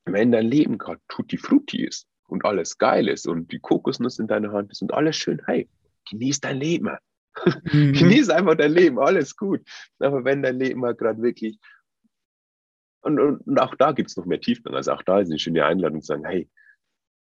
wenn 0.04 0.32
dein 0.32 0.46
Leben 0.46 0.78
gerade 0.78 1.00
tutti 1.08 1.36
frutti 1.36 1.84
ist, 1.84 2.06
und 2.28 2.44
alles 2.44 2.78
geil 2.78 3.08
ist 3.08 3.26
und 3.26 3.50
die 3.50 3.58
Kokosnuss 3.58 4.18
in 4.18 4.28
deiner 4.28 4.52
Hand 4.52 4.70
ist 4.70 4.82
und 4.82 4.94
alles 4.94 5.16
schön, 5.16 5.42
hey, 5.46 5.68
genieß 6.10 6.40
dein 6.40 6.58
Leben. 6.58 6.90
Mhm. 7.72 7.92
genieß 7.92 8.30
einfach 8.30 8.56
dein 8.56 8.72
Leben, 8.72 8.98
alles 8.98 9.36
gut. 9.36 9.60
Aber 10.00 10.24
wenn 10.24 10.42
dein 10.42 10.58
Leben 10.58 10.80
mal 10.80 10.96
gerade 10.96 11.22
wirklich 11.22 11.60
und, 13.02 13.20
und, 13.20 13.40
und, 13.46 13.60
auch 13.60 13.74
da 13.74 13.92
gibt 13.92 14.10
es 14.10 14.16
noch 14.16 14.26
mehr 14.26 14.40
Tiefgang. 14.40 14.74
Also 14.74 14.92
auch 14.92 15.02
da 15.02 15.20
ist 15.20 15.28
eine 15.28 15.38
schöne 15.38 15.64
Einladung 15.64 16.00
zu 16.00 16.06
sagen, 16.06 16.24
hey, 16.24 16.48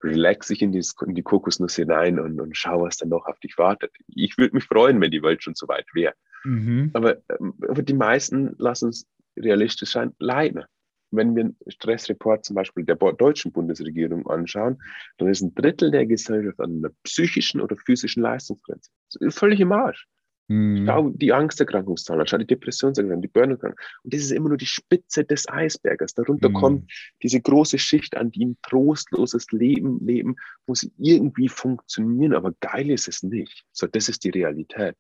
relax 0.03 0.49
dich 0.49 0.63
in 0.63 0.73
die, 0.73 0.85
in 1.07 1.15
die 1.15 1.23
Kokosnuss 1.23 1.77
hinein 1.77 2.19
und, 2.19 2.41
und 2.41 2.57
schau, 2.57 2.83
was 2.83 2.97
dann 2.97 3.09
noch 3.09 3.27
auf 3.27 3.39
dich 3.41 3.57
wartet. 3.59 3.93
Ich 4.09 4.37
würde 4.37 4.55
mich 4.55 4.65
freuen, 4.65 5.01
wenn 5.01 5.11
die 5.11 5.23
Welt 5.23 5.43
schon 5.43 5.55
so 5.55 5.69
weit 5.69 5.87
wäre. 5.95 6.15
Mhm. 6.45 6.91
Aber, 6.93 7.19
ähm, 7.31 7.55
aber 7.69 7.83
die 7.83 7.95
meisten 7.95 8.55
lassen 8.59 8.87
uns 8.87 9.07
realistisch 9.37 9.93
sein, 9.93 10.13
leiden 10.19 10.65
wenn 11.13 11.37
wir 11.37 11.45
einen 11.45 11.57
Stressreport 11.69 12.45
zum 12.45 12.57
Beispiel 12.57 12.85
der 12.85 12.97
deutschen 12.97 13.53
Bundesregierung 13.53 14.27
anschauen, 14.27 14.83
dann 15.19 15.29
ist 15.29 15.43
ein 15.43 15.55
Drittel 15.55 15.91
der 15.91 16.07
Gesellschaft 16.07 16.59
an 16.59 16.79
einer 16.79 16.91
psychischen 17.05 17.61
oder 17.61 17.77
physischen 17.77 18.23
Leistungsgrenze. 18.23 18.91
Das 19.13 19.21
ist 19.21 19.39
völlig 19.39 19.61
im 19.61 19.73
Arsch. 19.73 20.07
Mhm. 20.53 20.87
Schau 20.87 21.11
die 21.11 21.33
Angsterkrankungszahlen, 21.33 22.27
schau 22.27 22.39
die 22.39 22.47
Depressionserkrankungen, 22.47 23.23
die 23.23 23.29
burnout 23.29 23.59
Und 23.63 24.15
das 24.15 24.21
ist 24.21 24.33
immer 24.33 24.49
nur 24.49 24.59
die 24.59 24.67
Spitze 24.67 25.25
des 25.25 25.49
Eisberges. 25.49 26.15
Darunter 26.15 26.51
mhm. 26.51 26.55
kommt 26.55 26.93
diese 27.23 27.41
große 27.41 27.79
Schicht 27.79 28.17
an, 28.17 28.31
die 28.31 28.47
ein 28.47 28.59
trostloses 28.63 29.51
Leben 29.53 30.05
leben, 30.05 30.37
wo 30.67 30.75
sie 30.75 30.93
irgendwie 30.99 31.49
funktionieren, 31.49 32.35
aber 32.35 32.53
geil 32.61 32.91
ist 32.91 33.09
es 33.09 33.23
nicht. 33.23 33.65
So, 33.73 33.87
das 33.87 34.09
ist 34.09 34.25
die 34.25 34.31
Realität. 34.31 34.97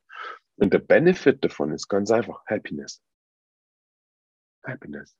Und 0.56 0.72
der 0.72 0.78
Benefit 0.78 1.44
davon 1.44 1.72
ist 1.72 1.88
ganz 1.88 2.10
einfach 2.10 2.44
Happiness. 2.46 3.02
Happiness 4.64 5.16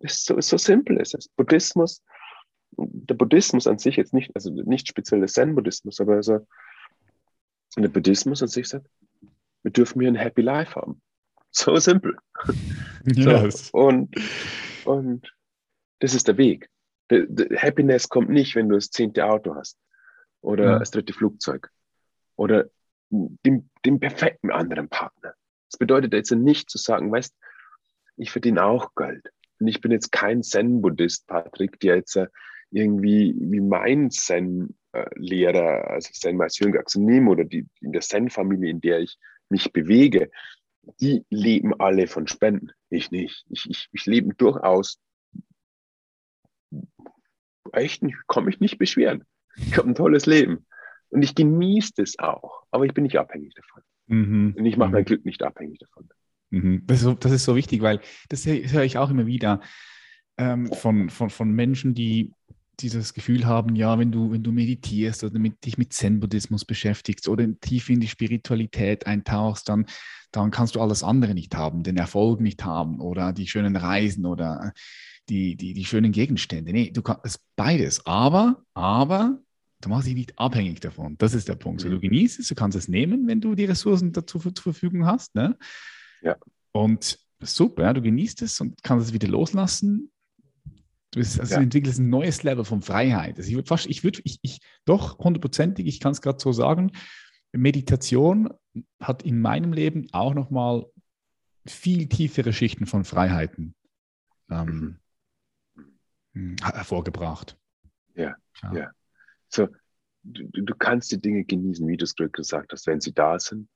ist 0.00 0.24
so, 0.24 0.40
so 0.40 0.56
simpel 0.56 0.98
ist 0.98 1.14
es. 1.14 1.28
Buddhismus, 1.28 2.02
der 2.72 3.14
Buddhismus 3.14 3.66
an 3.66 3.78
sich 3.78 3.96
jetzt 3.96 4.14
nicht, 4.14 4.30
also 4.34 4.50
nicht 4.50 4.88
speziell 4.88 5.20
der 5.20 5.28
Zen-Buddhismus, 5.28 6.00
aber 6.00 6.14
also 6.14 6.46
der 7.76 7.88
Buddhismus 7.88 8.42
an 8.42 8.48
sich 8.48 8.68
sagt, 8.68 8.86
wir 9.62 9.70
dürfen 9.70 10.00
hier 10.00 10.10
ein 10.10 10.16
Happy 10.16 10.42
Life 10.42 10.74
haben. 10.74 11.00
So 11.52 11.74
simpel. 11.78 12.16
Yes. 13.04 13.70
So, 13.72 13.78
und, 13.78 14.14
und 14.84 15.34
das 15.98 16.14
ist 16.14 16.28
der 16.28 16.36
Weg. 16.36 16.70
The, 17.10 17.26
the 17.28 17.56
Happiness 17.56 18.08
kommt 18.08 18.28
nicht, 18.28 18.54
wenn 18.54 18.68
du 18.68 18.76
das 18.76 18.90
zehnte 18.90 19.24
Auto 19.24 19.56
hast 19.56 19.76
oder 20.42 20.64
ja. 20.64 20.78
das 20.78 20.92
dritte 20.92 21.12
Flugzeug 21.12 21.68
oder 22.36 22.66
den, 23.10 23.68
den 23.84 23.98
perfekten 23.98 24.52
anderen 24.52 24.88
Partner. 24.88 25.34
Das 25.68 25.78
bedeutet 25.78 26.12
jetzt 26.12 26.30
nicht 26.30 26.70
zu 26.70 26.78
sagen, 26.78 27.10
weißt 27.10 27.34
ich 28.16 28.30
verdiene 28.30 28.64
auch 28.64 28.94
Geld. 28.94 29.32
Und 29.58 29.68
ich 29.68 29.80
bin 29.80 29.92
jetzt 29.92 30.12
kein 30.12 30.42
Zen-Buddhist, 30.42 31.26
Patrick, 31.26 31.80
der 31.80 31.96
jetzt 31.96 32.16
äh, 32.16 32.28
irgendwie 32.70 33.34
wie 33.38 33.60
mein 33.60 34.10
Zen-Lehrer, 34.10 35.90
also 35.90 36.10
Zen-Meister 36.12 36.68
Aksunim 36.78 37.28
oder 37.28 37.44
die 37.44 37.66
in 37.80 37.92
der 37.92 38.02
Zen-Familie, 38.02 38.70
in 38.70 38.80
der 38.80 39.00
ich 39.00 39.18
mich 39.48 39.72
bewege, 39.72 40.30
die 41.00 41.24
leben 41.30 41.78
alle 41.78 42.06
von 42.06 42.26
Spenden. 42.26 42.70
Ich 42.88 43.10
nicht. 43.10 43.44
Ich, 43.50 43.68
ich, 43.68 43.88
ich 43.92 44.06
lebe 44.06 44.34
durchaus 44.34 45.00
echt 47.72 48.02
kann 48.28 48.44
mich 48.44 48.60
nicht 48.60 48.78
beschweren. 48.78 49.24
Ich 49.56 49.76
habe 49.76 49.88
ein 49.88 49.94
tolles 49.94 50.26
Leben. 50.26 50.66
Und 51.10 51.22
ich 51.22 51.34
genieße 51.34 51.92
das 51.96 52.18
auch, 52.18 52.64
aber 52.70 52.86
ich 52.86 52.94
bin 52.94 53.02
nicht 53.02 53.18
abhängig 53.18 53.54
davon. 53.54 53.82
Mhm. 54.06 54.54
Und 54.56 54.64
ich 54.64 54.76
mache 54.76 54.90
mein 54.90 55.02
mhm. 55.02 55.06
Glück 55.06 55.24
nicht 55.24 55.42
abhängig 55.42 55.78
davon. 55.78 56.08
Mhm. 56.50 56.84
Das 56.86 56.98
ist, 56.98 57.04
so, 57.04 57.14
das 57.14 57.32
ist 57.32 57.44
so 57.44 57.56
wichtig, 57.56 57.82
weil 57.82 58.00
das 58.28 58.46
höre 58.46 58.84
ich 58.84 58.96
auch 58.96 59.10
immer 59.10 59.26
wieder 59.26 59.60
ähm, 60.38 60.72
von, 60.72 61.10
von, 61.10 61.30
von 61.30 61.52
Menschen, 61.52 61.94
die 61.94 62.32
dieses 62.82 63.14
Gefühl 63.14 63.46
haben, 63.46 63.76
ja, 63.76 63.98
wenn 63.98 64.12
du, 64.12 64.32
wenn 64.32 64.42
du 64.42 64.52
meditierst 64.52 65.24
oder 65.24 65.38
mit, 65.38 65.64
dich 65.64 65.78
mit 65.78 65.92
Zen-Buddhismus 65.92 66.64
beschäftigst 66.64 67.28
oder 67.28 67.46
tief 67.60 67.88
in 67.90 68.00
die 68.00 68.08
Spiritualität 68.08 69.06
eintauchst, 69.06 69.68
dann, 69.68 69.86
dann 70.32 70.50
kannst 70.50 70.74
du 70.74 70.80
alles 70.80 71.02
andere 71.02 71.34
nicht 71.34 71.54
haben, 71.54 71.82
den 71.82 71.96
Erfolg 71.96 72.40
nicht 72.40 72.64
haben 72.64 73.00
oder 73.00 73.32
die 73.32 73.46
schönen 73.46 73.76
Reisen 73.76 74.26
oder 74.26 74.72
die, 75.28 75.56
die, 75.56 75.74
die 75.74 75.84
schönen 75.84 76.12
Gegenstände. 76.12 76.72
Nee, 76.72 76.90
du 76.90 77.02
kannst 77.02 77.40
beides, 77.56 78.04
aber, 78.06 78.64
aber 78.74 79.38
du 79.80 79.88
machst 79.88 80.08
dich 80.08 80.14
nicht 80.14 80.38
abhängig 80.38 80.80
davon. 80.80 81.16
Das 81.18 81.34
ist 81.34 81.48
der 81.48 81.54
Punkt. 81.54 81.80
So, 81.80 81.88
du 81.88 82.00
genießt 82.00 82.40
es, 82.40 82.48
du 82.48 82.54
kannst 82.54 82.76
es 82.76 82.88
nehmen, 82.88 83.26
wenn 83.26 83.40
du 83.40 83.54
die 83.54 83.64
Ressourcen 83.64 84.12
dazu 84.12 84.38
zur 84.38 84.52
Verfügung 84.52 85.06
hast. 85.06 85.34
Ne? 85.34 85.56
Ja. 86.22 86.36
Und 86.72 87.18
super, 87.40 87.84
ja, 87.84 87.92
du 87.92 88.02
genießt 88.02 88.42
es 88.42 88.60
und 88.60 88.82
kannst 88.82 89.08
es 89.08 89.12
wieder 89.12 89.28
loslassen. 89.28 90.10
Du, 91.12 91.18
bist, 91.18 91.40
also 91.40 91.52
ja. 91.52 91.58
du 91.58 91.64
entwickelst 91.64 91.98
ein 91.98 92.08
neues 92.08 92.42
Level 92.42 92.64
von 92.64 92.82
Freiheit. 92.82 93.36
Also 93.36 93.48
ich 93.48 93.56
würde 93.56 93.66
fast, 93.66 93.86
ich 93.86 94.04
würde, 94.04 94.20
ich, 94.24 94.38
ich, 94.42 94.60
doch 94.84 95.18
hundertprozentig, 95.18 95.86
ich 95.86 95.98
kann 95.98 96.12
es 96.12 96.22
gerade 96.22 96.38
so 96.40 96.52
sagen, 96.52 96.92
Meditation 97.52 98.50
hat 99.00 99.22
in 99.22 99.40
meinem 99.40 99.72
Leben 99.72 100.06
auch 100.12 100.34
nochmal 100.34 100.86
viel 101.66 102.08
tiefere 102.08 102.52
Schichten 102.52 102.86
von 102.86 103.04
Freiheiten 103.04 103.74
ähm, 104.50 104.98
mhm. 106.32 106.56
hervorgebracht. 106.62 107.58
Ja, 108.14 108.36
ja. 108.62 108.74
ja. 108.74 108.90
So, 109.48 109.68
du, 110.22 110.62
du 110.62 110.74
kannst 110.76 111.10
die 111.10 111.20
Dinge 111.20 111.44
genießen, 111.44 111.86
wie 111.88 111.96
du 111.96 112.04
es 112.04 112.14
gerade 112.14 112.30
gesagt 112.30 112.72
hast, 112.72 112.86
wenn 112.86 113.00
sie 113.00 113.12
da 113.12 113.38
sind. 113.38 113.68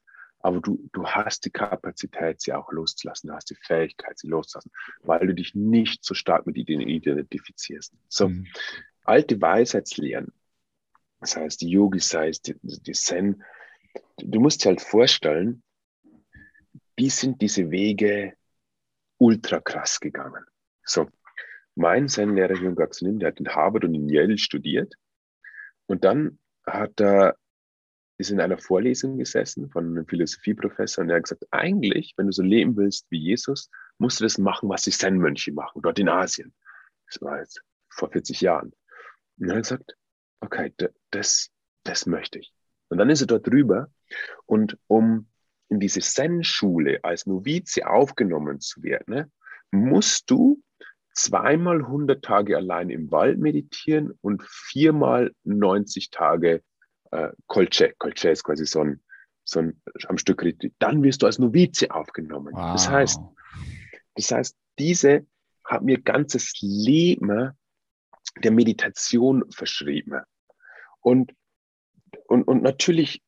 Aber 0.44 0.60
du, 0.60 0.90
du 0.92 1.06
hast 1.06 1.46
die 1.46 1.50
Kapazität, 1.50 2.42
sie 2.42 2.52
auch 2.52 2.70
loszulassen. 2.70 3.28
Du 3.28 3.34
hast 3.34 3.48
die 3.48 3.54
Fähigkeit, 3.54 4.18
sie 4.18 4.28
loszulassen, 4.28 4.70
weil 5.00 5.26
du 5.26 5.32
dich 5.32 5.54
nicht 5.54 6.04
so 6.04 6.12
stark 6.12 6.46
mit 6.46 6.58
ihnen 6.58 6.86
identifizierst. 6.86 7.94
So, 8.10 8.28
mhm. 8.28 8.46
alte 9.04 9.40
Weisheitslehren, 9.40 10.34
das 11.20 11.34
heißt 11.36 11.62
die 11.62 11.70
Yogis, 11.70 12.10
sei 12.10 12.28
es 12.28 12.42
die, 12.42 12.56
die 12.60 12.92
Zen, 12.92 13.42
du 14.18 14.38
musst 14.38 14.62
dir 14.62 14.68
halt 14.68 14.82
vorstellen, 14.82 15.62
wie 16.94 17.08
sind 17.08 17.40
diese 17.40 17.70
Wege 17.70 18.34
ultra 19.16 19.60
krass 19.60 19.98
gegangen. 19.98 20.44
So, 20.84 21.08
mein 21.74 22.06
Zen-Lehrer 22.06 22.56
Jung 22.56 22.74
Gaxunin, 22.74 23.18
der 23.18 23.28
hat 23.28 23.40
in 23.40 23.48
Harvard 23.48 23.86
und 23.86 23.94
in 23.94 24.10
Yale 24.10 24.36
studiert 24.36 24.92
und 25.86 26.04
dann 26.04 26.38
hat 26.66 27.00
er 27.00 27.38
ist 28.24 28.30
in 28.30 28.40
einer 28.40 28.58
Vorlesung 28.58 29.18
gesessen 29.18 29.70
von 29.70 29.86
einem 29.86 30.06
Philosophieprofessor 30.06 31.02
und 31.02 31.10
er 31.10 31.16
hat 31.16 31.24
gesagt, 31.24 31.46
eigentlich, 31.50 32.14
wenn 32.16 32.26
du 32.26 32.32
so 32.32 32.42
leben 32.42 32.76
willst 32.76 33.06
wie 33.10 33.18
Jesus, 33.18 33.70
musst 33.98 34.20
du 34.20 34.24
das 34.24 34.38
machen, 34.38 34.68
was 34.68 34.82
die 34.82 34.90
Zen-Mönche 34.90 35.52
machen, 35.52 35.82
dort 35.82 35.98
in 35.98 36.08
Asien. 36.08 36.54
Das 37.06 37.20
war 37.20 37.38
jetzt 37.38 37.62
vor 37.88 38.10
40 38.10 38.40
Jahren. 38.40 38.72
Und 39.38 39.48
er 39.48 39.56
hat 39.56 39.62
gesagt, 39.62 39.96
okay, 40.40 40.72
das, 41.10 41.50
das 41.84 42.06
möchte 42.06 42.38
ich. 42.38 42.52
Und 42.88 42.98
dann 42.98 43.10
ist 43.10 43.20
er 43.20 43.26
dort 43.26 43.46
drüber 43.46 43.90
und 44.46 44.78
um 44.86 45.28
in 45.68 45.80
diese 45.80 46.00
Zen-Schule 46.00 47.00
als 47.02 47.26
Novize 47.26 47.86
aufgenommen 47.86 48.60
zu 48.60 48.82
werden, 48.82 49.14
ne, 49.14 49.30
musst 49.70 50.30
du 50.30 50.62
zweimal 51.12 51.78
100 51.78 52.24
Tage 52.24 52.56
allein 52.56 52.90
im 52.90 53.10
Wald 53.10 53.38
meditieren 53.38 54.12
und 54.20 54.42
viermal 54.44 55.32
90 55.44 56.10
Tage 56.10 56.62
äh, 57.10 57.30
Kolche. 57.46 57.94
Kolche 57.98 58.30
ist 58.30 58.44
quasi 58.44 58.66
so 58.66 58.80
ein, 58.80 59.02
so 59.44 59.60
ein 59.60 59.80
am 60.08 60.18
Stück 60.18 60.42
Retreat. 60.42 60.72
Dann 60.78 61.02
wirst 61.02 61.22
du 61.22 61.26
als 61.26 61.38
Novize 61.38 61.90
aufgenommen. 61.90 62.54
Wow. 62.54 62.72
Das 62.72 62.88
heißt, 62.88 63.20
das 64.14 64.30
heißt, 64.30 64.56
diese 64.78 65.26
hat 65.64 65.82
mir 65.82 66.00
ganzes 66.00 66.54
Leben 66.60 67.52
der 68.42 68.50
Meditation 68.50 69.44
verschrieben. 69.50 70.20
Und, 71.00 71.32
und, 72.26 72.44
und 72.44 72.62
natürlich 72.62 73.22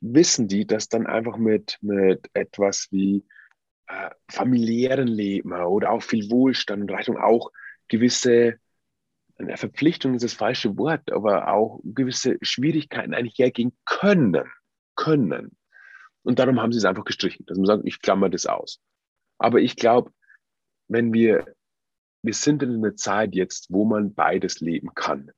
wissen 0.00 0.48
die, 0.48 0.66
dass 0.66 0.88
dann 0.88 1.06
einfach 1.06 1.36
mit, 1.36 1.78
mit 1.80 2.28
etwas 2.32 2.88
wie 2.90 3.26
äh, 3.88 4.10
familiären 4.28 5.08
Leben 5.08 5.52
oder 5.52 5.90
auch 5.90 6.02
viel 6.02 6.30
Wohlstand 6.30 6.82
und 6.82 6.90
Reichtum 6.90 7.16
auch 7.16 7.50
gewisse 7.88 8.58
Verpflichtung 9.56 10.14
ist 10.14 10.24
das 10.24 10.32
falsche 10.32 10.76
Wort, 10.78 11.12
aber 11.12 11.48
auch 11.48 11.80
gewisse 11.84 12.38
Schwierigkeiten 12.42 13.14
eigentlich 13.14 13.38
hergehen 13.38 13.76
können. 13.84 14.44
Können. 14.94 15.56
Und 16.22 16.38
darum 16.38 16.60
haben 16.60 16.72
sie 16.72 16.78
es 16.78 16.84
einfach 16.84 17.04
gestrichen, 17.04 17.44
dass 17.46 17.58
man 17.58 17.66
sagt, 17.66 17.82
ich 17.84 18.00
klammer 18.00 18.30
das 18.30 18.46
aus. 18.46 18.80
Aber 19.38 19.60
ich 19.60 19.76
glaube, 19.76 20.10
wenn 20.88 21.12
wir, 21.12 21.54
wir 22.22 22.34
sind 22.34 22.62
in 22.62 22.76
einer 22.76 22.96
Zeit 22.96 23.34
jetzt, 23.34 23.66
wo 23.70 23.84
man 23.84 24.14
beides 24.14 24.60
leben 24.60 24.94
kann, 24.94 25.30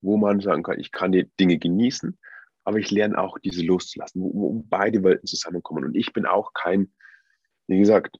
wo 0.00 0.16
man 0.16 0.40
sagen 0.40 0.62
kann, 0.62 0.78
ich 0.78 0.92
kann 0.92 1.12
die 1.12 1.28
Dinge 1.40 1.58
genießen, 1.58 2.18
aber 2.64 2.78
ich 2.78 2.90
lerne 2.90 3.18
auch 3.18 3.38
diese 3.38 3.64
loszulassen, 3.64 4.22
wo, 4.22 4.32
wo 4.32 4.64
beide 4.68 5.02
Welten 5.02 5.26
zusammenkommen. 5.26 5.84
Und 5.84 5.94
ich 5.94 6.12
bin 6.12 6.24
auch 6.24 6.52
kein, 6.54 6.92
wie 7.66 7.78
gesagt, 7.78 8.16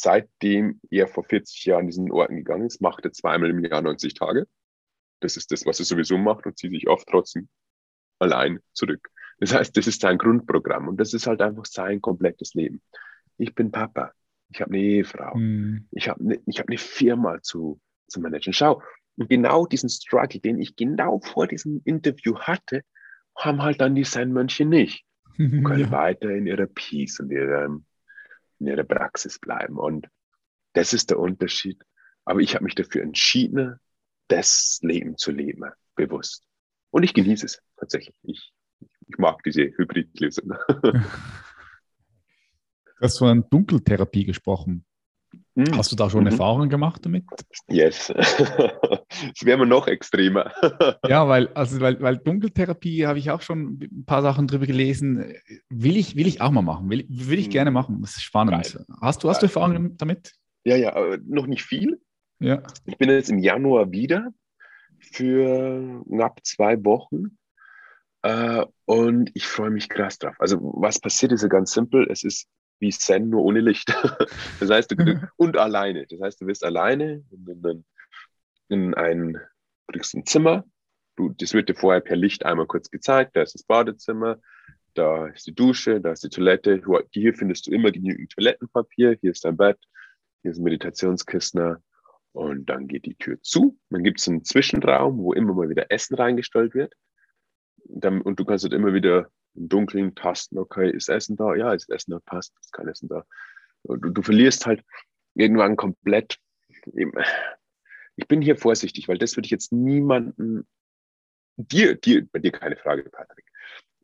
seitdem 0.00 0.80
er 0.90 1.06
vor 1.06 1.24
40 1.24 1.64
Jahren 1.64 1.86
diesen 1.86 2.10
Orten 2.10 2.36
gegangen 2.36 2.66
ist, 2.66 2.80
macht 2.80 3.04
er 3.04 3.12
zweimal 3.12 3.50
im 3.50 3.64
Jahr 3.64 3.82
90 3.82 4.14
Tage. 4.14 4.46
Das 5.20 5.36
ist 5.36 5.52
das, 5.52 5.66
was 5.66 5.78
er 5.78 5.84
sowieso 5.84 6.18
macht 6.18 6.46
und 6.46 6.58
zieht 6.58 6.72
sich 6.72 6.88
oft 6.88 7.06
trotzdem 7.08 7.48
allein 8.18 8.60
zurück. 8.72 9.10
Das 9.38 9.54
heißt, 9.54 9.76
das 9.76 9.86
ist 9.86 10.00
sein 10.00 10.18
Grundprogramm 10.18 10.88
und 10.88 10.98
das 10.98 11.14
ist 11.14 11.26
halt 11.26 11.40
einfach 11.40 11.64
sein 11.64 12.00
komplettes 12.00 12.54
Leben. 12.54 12.82
Ich 13.38 13.54
bin 13.54 13.70
Papa, 13.70 14.12
ich 14.50 14.60
habe 14.60 14.72
eine 14.72 14.82
Ehefrau, 14.82 15.34
mhm. 15.36 15.88
ich 15.92 16.08
habe 16.08 16.20
eine, 16.20 16.34
hab 16.58 16.68
eine 16.68 16.78
Firma 16.78 17.40
zu, 17.42 17.80
zu 18.06 18.20
managen. 18.20 18.52
Schau, 18.52 18.82
und 19.16 19.28
genau 19.28 19.66
diesen 19.66 19.88
Struggle, 19.88 20.40
den 20.40 20.60
ich 20.60 20.76
genau 20.76 21.20
vor 21.20 21.46
diesem 21.46 21.80
Interview 21.84 22.38
hatte, 22.38 22.82
haben 23.36 23.62
halt 23.62 23.80
dann 23.80 23.94
die 23.94 24.04
Sein-Mönche 24.04 24.64
nicht. 24.64 25.04
Und 25.38 25.64
können 25.64 25.84
ja. 25.84 25.90
weiter 25.90 26.30
in 26.30 26.46
ihrer 26.46 26.66
Peace 26.66 27.18
und 27.18 27.30
ihrem 27.30 27.86
in 28.60 28.66
ihrer 28.66 28.84
Praxis 28.84 29.38
bleiben. 29.38 29.78
Und 29.78 30.08
das 30.74 30.92
ist 30.92 31.10
der 31.10 31.18
Unterschied. 31.18 31.82
Aber 32.24 32.40
ich 32.40 32.54
habe 32.54 32.64
mich 32.64 32.74
dafür 32.74 33.02
entschieden, 33.02 33.80
das 34.28 34.78
Leben 34.82 35.16
zu 35.16 35.32
leben, 35.32 35.64
bewusst. 35.96 36.44
Und 36.90 37.02
ich 37.02 37.14
genieße 37.14 37.46
es 37.46 37.62
tatsächlich. 37.76 38.14
Ich, 38.22 38.52
ich 39.08 39.18
mag 39.18 39.42
diese 39.42 39.62
Hybridlösung. 39.62 40.52
Du 43.00 43.04
hast 43.06 43.16
von 43.16 43.48
Dunkeltherapie 43.48 44.26
gesprochen. 44.26 44.84
Mhm. 45.60 45.76
Hast 45.76 45.92
du 45.92 45.96
da 45.96 46.08
schon 46.08 46.20
mhm. 46.20 46.28
Erfahrungen 46.28 46.68
gemacht 46.70 47.04
damit? 47.04 47.24
Yes. 47.68 48.12
Es 49.34 49.44
wäre 49.44 49.66
noch 49.66 49.86
extremer. 49.86 50.52
ja, 51.06 51.28
weil, 51.28 51.48
also, 51.48 51.80
weil, 51.80 52.00
weil 52.00 52.16
Dunkeltherapie 52.16 53.06
habe 53.06 53.18
ich 53.18 53.30
auch 53.30 53.42
schon 53.42 53.80
ein 53.80 54.04
paar 54.06 54.22
Sachen 54.22 54.46
drüber 54.46 54.66
gelesen. 54.66 55.34
Will 55.68 55.96
ich, 55.96 56.16
will 56.16 56.26
ich 56.26 56.40
auch 56.40 56.50
mal 56.50 56.62
machen. 56.62 56.88
Will, 56.88 57.04
will 57.08 57.38
ich 57.38 57.48
mhm. 57.48 57.52
gerne 57.52 57.70
machen. 57.70 57.98
Das 58.00 58.12
ist 58.12 58.22
spannend. 58.22 58.52
Geil. 58.52 58.86
Hast 59.00 59.22
du, 59.22 59.28
hast 59.28 59.42
du 59.42 59.46
Erfahrungen 59.46 59.96
damit? 59.96 60.34
Ja, 60.64 60.76
ja, 60.76 61.16
noch 61.26 61.46
nicht 61.46 61.64
viel. 61.64 62.00
Ja. 62.38 62.62
Ich 62.86 62.96
bin 62.98 63.10
jetzt 63.10 63.30
im 63.30 63.38
Januar 63.38 63.90
wieder 63.90 64.30
für 64.98 66.02
knapp 66.08 66.40
zwei 66.44 66.82
Wochen. 66.84 67.38
Äh, 68.22 68.64
und 68.84 69.30
ich 69.34 69.46
freue 69.46 69.70
mich 69.70 69.88
krass 69.88 70.18
drauf. 70.18 70.36
Also, 70.38 70.58
was 70.60 70.98
passiert, 70.98 71.32
ist 71.32 71.42
ja 71.42 71.48
ganz 71.48 71.72
simpel. 71.72 72.06
Es 72.10 72.22
ist 72.22 72.46
wie 72.80 72.90
Zen, 72.90 73.28
nur 73.28 73.42
ohne 73.42 73.60
Licht. 73.60 73.90
das 74.60 74.70
heißt, 74.70 74.90
du, 74.90 75.30
und 75.36 75.56
alleine. 75.56 76.06
Das 76.06 76.20
heißt, 76.20 76.40
du 76.40 76.46
bist 76.46 76.64
alleine 76.64 77.22
in, 77.30 77.84
in 78.68 78.94
ein, 78.94 79.38
kriegst 79.88 80.14
ein 80.14 80.26
Zimmer. 80.26 80.64
Du, 81.16 81.28
das 81.28 81.52
wird 81.52 81.68
dir 81.68 81.74
vorher 81.74 82.00
per 82.00 82.16
Licht 82.16 82.44
einmal 82.44 82.66
kurz 82.66 82.90
gezeigt. 82.90 83.36
Da 83.36 83.42
ist 83.42 83.54
das 83.54 83.62
Badezimmer, 83.62 84.38
da 84.94 85.28
ist 85.28 85.46
die 85.46 85.54
Dusche, 85.54 86.00
da 86.00 86.12
ist 86.12 86.24
die 86.24 86.30
Toilette. 86.30 86.82
Hier 87.12 87.34
findest 87.34 87.66
du 87.66 87.72
immer 87.72 87.92
genügend 87.92 88.32
Toilettenpapier. 88.32 89.18
Hier 89.20 89.30
ist 89.30 89.44
dein 89.44 89.56
Bett, 89.56 89.78
hier 90.42 90.50
ist 90.52 90.58
ein 90.58 90.64
Meditationskistner. 90.64 91.82
Und 92.32 92.66
dann 92.66 92.86
geht 92.86 93.06
die 93.06 93.16
Tür 93.16 93.38
zu. 93.42 93.78
Dann 93.90 94.04
gibt 94.04 94.20
es 94.20 94.28
einen 94.28 94.44
Zwischenraum, 94.44 95.18
wo 95.18 95.32
immer 95.32 95.52
mal 95.52 95.68
wieder 95.68 95.90
Essen 95.90 96.14
reingestellt 96.14 96.74
wird. 96.74 96.94
Und 97.84 98.38
du 98.38 98.44
kannst 98.44 98.64
halt 98.64 98.72
immer 98.72 98.94
wieder 98.94 99.30
im 99.54 99.68
Dunkeln 99.68 100.14
tasten, 100.14 100.58
okay, 100.58 100.90
ist 100.90 101.08
Essen 101.08 101.36
da? 101.36 101.54
Ja, 101.54 101.72
ist 101.72 101.90
Essen 101.90 102.12
da, 102.12 102.20
passt, 102.20 102.52
ist 102.60 102.72
kein 102.72 102.88
Essen 102.88 103.08
da. 103.08 103.24
Du, 103.84 103.96
du 103.96 104.22
verlierst 104.22 104.66
halt 104.66 104.84
irgendwann 105.34 105.76
komplett. 105.76 106.38
Ich 108.16 108.28
bin 108.28 108.42
hier 108.42 108.56
vorsichtig, 108.56 109.08
weil 109.08 109.18
das 109.18 109.36
würde 109.36 109.46
ich 109.46 109.50
jetzt 109.50 109.72
niemanden, 109.72 110.66
dir, 111.56 111.94
dir, 111.94 112.26
bei 112.30 112.38
dir 112.38 112.52
keine 112.52 112.76
Frage, 112.76 113.04
Patrick, 113.04 113.46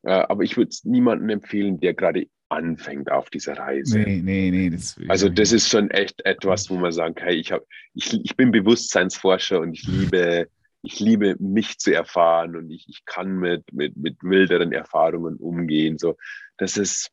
äh, 0.03 0.11
aber 0.11 0.42
ich 0.44 0.57
würde 0.57 0.70
es 0.70 0.84
niemandem 0.84 1.28
empfehlen, 1.30 1.80
der 1.80 1.94
gerade 1.94 2.28
anfängt 2.49 3.11
auf 3.11 3.28
dieser 3.30 3.59
Reise. 3.59 3.99
Nee, 3.99 4.20
nee, 4.22 4.51
nee. 4.51 4.70
Das 4.70 4.97
also 5.09 5.28
das 5.28 5.53
ist 5.53 5.68
schon 5.68 5.90
echt 5.90 6.24
etwas, 6.24 6.70
wo 6.70 6.76
man 6.76 6.92
sagen 6.92 7.14
kann, 7.14 7.30
ich, 7.30 7.51
hab, 7.51 7.62
ich, 7.94 8.12
ich 8.24 8.36
bin 8.36 8.53
Bewusstseinsforscher 8.53 9.61
und 9.61 9.72
ich 9.72 9.82
liebe 9.86 10.49
ich 10.82 11.00
liebe 11.00 11.36
mich 11.38 11.78
zu 11.78 11.94
erfahren 11.94 12.56
und 12.56 12.70
ich, 12.70 12.88
ich 12.88 13.04
kann 13.04 13.38
mit, 13.38 13.72
mit, 13.72 13.96
mit 13.96 14.22
wilderen 14.22 14.72
Erfahrungen 14.72 15.36
umgehen. 15.36 15.98
So, 15.98 16.16
das 16.58 16.76
ist 16.76 17.10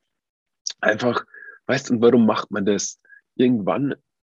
einfach, 0.80 1.26
weißt 1.68 1.90
du, 1.90 1.96
und 1.96 2.02
warum 2.02 2.26
macht 2.26 2.52
man 2.52 2.66
das? 2.66 3.00
Irgendwann, 3.36 3.96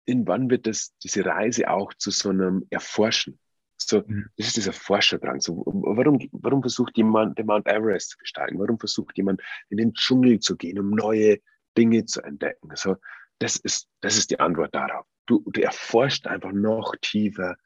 irgendwann 0.06 0.50
wird 0.50 0.66
das, 0.66 0.94
diese 1.02 1.24
Reise 1.24 1.68
auch 1.68 1.92
zu 1.94 2.10
so 2.10 2.30
einem 2.30 2.66
Erforschen. 2.70 3.38
So, 3.76 4.02
mhm. 4.06 4.26
das 4.36 4.48
ist 4.48 4.56
dieser 4.56 4.72
Forscherdrang. 4.72 5.40
So, 5.40 5.64
warum, 5.66 6.18
warum 6.32 6.62
versucht 6.62 6.96
jemand, 6.96 7.38
den 7.38 7.46
Mount 7.46 7.66
Everest 7.66 8.10
zu 8.10 8.18
besteigen? 8.18 8.58
Warum 8.58 8.78
versucht 8.78 9.16
jemand, 9.16 9.42
in 9.68 9.78
den 9.78 9.94
Dschungel 9.94 10.38
zu 10.38 10.56
gehen, 10.56 10.78
um 10.78 10.90
neue 10.90 11.38
Dinge 11.76 12.04
zu 12.04 12.22
entdecken? 12.22 12.70
So, 12.74 12.96
das 13.40 13.56
ist, 13.56 13.88
das 14.00 14.16
ist 14.16 14.30
die 14.30 14.40
Antwort 14.40 14.74
darauf. 14.74 15.06
Du, 15.26 15.42
du 15.50 15.60
erforscht 15.60 16.26
einfach 16.26 16.52
noch 16.52 16.94
tiefer, 17.00 17.56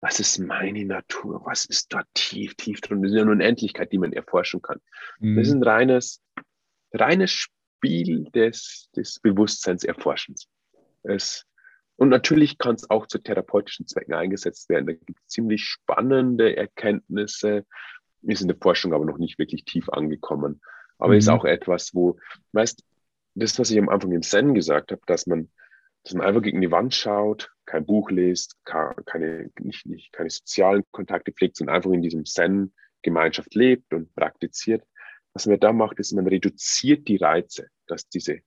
was 0.00 0.20
ist 0.20 0.38
meine 0.38 0.84
Natur? 0.84 1.42
Was 1.44 1.64
ist 1.64 1.92
da 1.92 2.02
tief, 2.14 2.54
tief 2.54 2.80
drin? 2.80 3.02
Das 3.02 3.10
ist 3.10 3.16
ja 3.16 3.22
eine 3.22 3.32
Unendlichkeit, 3.32 3.92
die 3.92 3.98
man 3.98 4.12
erforschen 4.12 4.62
kann. 4.62 4.80
Mhm. 5.18 5.36
Das 5.36 5.48
ist 5.48 5.54
ein 5.54 5.62
reines, 5.62 6.22
reines 6.92 7.30
Spiel 7.32 8.24
des, 8.34 8.90
des 8.94 9.18
Bewusstseinserforschens. 9.20 10.48
Es, 11.02 11.44
und 11.96 12.10
natürlich 12.10 12.58
kann 12.58 12.76
es 12.76 12.88
auch 12.90 13.06
zu 13.06 13.18
therapeutischen 13.18 13.86
Zwecken 13.86 14.14
eingesetzt 14.14 14.68
werden. 14.68 14.86
Da 14.86 14.92
gibt 14.92 15.18
es 15.20 15.26
ziemlich 15.26 15.64
spannende 15.64 16.56
Erkenntnisse, 16.56 17.66
ist 18.22 18.42
in 18.42 18.48
der 18.48 18.56
Forschung 18.56 18.92
aber 18.94 19.04
noch 19.04 19.18
nicht 19.18 19.38
wirklich 19.38 19.64
tief 19.64 19.88
angekommen. 19.88 20.60
Aber 20.98 21.12
mhm. 21.12 21.18
ist 21.18 21.28
auch 21.28 21.44
etwas, 21.44 21.94
wo, 21.94 22.18
weißt, 22.52 22.84
das, 23.34 23.58
was 23.58 23.70
ich 23.70 23.78
am 23.78 23.88
Anfang 23.88 24.12
im 24.12 24.22
Zen 24.22 24.54
gesagt 24.54 24.92
habe, 24.92 25.02
dass 25.06 25.26
man, 25.26 25.50
dass 26.04 26.14
man 26.14 26.26
einfach 26.26 26.42
gegen 26.42 26.60
die 26.60 26.70
Wand 26.70 26.94
schaut, 26.94 27.52
kein 27.68 27.84
Buch 27.84 28.10
lest, 28.10 28.56
keine, 28.64 29.50
nicht, 29.60 29.86
nicht, 29.86 30.12
keine 30.12 30.30
sozialen 30.30 30.84
Kontakte 30.90 31.32
pflegt, 31.32 31.56
sondern 31.56 31.76
einfach 31.76 31.90
in 31.90 32.02
diesem 32.02 32.24
Zen-Gemeinschaft 32.24 33.54
lebt 33.54 33.92
und 33.92 34.14
praktiziert. 34.14 34.84
Was 35.34 35.46
man 35.46 35.60
da 35.60 35.72
macht, 35.72 35.98
ist, 35.98 36.12
man 36.12 36.26
reduziert 36.26 37.06
die 37.08 37.16
Reize, 37.16 37.68
dass 37.86 38.08
diese, 38.08 38.40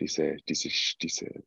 diese, 0.00 0.36
diese, 0.48 0.68
diese, 1.02 1.42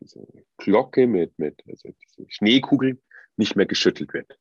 diese 0.00 0.26
Glocke 0.56 1.06
mit, 1.06 1.38
mit 1.38 1.62
also 1.68 1.90
diese 1.90 2.28
Schneekugel 2.28 3.00
nicht 3.36 3.54
mehr 3.54 3.66
geschüttelt 3.66 4.12
wird. 4.12 4.36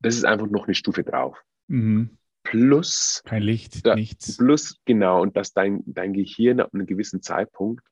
Das 0.00 0.16
ist 0.16 0.24
einfach 0.24 0.46
noch 0.46 0.66
eine 0.66 0.74
Stufe 0.74 1.04
drauf. 1.04 1.42
Mhm. 1.68 2.18
Plus. 2.42 3.22
Kein 3.24 3.42
Licht, 3.42 3.86
da, 3.86 3.94
nichts. 3.94 4.36
Plus, 4.36 4.78
genau, 4.84 5.22
und 5.22 5.36
dass 5.36 5.54
dein, 5.54 5.82
dein 5.86 6.12
Gehirn 6.12 6.60
ab 6.60 6.70
einem 6.74 6.86
gewissen 6.86 7.22
Zeitpunkt, 7.22 7.82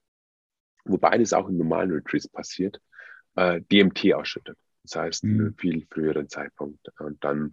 wobei 0.85 1.17
das 1.17 1.33
auch 1.33 1.49
in 1.49 1.57
normalen 1.57 1.93
Retreats 1.93 2.29
passiert, 2.29 2.81
äh, 3.39 3.61
DMT 3.61 4.15
ausschüttet. 4.15 4.57
Das 4.83 4.97
heißt, 4.97 5.25
mhm. 5.25 5.55
viel 5.57 5.87
früheren 5.91 6.29
Zeitpunkt. 6.29 6.81
Und 6.99 7.23
dann 7.23 7.53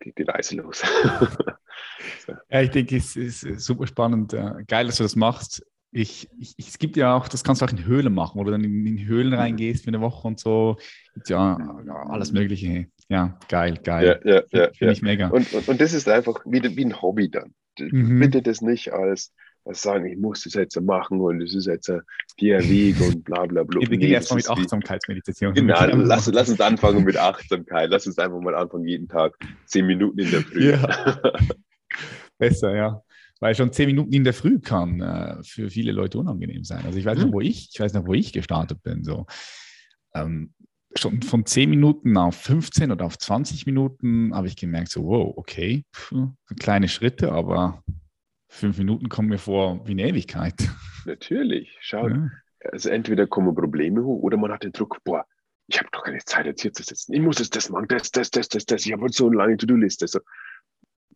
geht 0.00 0.18
die 0.18 0.22
Reise 0.22 0.56
los. 0.56 0.80
so. 2.26 2.32
Ja, 2.48 2.62
ich 2.62 2.70
denke, 2.70 2.96
es 2.96 3.16
ist 3.16 3.40
super 3.60 3.86
spannend. 3.86 4.32
Äh, 4.32 4.64
geil, 4.66 4.86
dass 4.86 4.96
du 4.96 5.02
das 5.02 5.16
machst. 5.16 5.64
Ich, 5.92 6.28
ich, 6.38 6.54
es 6.58 6.78
gibt 6.78 6.96
ja 6.96 7.14
auch, 7.14 7.26
das 7.26 7.42
kannst 7.42 7.62
du 7.62 7.66
auch 7.66 7.72
in 7.72 7.84
Höhlen 7.84 8.14
machen, 8.14 8.38
wo 8.38 8.44
du 8.44 8.52
dann 8.52 8.62
in, 8.62 8.86
in 8.86 9.06
Höhlen 9.06 9.30
mhm. 9.32 9.38
reingehst 9.38 9.84
für 9.84 9.88
eine 9.88 10.00
Woche 10.00 10.26
und 10.26 10.38
so. 10.38 10.78
Ja, 11.26 11.58
ja 11.84 11.94
alles 12.08 12.32
Mögliche. 12.32 12.86
Ja, 13.08 13.38
geil, 13.48 13.78
geil. 13.82 14.20
Ja, 14.24 14.34
ja, 14.34 14.42
ja. 14.50 14.72
Finde 14.72 14.92
ich 14.92 15.02
mega. 15.02 15.28
Und, 15.28 15.52
und, 15.52 15.68
und 15.68 15.80
das 15.80 15.92
ist 15.92 16.08
einfach 16.08 16.40
wie, 16.44 16.62
wie 16.76 16.84
ein 16.84 17.02
Hobby 17.02 17.28
dann. 17.28 17.54
Mhm. 17.78 18.20
Bitte 18.20 18.42
das 18.42 18.60
nicht 18.60 18.92
als, 18.92 19.34
als 19.64 19.82
sagen, 19.82 20.06
ich 20.06 20.18
muss 20.18 20.42
das 20.42 20.54
jetzt 20.54 20.80
machen 20.80 21.20
und 21.20 21.42
es 21.42 21.54
ist 21.54 21.66
jetzt 21.66 21.88
der 21.88 22.02
Weg 22.68 23.00
und 23.00 23.24
bla 23.24 23.46
bla 23.46 23.62
bla. 23.62 23.80
Wir 23.80 23.88
beginnen 23.88 24.10
nee, 24.10 24.14
erstmal 24.14 24.38
mit 24.38 24.50
Achtsamkeitsmeditation. 24.50 25.54
Genau, 25.54 25.84
lass, 25.96 26.26
lass 26.26 26.48
uns 26.48 26.60
anfangen 26.60 27.04
mit 27.04 27.16
Achtsamkeit. 27.16 27.90
Lass 27.90 28.06
uns 28.06 28.18
einfach 28.18 28.40
mal 28.40 28.54
anfangen, 28.54 28.86
jeden 28.86 29.08
Tag 29.08 29.34
zehn 29.66 29.86
Minuten 29.86 30.18
in 30.18 30.30
der 30.30 30.40
Früh. 30.40 30.70
Ja. 30.70 31.20
Besser, 32.38 32.74
ja 32.74 33.02
weil 33.40 33.54
schon 33.54 33.72
zehn 33.72 33.86
Minuten 33.86 34.12
in 34.12 34.24
der 34.24 34.34
Früh 34.34 34.60
kann 34.60 35.00
äh, 35.00 35.42
für 35.42 35.70
viele 35.70 35.92
Leute 35.92 36.18
unangenehm 36.18 36.62
sein. 36.62 36.84
Also 36.84 36.98
ich 36.98 37.06
weiß 37.06 37.18
noch, 37.18 37.28
mhm. 37.28 37.32
wo 37.32 37.40
ich, 37.40 37.70
ich 37.72 37.80
weiß 37.80 37.94
noch, 37.94 38.06
wo 38.06 38.12
ich 38.12 38.32
gestartet 38.32 38.82
bin. 38.82 39.02
So. 39.02 39.26
Ähm, 40.14 40.52
schon 40.94 41.22
von 41.22 41.46
zehn 41.46 41.70
Minuten 41.70 42.16
auf 42.16 42.36
15 42.36 42.92
oder 42.92 43.06
auf 43.06 43.18
20 43.18 43.64
Minuten 43.66 44.34
habe 44.34 44.46
ich 44.46 44.56
gemerkt, 44.56 44.90
so, 44.90 45.04
wow, 45.04 45.32
okay, 45.36 45.84
kleine 46.58 46.88
Schritte, 46.88 47.32
aber 47.32 47.82
fünf 48.50 48.78
Minuten 48.78 49.08
kommen 49.08 49.28
mir 49.28 49.38
vor 49.38 49.86
wie 49.86 49.92
eine 49.92 50.08
Ewigkeit. 50.08 50.68
Natürlich, 51.06 51.78
schau. 51.80 52.08
Ja. 52.08 52.30
Also 52.64 52.90
entweder 52.90 53.26
kommen 53.26 53.54
Probleme 53.54 54.04
hoch 54.04 54.22
oder 54.22 54.36
man 54.36 54.52
hat 54.52 54.64
den 54.64 54.72
Druck, 54.72 54.98
boah, 55.04 55.24
ich 55.66 55.78
habe 55.78 55.88
doch 55.92 56.02
keine 56.02 56.18
Zeit, 56.18 56.46
jetzt 56.46 56.62
hier 56.62 56.72
zu 56.72 56.82
sitzen. 56.82 57.14
Ich 57.14 57.20
muss 57.20 57.38
jetzt 57.38 57.56
das 57.56 57.70
machen, 57.70 57.86
das, 57.88 58.10
das, 58.10 58.30
das, 58.30 58.48
das, 58.48 58.66
das. 58.66 58.84
Ich 58.84 58.92
habe 58.92 59.08
so 59.08 59.28
eine 59.28 59.36
lange 59.36 59.56
To-Do-Liste. 59.56 60.08
So, 60.08 60.20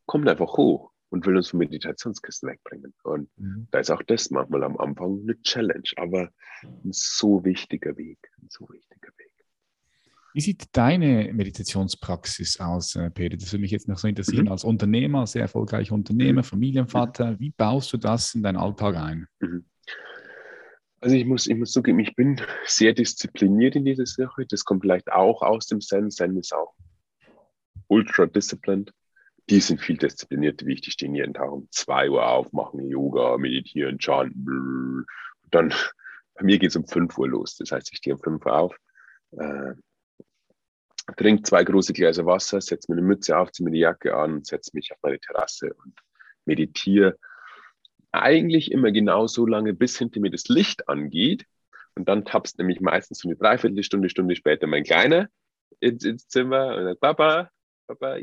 kommt 0.06 0.28
einfach 0.28 0.56
hoch 0.56 0.92
und 1.10 1.26
will 1.26 1.36
uns 1.36 1.48
von 1.50 1.58
Meditationskisten 1.58 2.48
wegbringen. 2.48 2.94
Und 3.02 3.28
mhm. 3.36 3.66
da 3.72 3.80
ist 3.80 3.90
auch 3.90 4.02
das 4.04 4.30
manchmal 4.30 4.62
am 4.62 4.78
Anfang 4.78 5.20
eine 5.22 5.40
Challenge, 5.42 5.88
aber 5.96 6.30
ein 6.62 6.92
so 6.92 7.44
wichtiger 7.44 7.96
Weg, 7.96 8.18
ein 8.40 8.48
so 8.48 8.68
wichtiger 8.70 9.10
Weg. 9.18 9.23
Wie 10.34 10.40
sieht 10.40 10.64
deine 10.72 11.32
Meditationspraxis 11.32 12.60
aus, 12.60 12.96
äh, 12.96 13.10
Peter? 13.10 13.36
Das 13.36 13.52
würde 13.52 13.62
mich 13.62 13.70
jetzt 13.70 13.88
noch 13.88 13.98
so 13.98 14.08
interessieren. 14.08 14.46
Mhm. 14.46 14.52
Als 14.52 14.64
Unternehmer, 14.64 15.26
sehr 15.26 15.42
erfolgreicher 15.42 15.94
Unternehmer, 15.94 16.42
mhm. 16.42 16.44
Familienvater, 16.44 17.38
wie 17.38 17.50
baust 17.50 17.92
du 17.92 17.96
das 17.96 18.34
in 18.34 18.42
deinen 18.42 18.56
Alltag 18.56 18.96
ein? 18.96 19.26
Mhm. 19.40 19.64
Also 21.00 21.16
ich 21.16 21.24
muss, 21.24 21.46
ich 21.46 21.56
muss 21.56 21.72
zugeben, 21.72 22.00
ich 22.00 22.16
bin 22.16 22.40
sehr 22.66 22.92
diszipliniert 22.92 23.76
in 23.76 23.84
dieser 23.84 24.06
Sache. 24.06 24.44
Das 24.46 24.64
kommt 24.64 24.82
vielleicht 24.82 25.10
auch 25.12 25.42
aus 25.42 25.66
dem 25.66 25.80
Zen. 25.80 26.10
Zen 26.10 26.36
ist 26.36 26.54
auch 26.54 26.74
ultra 27.88 28.26
disciplined 28.26 28.92
die 29.50 29.60
sind 29.60 29.80
viel 29.80 29.96
disziplinierter 29.96 30.66
wie 30.66 30.74
ich. 30.74 30.80
Die 30.82 30.90
stehen 30.90 31.14
jeden 31.14 31.34
Tag 31.34 31.50
um 31.50 31.68
zwei 31.70 32.08
Uhr 32.08 32.26
auf, 32.26 32.52
machen 32.52 32.80
Yoga, 32.80 33.36
meditieren, 33.36 33.98
chanten. 33.98 35.04
Und 35.42 35.54
dann, 35.54 35.74
bei 36.34 36.44
mir 36.44 36.58
geht 36.58 36.70
es 36.70 36.76
um 36.76 36.86
fünf 36.86 37.18
Uhr 37.18 37.28
los. 37.28 37.56
Das 37.56 37.70
heißt, 37.70 37.90
ich 37.92 37.98
stehe 37.98 38.16
um 38.16 38.22
fünf 38.22 38.44
Uhr 38.46 38.56
auf, 38.56 38.76
äh, 39.32 39.74
trinke 41.16 41.42
zwei 41.42 41.64
große 41.64 41.92
Gläser 41.92 42.26
Wasser, 42.26 42.60
setze 42.60 42.90
mir 42.90 42.98
eine 42.98 43.06
Mütze 43.06 43.36
auf, 43.36 43.52
ziehe 43.52 43.64
mir 43.64 43.72
die 43.72 43.80
Jacke 43.80 44.16
an 44.16 44.34
und 44.34 44.46
setze 44.46 44.70
mich 44.74 44.92
auf 44.92 44.98
meine 45.02 45.20
Terrasse 45.20 45.74
und 45.74 45.94
meditiere. 46.44 47.18
Eigentlich 48.12 48.72
immer 48.72 48.92
genau 48.92 49.26
so 49.26 49.46
lange, 49.46 49.74
bis 49.74 49.98
hinter 49.98 50.20
mir 50.20 50.30
das 50.30 50.48
Licht 50.48 50.88
angeht. 50.88 51.46
Und 51.96 52.08
dann 52.08 52.24
tappst 52.24 52.58
nämlich 52.58 52.80
meistens 52.80 53.18
so 53.18 53.28
eine 53.28 53.36
Dreiviertelstunde, 53.36 54.08
Stunde 54.08 54.36
später 54.36 54.66
mein 54.66 54.84
Kleiner 54.84 55.28
ins, 55.80 56.04
ins 56.04 56.28
Zimmer 56.28 56.76
und 56.76 56.84
sagt, 56.84 57.00
Papa, 57.00 57.50
Papa, 57.86 58.18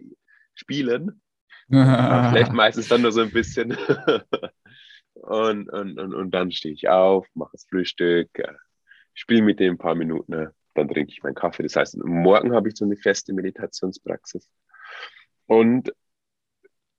spielen. 0.55 1.21
Vielleicht 1.69 2.53
meistens 2.53 2.87
dann 2.87 3.01
nur 3.01 3.11
so 3.11 3.21
ein 3.21 3.31
bisschen. 3.31 3.71
und, 5.13 5.69
und, 5.69 5.99
und, 5.99 6.13
und 6.13 6.31
dann 6.31 6.51
stehe 6.51 6.73
ich 6.73 6.89
auf, 6.89 7.27
mache 7.33 7.51
das 7.53 7.65
Frühstück, 7.69 8.29
äh, 8.39 8.53
spiele 9.13 9.41
mit 9.41 9.59
dem 9.59 9.75
ein 9.75 9.77
paar 9.77 9.95
Minuten, 9.95 10.49
dann 10.73 10.87
trinke 10.87 11.11
ich 11.11 11.23
meinen 11.23 11.35
Kaffee. 11.35 11.63
Das 11.63 11.75
heißt, 11.75 11.97
morgen 11.97 12.53
habe 12.53 12.69
ich 12.69 12.75
so 12.75 12.85
eine 12.85 12.97
feste 12.97 13.33
Meditationspraxis. 13.33 14.49
Und 15.47 15.93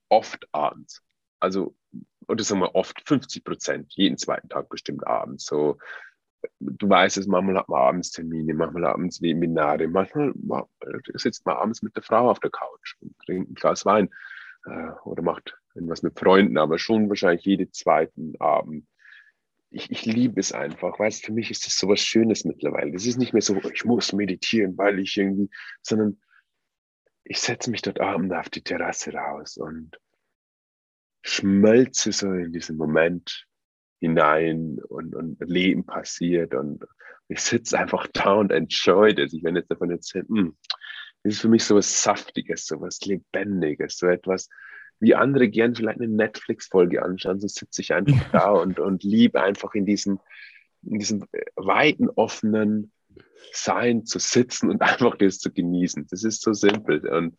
oft 0.09 0.47
abends. 0.53 1.03
Also, 1.41 1.75
oder 2.29 2.45
sagen 2.45 2.61
wir 2.61 2.75
oft 2.75 3.03
50 3.07 3.45
Prozent, 3.45 3.93
jeden 3.95 4.18
zweiten 4.18 4.49
Tag 4.49 4.68
bestimmt 4.68 5.07
abends. 5.07 5.45
So 5.45 5.79
du 6.61 6.89
weißt 6.89 7.18
es, 7.18 7.27
manchmal 7.27 7.57
hat 7.59 7.68
man 7.68 7.81
abends 7.81 8.11
Termine, 8.11 8.55
manchmal 8.55 8.85
abends 8.85 9.23
Webinare, 9.23 9.89
manchmal 9.89 10.33
sitzt 11.14 11.47
man 11.47 11.57
abends 11.57 11.83
mit 11.83 11.97
der 11.97 12.03
Frau 12.03 12.31
auf 12.31 12.41
der 12.41 12.51
Couch 12.51 12.97
und 13.01 13.16
trinkt 13.18 13.51
ein 13.51 13.55
Glas 13.55 13.85
Wein 13.85 14.09
äh, 14.66 14.91
oder 15.05 15.23
macht 15.23 15.57
irgendwas 15.75 16.03
mit 16.03 16.18
Freunden, 16.18 16.59
aber 16.59 16.79
schon 16.79 17.09
wahrscheinlich 17.09 17.45
jeden 17.45 17.73
zweiten 17.73 18.35
Abend. 18.41 18.87
Ich, 19.73 19.91
ich 19.91 20.05
liebe 20.05 20.39
es 20.39 20.53
einfach, 20.53 20.99
weißt 20.99 21.25
für 21.25 21.33
mich 21.33 21.51
ist 21.51 21.66
das 21.66 21.79
so 21.79 21.89
was 21.89 22.01
Schönes 22.01 22.45
mittlerweile. 22.45 22.93
Das 22.93 23.07
ist 23.07 23.18
nicht 23.18 23.33
mehr 23.33 23.43
so, 23.43 23.57
ich 23.73 23.85
muss 23.85 24.12
meditieren, 24.12 24.77
weil 24.77 24.99
ich 24.99 25.16
irgendwie, 25.16 25.49
sondern 25.81 26.20
ich 27.25 27.41
setze 27.41 27.70
mich 27.70 27.83
dort 27.83 28.01
abends 28.01 28.35
auf 28.35 28.51
die 28.51 28.62
Terrasse 28.62 29.12
raus 29.12 29.57
und 29.57 29.99
schmelze 31.23 32.12
so 32.12 32.33
in 32.33 32.53
diesem 32.53 32.77
Moment 32.77 33.47
hinein 34.01 34.79
und, 34.89 35.14
und 35.14 35.39
Leben 35.41 35.87
passiert 35.87 36.55
und 36.55 36.85
ich 37.29 37.41
sitze 37.41 37.79
einfach 37.79 38.07
da 38.12 38.35
und 38.35 38.51
enjoy 38.51 39.14
das. 39.14 39.33
Ich 39.33 39.43
werde 39.43 39.61
jetzt 39.61 39.70
davon 39.70 39.91
erzählen, 39.91 40.27
hm, 40.29 40.57
das 41.23 41.35
ist 41.35 41.41
für 41.41 41.49
mich 41.49 41.64
so 41.64 41.77
was 41.77 42.03
Saftiges, 42.03 42.66
so 42.66 42.81
was 42.81 43.01
Lebendiges, 43.03 43.97
so 43.97 44.09
etwas, 44.09 44.49
wie 45.03 45.16
andere 45.16 45.48
gern 45.48 45.74
vielleicht 45.74 46.00
eine 46.00 46.09
Netflix-Folge 46.09 47.03
anschauen, 47.03 47.40
so 47.40 47.48
sitze 47.48 47.82
ich 47.82 47.92
einfach 47.92 48.30
da 48.30 48.50
und, 48.53 48.78
und 48.78 49.03
liebe 49.03 49.42
einfach 49.42 49.74
in 49.74 49.84
diesem, 49.84 50.20
in 50.84 51.00
diesem 51.00 51.26
weiten, 51.57 52.09
offenen 52.09 52.92
Sein 53.53 54.05
zu 54.07 54.20
sitzen 54.20 54.70
und 54.70 54.80
einfach 54.80 55.16
das 55.16 55.40
zu 55.40 55.53
genießen. 55.53 56.07
Das 56.09 56.22
ist 56.22 56.40
so 56.40 56.53
simpel. 56.53 57.05
Und, 57.09 57.36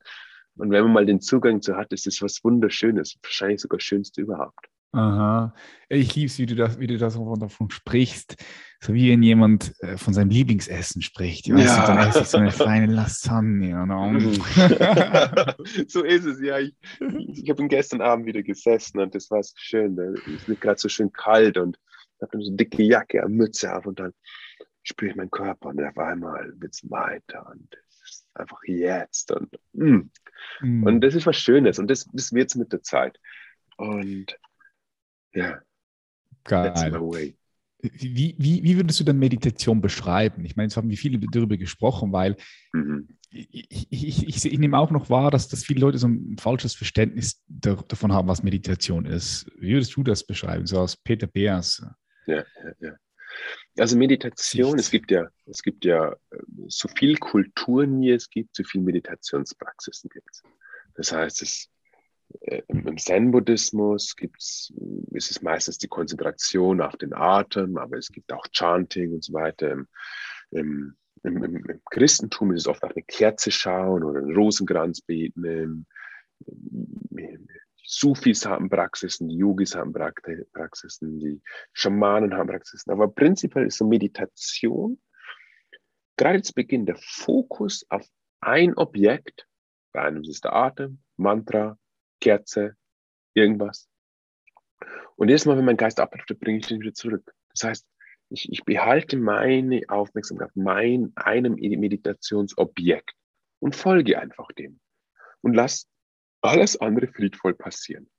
und 0.58 0.72
wenn 0.72 0.84
man 0.84 0.92
mal 0.92 1.06
den 1.06 1.22
Zugang 1.22 1.62
zu 1.62 1.78
hat, 1.78 1.94
ist 1.94 2.06
das 2.06 2.22
was 2.22 2.44
Wunderschönes, 2.44 3.18
wahrscheinlich 3.24 3.62
sogar 3.62 3.78
das 3.78 3.86
Schönste 3.86 4.22
überhaupt. 4.22 4.68
Aha. 4.94 5.56
Ich 5.90 6.16
liebe 6.16 6.28
es, 6.28 6.38
wie 6.38 6.46
du 6.46 6.56
das, 6.56 6.80
wie 6.80 6.86
du 6.86 6.98
das 6.98 7.16
davon 7.16 7.72
sprichst. 7.72 8.36
So 8.80 8.94
wie 8.94 9.12
wenn 9.12 9.24
jemand 9.24 9.74
äh, 9.82 9.98
von 9.98 10.14
seinem 10.14 10.30
Lieblingsessen 10.30 11.02
spricht. 11.02 11.48
Ja. 11.48 11.56
Weißt, 11.56 11.88
dann 11.88 11.98
esse 11.98 12.22
ich 12.22 12.28
so 12.28 12.38
eine 12.38 12.52
feine 12.52 12.94
Lasagne. 12.94 13.76
Mhm. 13.76 14.34
so 15.88 16.04
ist 16.04 16.26
es, 16.26 16.42
ja. 16.42 16.60
Ich, 16.60 16.76
ich 17.00 17.50
habe 17.50 17.68
gestern 17.68 18.02
Abend 18.02 18.28
wieder 18.28 18.44
gesessen 18.44 19.00
und 19.00 19.16
das 19.16 19.32
war 19.32 19.42
so 19.42 19.54
schön. 19.58 19.98
Es 19.98 20.48
ist 20.48 20.62
gerade 20.62 20.80
so 20.80 20.90
schön 20.90 21.12
kalt 21.12 21.58
und 21.58 21.80
habe 22.22 22.32
dann 22.34 22.42
so 22.42 22.50
eine 22.50 22.58
dicke 22.58 22.84
Jacke, 22.84 23.24
eine 23.24 23.34
Mütze 23.34 23.76
auf 23.76 23.88
und 23.88 24.00
dann 24.00 24.14
spüre 24.84 25.12
ich 25.12 25.18
meinen 25.18 25.32
Körper 25.32 25.70
und 25.70 25.82
auf 25.82 25.98
einmal 25.98 26.54
wird 26.58 26.74
es 26.74 26.90
weiter 26.90 27.50
und 27.52 27.68
es 27.90 28.02
ist 28.10 28.28
einfach 28.36 28.62
jetzt. 28.66 29.32
Und, 29.32 29.58
mm. 29.74 30.10
Mm. 30.62 30.84
und 30.84 31.02
das 31.02 31.16
ist 31.16 31.26
was 31.26 31.38
Schönes 31.38 31.80
und 31.80 31.90
das, 31.90 32.06
das 32.12 32.34
wird 32.34 32.50
es 32.50 32.56
mit 32.56 32.72
der 32.74 32.84
Zeit. 32.84 33.20
Und 33.78 34.38
ja. 35.34 35.62
Geil. 36.44 37.36
Wie, 37.82 38.36
wie, 38.38 38.64
wie 38.64 38.78
würdest 38.78 39.00
du 39.02 39.04
denn 39.04 39.20
Meditation 39.20 39.82
beschreiben? 39.82 40.46
Ich 40.46 40.56
meine, 40.56 40.68
jetzt 40.68 40.78
haben 40.78 40.90
wir 40.90 40.98
viele 40.98 41.20
darüber 41.20 41.58
gesprochen, 41.58 42.14
weil 42.14 42.38
mhm. 42.72 43.10
ich, 43.30 43.88
ich, 43.92 44.28
ich, 44.28 44.46
ich, 44.46 44.60
nehme 44.60 44.78
auch 44.78 44.90
noch 44.90 45.10
wahr, 45.10 45.32
dass, 45.32 45.50
dass 45.50 45.66
viele 45.66 45.82
Leute 45.82 45.98
so 45.98 46.08
ein 46.08 46.38
falsches 46.40 46.76
Verständnis 46.76 47.44
davon 47.48 48.14
haben, 48.14 48.30
was 48.30 48.42
Meditation 48.42 49.06
ist. 49.06 49.52
Wie 49.58 49.74
würdest 49.74 49.96
du 49.98 50.04
das 50.04 50.26
beschreiben, 50.26 50.66
so 50.66 50.80
aus 50.80 50.96
Peter 50.96 51.28
Beers? 51.28 51.86
Ja, 52.26 52.38
ja, 52.64 52.72
ja. 52.80 52.96
Also 53.78 53.98
Meditation, 53.98 54.78
es 54.78 54.90
gibt 54.90 55.12
ja, 55.12 55.28
es 55.46 55.62
gibt 55.64 55.84
ja 55.84 56.12
äh, 56.12 56.38
so 56.68 56.88
viel 56.88 57.18
Kulturen, 57.18 58.00
wie 58.02 58.12
es 58.12 58.30
gibt, 58.30 58.56
so 58.56 58.64
viel 58.64 58.82
Meditationspraxisen 58.82 60.10
gibt 60.10 60.30
es. 60.32 60.44
Das 60.96 61.12
heißt, 61.12 61.42
es 61.42 61.66
äh, 61.66 61.73
im 62.68 62.98
Zen-Buddhismus 62.98 64.16
ist 65.12 65.32
es 65.32 65.42
meistens 65.42 65.78
die 65.78 65.88
Konzentration 65.88 66.82
auf 66.82 66.98
den 66.98 67.14
Atem, 67.14 67.78
aber 67.78 67.98
es 67.98 68.12
gibt 68.12 68.32
auch 68.34 68.46
Chanting 68.48 69.14
und 69.14 69.24
so 69.24 69.34
weiter. 69.34 69.72
Im, 69.72 69.88
im, 70.52 70.96
im, 71.24 71.44
im, 71.44 71.82
Christentum 71.90 72.52
ist 72.52 72.62
es 72.62 72.68
oft 72.68 72.84
auch 72.84 72.92
eine 72.92 73.04
Kerze 73.04 73.52
schauen 73.52 74.04
oder 74.04 74.20
einen 74.20 74.36
Rosenkranz 74.36 75.02
beten. 75.02 75.86
Die 76.40 77.40
Sufis 77.86 78.46
haben 78.46 78.70
Praxisen, 78.70 79.30
die 79.30 79.38
Yogis 79.38 79.76
haben 79.76 79.94
Praxisen, 79.94 81.20
die 81.20 81.42
Schamanen 81.74 82.34
haben 82.34 82.50
Praxisen. 82.50 82.92
Aber 82.92 83.08
prinzipiell 83.08 83.68
ist 83.68 83.78
so 83.78 83.88
Meditation 83.88 85.00
gerade 86.18 86.42
zu 86.42 86.54
Beginn 86.54 86.86
der 86.86 86.98
Fokus 86.98 87.86
auf 87.90 88.08
ein 88.42 88.76
Objekt. 88.76 89.48
Bei 89.94 90.04
einem 90.04 90.22
ist 90.22 90.30
es 90.30 90.42
der 90.42 90.54
Atem, 90.54 91.02
Mantra, 91.18 91.78
Kerze, 92.24 92.78
irgendwas. 93.34 93.90
Und 95.18 95.28
jedes 95.28 95.46
Mal, 95.46 95.58
wenn 95.58 95.66
mein 95.66 95.78
Geist 95.78 96.00
abdriftet, 96.00 96.40
bringe 96.40 96.60
ich 96.60 96.72
ihn 96.72 96.80
wieder 96.80 96.94
zurück. 96.94 97.34
Das 97.54 97.64
heißt, 97.64 97.88
ich, 98.30 98.50
ich 98.50 98.64
behalte 98.64 99.18
meine 99.18 99.82
Aufmerksamkeit 99.90 100.48
auf 100.48 100.56
mein, 100.56 101.12
einem 101.16 101.56
Meditationsobjekt 101.56 103.14
und 103.60 103.76
folge 103.76 104.18
einfach 104.18 104.48
dem 104.58 104.80
und 105.42 105.54
lasse 105.54 105.88
alles 106.42 106.80
andere 106.80 107.08
friedvoll 107.08 107.54
passieren. 107.56 108.10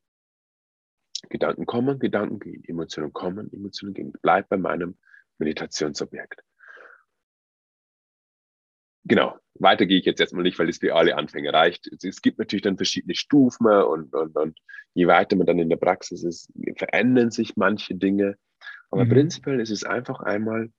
Gedanken 1.31 1.65
kommen, 1.65 1.99
Gedanken 1.99 2.39
gehen, 2.39 2.63
Emotionen 2.65 3.13
kommen, 3.15 3.51
Emotionen 3.55 3.95
gehen. 3.95 4.13
Ich 4.15 4.21
bleibe 4.21 4.49
bei 4.51 4.59
meinem 4.59 4.99
Meditationsobjekt. 5.39 6.43
Genau, 9.05 9.39
weiter 9.55 9.87
gehe 9.87 9.99
ich 9.99 10.07
jetzt 10.07 10.21
erstmal 10.21 10.43
nicht, 10.43 10.59
weil 10.59 10.69
es 10.69 10.79
für 10.79 10.95
alle 10.95 11.17
Anfänger 11.17 11.53
reicht. 11.53 11.89
Es 12.03 12.23
gibt 12.23 12.39
natürlich 12.39 12.63
dann 12.63 12.77
verschiedene 12.77 13.15
Stufen 13.15 13.67
und, 13.67 14.15
und, 14.15 14.37
und 14.37 14.59
je 14.95 15.07
weiter 15.07 15.37
man 15.37 15.47
dann 15.47 15.59
in 15.59 15.69
der 15.69 15.77
Praxis 15.77 16.25
ist, 16.25 16.51
verändern 16.77 17.31
sich 17.31 17.57
manche 17.57 17.95
Dinge. 17.95 18.37
Aber 18.91 19.05
mhm. 19.05 19.11
prinzipiell 19.11 19.61
ist 19.61 19.71
es 19.71 19.85
einfach 19.85 20.21
einmal, 20.21 20.71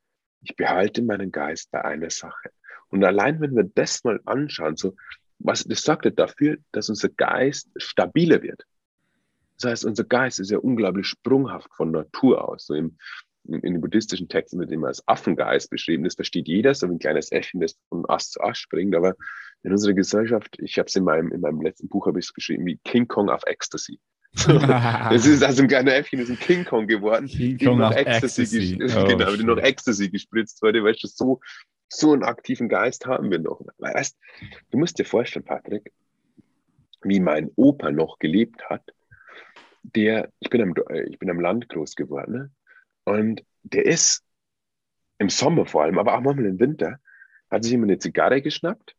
ich 0.42 0.56
behalte 0.56 1.02
meinen 1.02 1.32
Geist 1.32 1.72
bei 1.72 1.84
einer 1.84 2.10
Sache. 2.10 2.50
Und 2.90 3.04
allein 3.04 3.42
wenn 3.42 3.56
wir 3.56 3.70
das 3.76 4.04
mal 4.04 4.20
anschauen, 4.26 4.76
so, 4.76 4.96
was, 5.40 5.64
das 5.64 5.82
sorgt 5.82 6.06
ja 6.06 6.12
dafür, 6.12 6.58
dass 6.72 6.90
unser 6.90 7.10
Geist 7.10 7.70
stabiler 7.78 8.42
wird. 8.42 8.64
Das 9.58 9.72
heißt, 9.72 9.86
unser 9.86 10.04
Geist 10.04 10.40
ist 10.40 10.52
ja 10.52 10.58
unglaublich 10.58 11.08
sprunghaft 11.08 11.74
von 11.76 11.92
Natur 11.92 12.48
aus. 12.48 12.66
So 12.66 12.74
im, 12.74 12.98
in, 13.48 13.62
den 13.62 13.82
buddhistischen 13.82 14.28
Texten 14.28 14.60
wird 14.60 14.72
immer 14.72 14.88
als 14.88 15.08
Affengeist 15.08 15.70
beschrieben. 15.70 16.04
Das 16.04 16.16
versteht 16.16 16.48
jeder, 16.48 16.74
so 16.74 16.88
ein 16.88 17.00
kleines 17.00 17.32
Äffchen, 17.32 17.62
das 17.62 17.78
von 17.90 18.06
Ast 18.08 18.34
zu 18.34 18.42
Ast 18.42 18.62
springt. 18.62 18.96
Aber 18.96 19.16
in 19.64 19.72
unserer 19.72 19.94
Gesellschaft, 19.94 20.58
ich 20.60 20.78
habe 20.78 20.88
es 20.88 20.96
in 20.96 21.04
meinem, 21.04 21.32
in 21.32 21.42
meinem 21.42 21.62
letzten 21.62 21.88
Buch 21.88 22.08
habe 22.08 22.20
ich 22.20 22.26
es 22.26 22.34
geschrieben, 22.34 22.66
wie 22.66 22.78
King 22.84 23.08
Kong 23.08 23.30
auf 23.30 23.42
Ecstasy. 23.46 24.00
das 24.48 25.26
ist 25.26 25.44
also 25.44 25.62
ein 25.62 25.70
kleiner 25.70 25.96
Äffchen, 25.96 26.20
das 26.20 26.30
ist 26.30 26.36
ein 26.36 26.40
King 26.40 26.66
Kong 26.66 26.88
geworden, 26.88 27.26
King 27.28 27.58
Kong 27.58 27.78
noch 27.78 27.96
Ecstasy, 27.96 28.42
Ecstasy. 28.42 29.00
Oh, 29.00 29.06
genau, 29.08 29.34
die 29.34 29.46
noch 29.46 29.58
Ecstasy 29.58 30.10
gespritzt 30.10 30.62
wurde, 30.62 30.84
weißt 30.84 31.04
du, 31.04 31.08
so, 31.08 31.40
so 31.88 32.12
einen 32.12 32.24
aktiven 32.24 32.68
Geist 32.68 33.06
haben 33.06 33.32
wir 33.32 33.40
noch. 33.40 33.62
Weißt, 33.78 34.18
du 34.72 34.78
musst 34.78 35.00
dir 35.00 35.06
vorstellen, 35.06 35.46
Patrick, 35.46 35.94
wie 37.02 37.22
mein 37.22 37.50
Opa 37.56 37.92
noch 37.92 38.20
gelebt 38.20 38.70
hat, 38.70 38.84
der, 39.84 40.30
ich 40.40 40.50
bin 40.50 40.62
am, 40.62 40.74
ich 41.08 41.18
bin 41.18 41.30
am 41.30 41.40
Land 41.40 41.70
groß 41.70 41.96
geworden, 41.96 42.34
ne? 42.34 42.52
Und 43.06 43.44
der 43.64 43.86
ist 43.86 44.24
im 45.18 45.30
Sommer 45.30 45.66
vor 45.66 45.84
allem, 45.84 45.98
aber 45.98 46.16
auch 46.16 46.22
manchmal 46.22 46.48
im 46.48 46.60
Winter, 46.60 47.00
hat 47.50 47.64
sich 47.64 47.74
immer 47.74 47.84
eine 47.84 48.00
Zigarre 48.00 48.42
geschnappt 48.42 48.96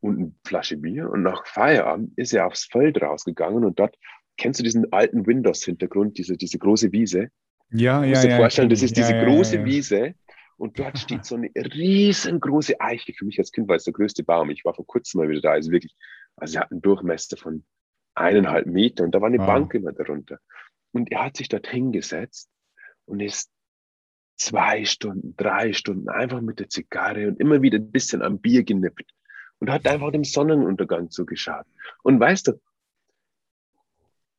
und 0.00 0.18
eine 0.18 0.32
Flasche 0.46 0.76
Bier 0.76 1.10
und 1.10 1.22
nach 1.22 1.46
Feierabend 1.46 2.16
ist 2.16 2.32
er 2.32 2.46
aufs 2.46 2.66
Feld 2.66 3.00
rausgegangen 3.02 3.64
und 3.64 3.78
dort, 3.78 3.96
kennst 4.36 4.60
du 4.60 4.64
diesen 4.64 4.92
alten 4.92 5.26
Windows-Hintergrund, 5.26 6.18
diese, 6.18 6.36
diese 6.36 6.58
große 6.58 6.92
Wiese? 6.92 7.30
Ja, 7.70 8.00
ja, 8.00 8.02
du 8.02 8.08
musst 8.08 8.24
dir 8.24 8.30
ja. 8.30 8.36
vorstellen, 8.36 8.68
das 8.68 8.82
ist 8.82 8.96
ja, 8.96 9.02
diese 9.02 9.16
ja, 9.16 9.24
große 9.24 9.56
ja, 9.56 9.60
ja. 9.60 9.66
Wiese 9.66 10.14
und 10.56 10.78
dort 10.78 10.98
steht 10.98 11.24
so 11.24 11.34
eine 11.34 11.50
riesengroße 11.56 12.80
Eiche. 12.80 13.12
Für 13.14 13.24
mich 13.24 13.38
als 13.38 13.50
Kind 13.50 13.68
war 13.68 13.76
es 13.76 13.84
der 13.84 13.92
größte 13.92 14.22
Baum. 14.22 14.50
Ich 14.50 14.64
war 14.64 14.74
vor 14.74 14.86
kurzem 14.86 15.20
mal 15.20 15.28
wieder 15.28 15.40
da. 15.40 15.50
Also 15.52 15.70
wirklich, 15.70 15.96
also 16.36 16.52
sie 16.52 16.58
hat 16.58 16.70
einen 16.70 16.82
Durchmesser 16.82 17.36
von 17.36 17.64
eineinhalb 18.14 18.66
Meter 18.66 19.04
und 19.04 19.14
da 19.14 19.20
war 19.20 19.28
eine 19.28 19.38
Wow. 19.38 19.46
Bank 19.46 19.74
immer 19.74 19.92
darunter. 19.92 20.38
Und 20.92 21.10
er 21.12 21.24
hat 21.24 21.36
sich 21.36 21.48
dort 21.48 21.66
hingesetzt 21.66 22.50
und 23.06 23.20
ist 23.20 23.50
zwei 24.36 24.84
Stunden, 24.84 25.34
drei 25.36 25.72
Stunden 25.72 26.08
einfach 26.08 26.40
mit 26.40 26.60
der 26.60 26.68
Zigarre 26.68 27.28
und 27.28 27.40
immer 27.40 27.62
wieder 27.62 27.78
ein 27.78 27.90
bisschen 27.90 28.22
am 28.22 28.38
Bier 28.38 28.64
genippt 28.64 29.10
und 29.58 29.70
hat 29.70 29.86
einfach 29.86 30.12
dem 30.12 30.24
Sonnenuntergang 30.24 31.10
zugeschaut. 31.10 31.64
Und 32.02 32.20
weißt 32.20 32.48
du, 32.48 32.60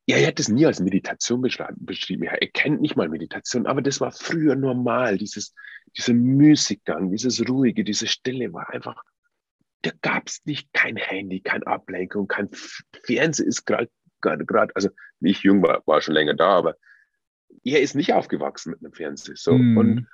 ja, 0.09 0.17
er 0.17 0.27
hat 0.27 0.39
es 0.39 0.47
nie 0.47 0.65
als 0.65 0.79
Meditation 0.79 1.41
beschrieben. 1.41 2.23
er 2.23 2.47
kennt 2.47 2.79
nicht 2.79 2.95
mal 2.95 3.09
Meditation, 3.09 3.65
aber 3.65 3.81
das 3.81 3.99
war 3.99 4.13
früher 4.13 4.55
normal. 4.55 5.17
Dieses, 5.17 5.53
dieser 5.97 6.13
Müßiggang, 6.13 7.11
dieses 7.11 7.45
Ruhige, 7.49 7.83
diese 7.83 8.07
Stille 8.07 8.53
war 8.53 8.69
einfach, 8.69 9.03
da 9.81 9.91
gab 10.01 10.27
es 10.27 10.45
nicht 10.45 10.71
kein 10.71 10.95
Handy, 10.95 11.41
kein 11.41 11.63
Ablenkung, 11.63 12.27
kein 12.27 12.49
F- 12.51 12.83
Fernsehen 13.03 13.49
ist 13.49 13.65
gerade, 13.65 13.89
gerade, 14.21 14.73
also 14.75 14.89
ich 15.19 15.43
jung 15.43 15.61
war, 15.61 15.83
war 15.85 16.01
schon 16.01 16.13
länger 16.13 16.35
da, 16.35 16.57
aber 16.57 16.77
er 17.73 17.81
ist 17.81 17.95
nicht 17.95 18.13
aufgewachsen 18.13 18.71
mit 18.71 18.79
einem 18.81 18.93
Fernseher. 18.93 19.35
So. 19.35 19.57
Mhm. 19.57 19.77
Und, 19.77 20.07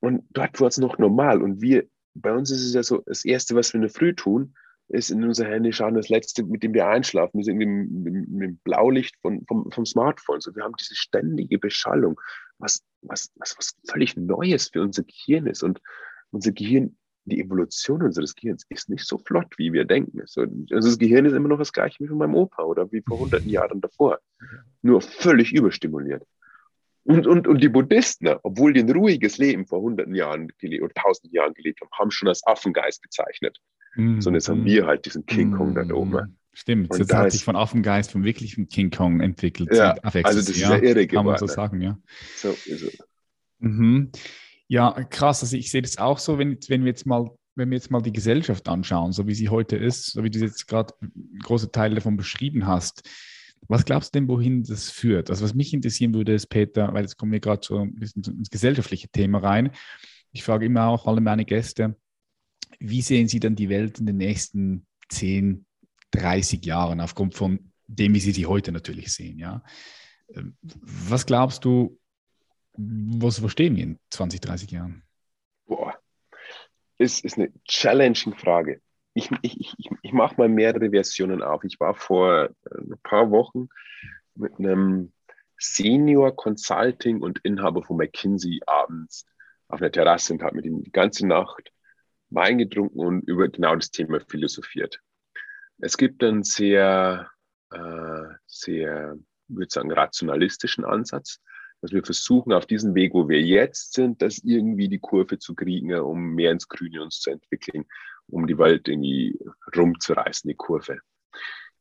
und 0.00 0.24
dort 0.30 0.60
war 0.60 0.68
es 0.68 0.78
noch 0.78 0.98
normal. 0.98 1.42
Und 1.42 1.60
wir, 1.60 1.86
bei 2.14 2.32
uns 2.32 2.50
ist 2.50 2.64
es 2.64 2.74
ja 2.74 2.82
so, 2.82 3.02
das 3.06 3.24
Erste, 3.24 3.54
was 3.54 3.72
wir 3.72 3.76
in 3.76 3.82
der 3.82 3.90
Früh 3.90 4.14
tun, 4.14 4.54
ist 4.88 5.10
in 5.10 5.24
unser 5.24 5.46
Handy 5.46 5.72
schauen, 5.72 5.94
das 5.94 6.10
Letzte, 6.10 6.44
mit 6.44 6.62
dem 6.62 6.74
wir 6.74 6.86
einschlafen, 6.86 7.40
ist 7.40 7.48
irgendwie 7.48 7.66
mit, 7.66 7.90
mit, 7.90 8.28
mit 8.28 8.42
dem 8.42 8.56
Blaulicht 8.58 9.16
von, 9.22 9.44
vom, 9.46 9.70
vom 9.70 9.86
Smartphone. 9.86 10.40
So, 10.40 10.54
wir 10.54 10.64
haben 10.64 10.74
diese 10.78 10.94
ständige 10.94 11.58
Beschallung, 11.58 12.20
was, 12.58 12.82
was, 13.00 13.32
was, 13.36 13.56
was 13.56 13.74
völlig 13.88 14.16
Neues 14.16 14.68
für 14.68 14.82
unser 14.82 15.04
Gehirn 15.04 15.46
ist. 15.46 15.62
Und 15.62 15.80
unser 16.30 16.52
Gehirn, 16.52 16.96
die 17.24 17.40
Evolution 17.40 18.02
unseres 18.02 18.34
Gehirns 18.34 18.64
ist 18.68 18.90
nicht 18.90 19.06
so 19.06 19.16
flott, 19.18 19.54
wie 19.56 19.72
wir 19.72 19.84
denken. 19.84 20.20
So, 20.26 20.42
also 20.42 20.88
das 20.88 20.98
Gehirn 20.98 21.24
ist 21.24 21.32
immer 21.32 21.48
noch 21.48 21.58
das 21.58 21.72
gleiche 21.72 22.00
wie 22.00 22.08
von 22.08 22.18
meinem 22.18 22.34
Opa 22.34 22.62
oder 22.64 22.90
wie 22.92 23.02
vor 23.06 23.18
hunderten 23.20 23.48
Jahren 23.48 23.80
davor. 23.80 24.18
Nur 24.82 25.00
völlig 25.00 25.54
überstimuliert. 25.54 26.24
Und, 27.04 27.26
und, 27.26 27.48
und 27.48 27.62
die 27.62 27.68
Buddhisten, 27.68 28.28
obwohl 28.42 28.72
die 28.72 28.80
ein 28.80 28.90
ruhiges 28.90 29.38
Leben 29.38 29.66
vor 29.66 29.80
hunderten 29.80 30.14
Jahren 30.14 30.52
oder 30.62 30.94
tausenden 30.94 31.34
Jahren 31.34 31.52
gelebt 31.54 31.80
haben, 31.80 31.90
haben 31.98 32.10
schon 32.10 32.28
als 32.28 32.46
Affengeist 32.46 33.02
bezeichnet. 33.02 33.58
Mhm. 33.96 34.20
So, 34.20 34.30
und 34.30 34.34
jetzt 34.34 34.48
haben 34.48 34.64
wir 34.64 34.86
halt 34.86 35.04
diesen 35.04 35.26
King 35.26 35.52
Kong 35.52 35.74
da 35.74 35.82
oben. 35.94 36.10
Mhm. 36.10 36.36
Stimmt, 36.54 36.90
Und 36.90 36.98
jetzt 36.98 37.14
hat 37.14 37.32
sich 37.32 37.44
von 37.44 37.56
Affengeist 37.56 38.10
vom 38.12 38.24
wirklichen 38.24 38.68
King 38.68 38.90
Kong 38.90 39.20
entwickelt. 39.20 39.70
Ja, 39.72 39.92
also 40.02 40.20
das 40.38 40.50
ist 40.50 40.60
ja 40.60 40.76
irre 40.76 41.06
Kann 41.06 41.24
man 41.24 41.38
so 41.38 41.46
geworden. 41.46 41.56
sagen, 41.56 41.80
ja. 41.80 41.98
So 42.36 42.50
ist 42.50 42.82
es. 42.82 42.98
Mhm. 43.58 44.12
Ja, 44.68 44.92
krass. 45.04 45.42
Also 45.42 45.56
ich 45.56 45.70
sehe 45.70 45.82
das 45.82 45.98
auch 45.98 46.18
so, 46.18 46.38
wenn, 46.38 46.58
wenn 46.68 46.82
wir 46.82 46.88
jetzt 46.88 47.06
mal, 47.06 47.30
wenn 47.54 47.70
wir 47.70 47.76
jetzt 47.76 47.90
mal 47.90 48.02
die 48.02 48.12
Gesellschaft 48.12 48.68
anschauen, 48.68 49.12
so 49.12 49.26
wie 49.26 49.34
sie 49.34 49.48
heute 49.48 49.76
ist, 49.76 50.12
so 50.12 50.24
wie 50.24 50.30
du 50.30 50.40
jetzt 50.40 50.68
gerade 50.68 50.94
große 51.42 51.72
Teile 51.72 51.94
davon 51.94 52.16
beschrieben 52.16 52.66
hast. 52.66 53.08
Was 53.68 53.84
glaubst 53.84 54.14
du 54.14 54.18
denn, 54.18 54.28
wohin 54.28 54.64
das 54.64 54.90
führt? 54.90 55.30
Also 55.30 55.44
was 55.44 55.54
mich 55.54 55.72
interessieren 55.72 56.14
würde, 56.14 56.34
ist, 56.34 56.46
Peter, 56.46 56.92
weil 56.92 57.02
jetzt 57.02 57.16
kommen 57.16 57.32
wir 57.32 57.40
gerade 57.40 57.64
so 57.64 57.78
ein 57.78 57.94
bisschen 57.94 58.22
ins 58.24 58.50
gesellschaftliche 58.50 59.08
Thema 59.08 59.38
rein. 59.38 59.70
Ich 60.32 60.42
frage 60.42 60.66
immer 60.66 60.88
auch 60.88 61.06
alle 61.06 61.20
meine 61.20 61.44
Gäste, 61.44 61.96
wie 62.78 63.02
sehen 63.02 63.28
sie 63.28 63.40
dann 63.40 63.54
die 63.54 63.68
Welt 63.68 63.98
in 63.98 64.06
den 64.06 64.16
nächsten 64.16 64.86
10, 65.08 65.64
30 66.12 66.64
Jahren 66.64 67.00
aufgrund 67.00 67.34
von 67.34 67.72
dem, 67.86 68.14
wie 68.14 68.20
sie 68.20 68.32
sie 68.32 68.46
heute 68.46 68.72
natürlich 68.72 69.12
sehen, 69.12 69.38
ja? 69.38 69.62
Ähm, 70.34 70.56
Was 70.62 71.26
glaubst 71.26 71.64
du, 71.64 71.98
was 72.74 73.38
verstehen 73.38 73.76
wir 73.76 73.84
in 73.84 73.98
20, 74.10 74.40
30 74.40 74.70
Jahren? 74.70 75.02
Boah, 75.66 75.94
das 76.98 77.20
ist 77.20 77.36
eine 77.36 77.52
challenging 77.64 78.34
Frage. 78.34 78.80
Ich, 79.14 79.30
ich, 79.42 79.60
ich, 79.60 79.90
ich- 80.02 80.12
mache 80.12 80.36
mal 80.36 80.48
mehrere 80.48 80.90
Versionen 80.90 81.42
auf. 81.42 81.64
Ich 81.64 81.78
war 81.80 81.94
vor 81.94 82.44
äh, 82.44 82.78
ein 82.78 82.94
paar 83.02 83.30
Wochen 83.30 83.68
mit 84.34 84.58
einem 84.58 85.12
Senior 85.58 86.34
Consulting 86.34 87.20
und 87.20 87.38
Inhaber 87.44 87.82
von 87.82 87.96
McKinsey 87.96 88.60
abends 88.66 89.26
auf 89.68 89.80
einer 89.80 89.92
Terrasse 89.92 90.32
und 90.32 90.42
habe 90.42 90.56
mit 90.56 90.66
ihm 90.66 90.82
die 90.82 90.92
ganze 90.92 91.26
Nacht 91.26 91.72
Wein 92.30 92.58
getrunken 92.58 93.00
und 93.00 93.28
über 93.28 93.48
genau 93.48 93.74
das 93.76 93.90
Thema 93.90 94.20
philosophiert. 94.20 95.00
Es 95.78 95.96
gibt 95.96 96.22
einen 96.24 96.42
sehr, 96.44 97.30
äh, 97.70 98.24
sehr, 98.46 99.16
ich 99.48 99.56
würde 99.56 99.70
sagen, 99.70 99.92
rationalistischen 99.92 100.84
Ansatz, 100.84 101.40
dass 101.82 101.92
wir 101.92 102.02
versuchen, 102.04 102.52
auf 102.52 102.64
diesem 102.66 102.94
Weg, 102.94 103.12
wo 103.12 103.28
wir 103.28 103.42
jetzt 103.42 103.92
sind, 103.94 104.22
das 104.22 104.38
irgendwie 104.38 104.88
die 104.88 105.00
Kurve 105.00 105.38
zu 105.38 105.54
kriegen, 105.54 105.92
um 105.94 106.34
mehr 106.34 106.52
ins 106.52 106.68
Grüne 106.68 107.02
uns 107.02 107.20
zu 107.20 107.30
entwickeln, 107.30 107.84
um 108.32 108.46
die 108.46 108.58
Welt 108.58 108.88
irgendwie 108.88 109.38
rumzureißen, 109.76 110.48
die 110.48 110.54
Kurve. 110.56 111.00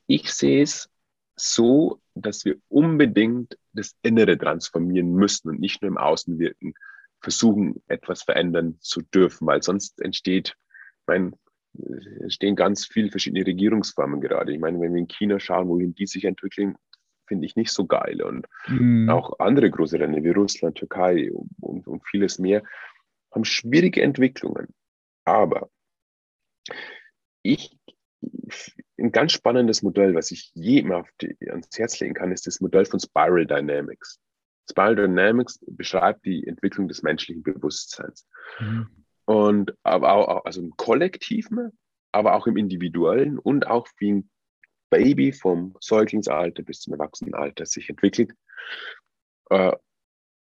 Ich 0.08 0.32
sehe 0.32 0.64
es 0.64 0.90
so, 1.36 2.02
dass 2.14 2.46
wir 2.46 2.58
unbedingt 2.68 3.58
das 3.74 3.96
Innere 4.02 4.38
transformieren 4.38 5.14
müssen 5.14 5.50
und 5.50 5.60
nicht 5.60 5.82
nur 5.82 5.90
im 5.90 5.98
Außenwirken 5.98 6.74
versuchen, 7.22 7.82
etwas 7.88 8.24
verändern 8.24 8.78
zu 8.82 9.02
dürfen, 9.02 9.48
weil 9.48 9.64
sonst 9.64 10.02
entsteht, 10.02 10.50
ich 10.50 11.08
meine, 11.08 11.32
es 11.74 12.06
entstehen 12.22 12.56
ganz 12.56 12.86
viele 12.86 13.10
verschiedene 13.10 13.46
Regierungsformen 13.46 14.20
gerade. 14.20 14.52
Ich 14.54 14.60
meine, 14.60 14.80
wenn 14.82 14.94
wir 14.94 15.00
in 15.00 15.08
China 15.08 15.40
schauen, 15.40 15.70
wohin 15.70 15.96
die 15.96 16.06
sich 16.08 16.26
entwickeln, 16.26 16.76
finde 17.28 17.46
ich 17.46 17.56
nicht 17.56 17.72
so 17.72 17.86
geil. 17.86 18.22
Und 18.22 18.48
Mhm. 18.68 19.10
auch 19.10 19.40
andere 19.40 19.72
große 19.72 19.98
Länder 19.98 20.22
wie 20.22 20.32
Russland, 20.32 20.78
Türkei 20.78 21.32
und, 21.62 21.88
und 21.88 22.06
vieles 22.06 22.40
mehr 22.40 22.62
haben 23.34 23.46
schwierige 23.46 24.02
Entwicklungen. 24.02 24.68
Aber 25.24 25.70
ich, 27.44 27.78
ein 28.98 29.12
ganz 29.12 29.32
spannendes 29.32 29.82
Modell, 29.82 30.14
was 30.14 30.32
ich 30.32 30.52
jedem 30.54 30.92
auf 30.92 31.10
die, 31.22 31.36
ans 31.50 31.68
Herz 31.78 32.00
legen 32.00 32.14
kann, 32.14 32.32
ist 32.32 32.46
das 32.48 32.62
Modell 32.62 32.86
von 32.86 33.00
Spiral 33.00 33.46
Dynamics. 33.46 34.20
Spiral 34.70 34.96
Dynamics 34.96 35.60
beschreibt 35.68 36.26
die 36.26 36.46
Entwicklung 36.46 36.88
des 36.88 37.02
menschlichen 37.02 37.44
Bewusstseins. 37.44 38.28
Mhm. 38.60 39.06
Und 39.26 39.74
aber 39.84 40.14
auch, 40.14 40.46
also 40.46 40.62
im 40.62 40.72
Kollektiven, 40.78 41.72
aber 42.12 42.36
auch 42.36 42.48
im 42.48 42.58
Individuellen 42.58 43.40
und 43.40 43.68
auch 43.68 43.88
wie 43.98 44.14
ein 44.14 44.30
Baby 44.90 45.32
vom 45.32 45.76
Säuglingsalter 45.80 46.64
bis 46.64 46.82
zum 46.82 46.94
Erwachsenenalter 46.94 47.66
sich 47.66 47.90
entwickelt. 47.90 48.34
Äh, 49.50 49.72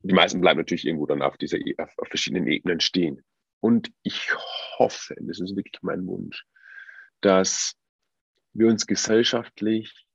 die 0.02 0.14
meisten 0.14 0.40
bleiben 0.40 0.60
natürlich 0.60 0.86
irgendwo 0.86 1.06
dann 1.06 1.22
auf, 1.22 1.38
dieser, 1.38 1.58
e, 1.58 1.76
auf, 1.78 1.94
auf 1.98 2.08
verschiedenen 2.08 2.48
Ebenen 2.48 2.80
stehen. 2.80 3.22
Und 3.60 3.92
ich 4.04 4.32
hoffe, 4.80 5.16
das 5.20 5.40
ist 5.40 5.56
wirklich 5.56 5.82
mein 5.82 6.08
Wunsch, 6.08 6.46
dass 7.22 7.76
wir 8.54 8.68
uns 8.68 8.88
gesellschaftlich 8.88 10.08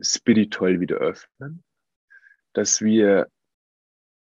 spirituell 0.00 0.80
wieder 0.80 0.96
öffnen, 0.96 1.64
dass 2.52 2.80
wir 2.82 3.28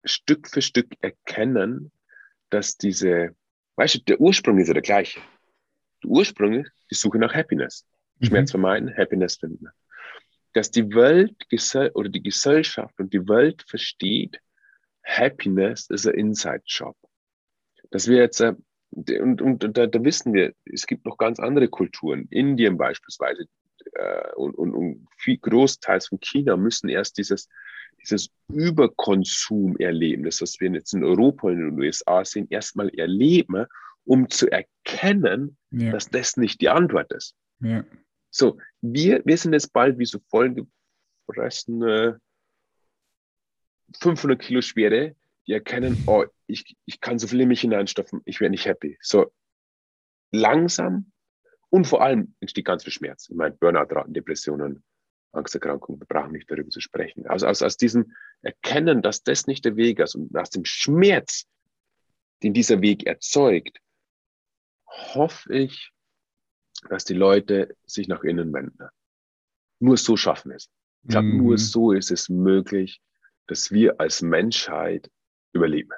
Stück 0.04 0.48
für 0.48 0.62
Stück 0.62 0.94
erkennen, 1.00 1.92
dass 2.48 2.76
diese, 2.76 3.36
weißt 3.76 3.96
du, 3.96 3.98
der 4.00 4.20
Ursprung 4.20 4.58
ist 4.58 4.68
ja 4.68 4.74
der 4.74 4.82
gleiche. 4.82 5.20
Der 6.02 6.10
Ursprung 6.10 6.64
ist 6.64 6.72
die 6.90 6.94
Suche 6.94 7.18
nach 7.18 7.34
Happiness. 7.34 7.86
Mhm. 8.18 8.26
Schmerz 8.26 8.50
vermeiden, 8.50 8.96
Happiness 8.96 9.36
finden. 9.36 9.68
Dass 10.52 10.70
die 10.70 10.88
Welt 10.94 11.36
oder 11.94 12.08
die 12.08 12.22
Gesellschaft 12.22 12.98
und 12.98 13.12
die 13.12 13.28
Welt 13.28 13.62
versteht, 13.68 14.40
Happiness 15.04 15.88
ist 15.90 16.06
ein 16.06 16.14
Inside-Job. 16.14 16.96
Dass 17.90 18.08
wir 18.08 18.18
jetzt, 18.18 18.40
äh, 18.40 18.54
und, 18.92 19.40
und 19.40 19.76
da, 19.76 19.86
da, 19.86 20.04
wissen 20.04 20.32
wir, 20.32 20.52
es 20.64 20.86
gibt 20.86 21.04
noch 21.06 21.16
ganz 21.16 21.38
andere 21.38 21.68
Kulturen. 21.68 22.26
Indien 22.30 22.76
beispielsweise 22.76 23.46
äh, 23.94 24.32
und, 24.34 24.54
und, 24.56 24.74
und 24.74 25.06
viel 25.16 25.38
großteils 25.38 26.08
von 26.08 26.18
China 26.20 26.56
müssen 26.56 26.88
erst 26.88 27.18
dieses, 27.18 27.48
dieses 28.02 28.30
Überkonsum 28.48 29.76
erleben, 29.78 30.24
das, 30.24 30.40
was 30.42 30.58
wir 30.60 30.70
jetzt 30.72 30.92
in 30.92 31.04
Europa 31.04 31.48
und 31.48 31.54
in 31.54 31.70
den 31.70 31.80
USA 31.80 32.24
sehen, 32.24 32.48
erstmal 32.50 32.88
erleben, 32.90 33.66
um 34.04 34.28
zu 34.28 34.50
erkennen, 34.50 35.56
ja. 35.70 35.92
dass 35.92 36.08
das 36.08 36.36
nicht 36.36 36.60
die 36.60 36.68
Antwort 36.68 37.12
ist. 37.12 37.34
Ja. 37.60 37.84
So, 38.30 38.58
wir, 38.80 39.22
wir 39.24 39.36
sind 39.36 39.52
jetzt 39.52 39.72
bald 39.72 39.98
wie 39.98 40.06
so 40.06 40.18
vollgefressene 40.30 42.20
500 44.00 44.40
Kilo 44.40 44.62
Schwere, 44.62 45.14
die 45.46 45.52
erkennen, 45.52 46.02
oh, 46.06 46.24
ich, 46.50 46.76
ich 46.84 47.00
kann 47.00 47.18
so 47.18 47.26
viel 47.26 47.40
in 47.40 47.48
mich 47.48 47.60
hineinstopfen, 47.60 48.20
ich 48.24 48.40
werde 48.40 48.50
nicht 48.50 48.66
happy. 48.66 48.98
So, 49.00 49.32
langsam 50.32 51.12
und 51.70 51.86
vor 51.86 52.02
allem 52.02 52.34
entsteht 52.40 52.64
ganz 52.64 52.84
viel 52.84 52.92
Schmerz. 52.92 53.28
Ich 53.30 53.36
meine, 53.36 53.54
Burnout-Raten, 53.54 54.12
Depressionen, 54.12 54.82
Angsterkrankungen, 55.32 56.00
wir 56.00 56.06
brauchen 56.06 56.32
nicht 56.32 56.50
darüber 56.50 56.70
zu 56.70 56.80
sprechen. 56.80 57.26
Also 57.26 57.46
aus, 57.46 57.62
aus 57.62 57.76
diesem 57.76 58.12
Erkennen, 58.42 59.02
dass 59.02 59.22
das 59.22 59.46
nicht 59.46 59.64
der 59.64 59.76
Weg 59.76 60.00
ist 60.00 60.16
und 60.16 60.36
aus 60.36 60.50
dem 60.50 60.64
Schmerz, 60.64 61.46
den 62.42 62.52
dieser 62.52 62.80
Weg 62.80 63.06
erzeugt, 63.06 63.78
hoffe 64.86 65.54
ich, 65.54 65.92
dass 66.88 67.04
die 67.04 67.14
Leute 67.14 67.76
sich 67.86 68.08
nach 68.08 68.24
innen 68.24 68.52
wenden. 68.52 68.88
Nur 69.78 69.96
so 69.96 70.16
schaffen 70.16 70.50
wir 70.50 70.56
es. 70.56 70.68
Ich 71.02 71.10
glaube, 71.10 71.28
mhm. 71.28 71.38
nur 71.38 71.58
so 71.58 71.92
ist 71.92 72.10
es 72.10 72.28
möglich, 72.28 73.00
dass 73.46 73.70
wir 73.70 74.00
als 74.00 74.22
Menschheit 74.22 75.10
überleben. 75.52 75.92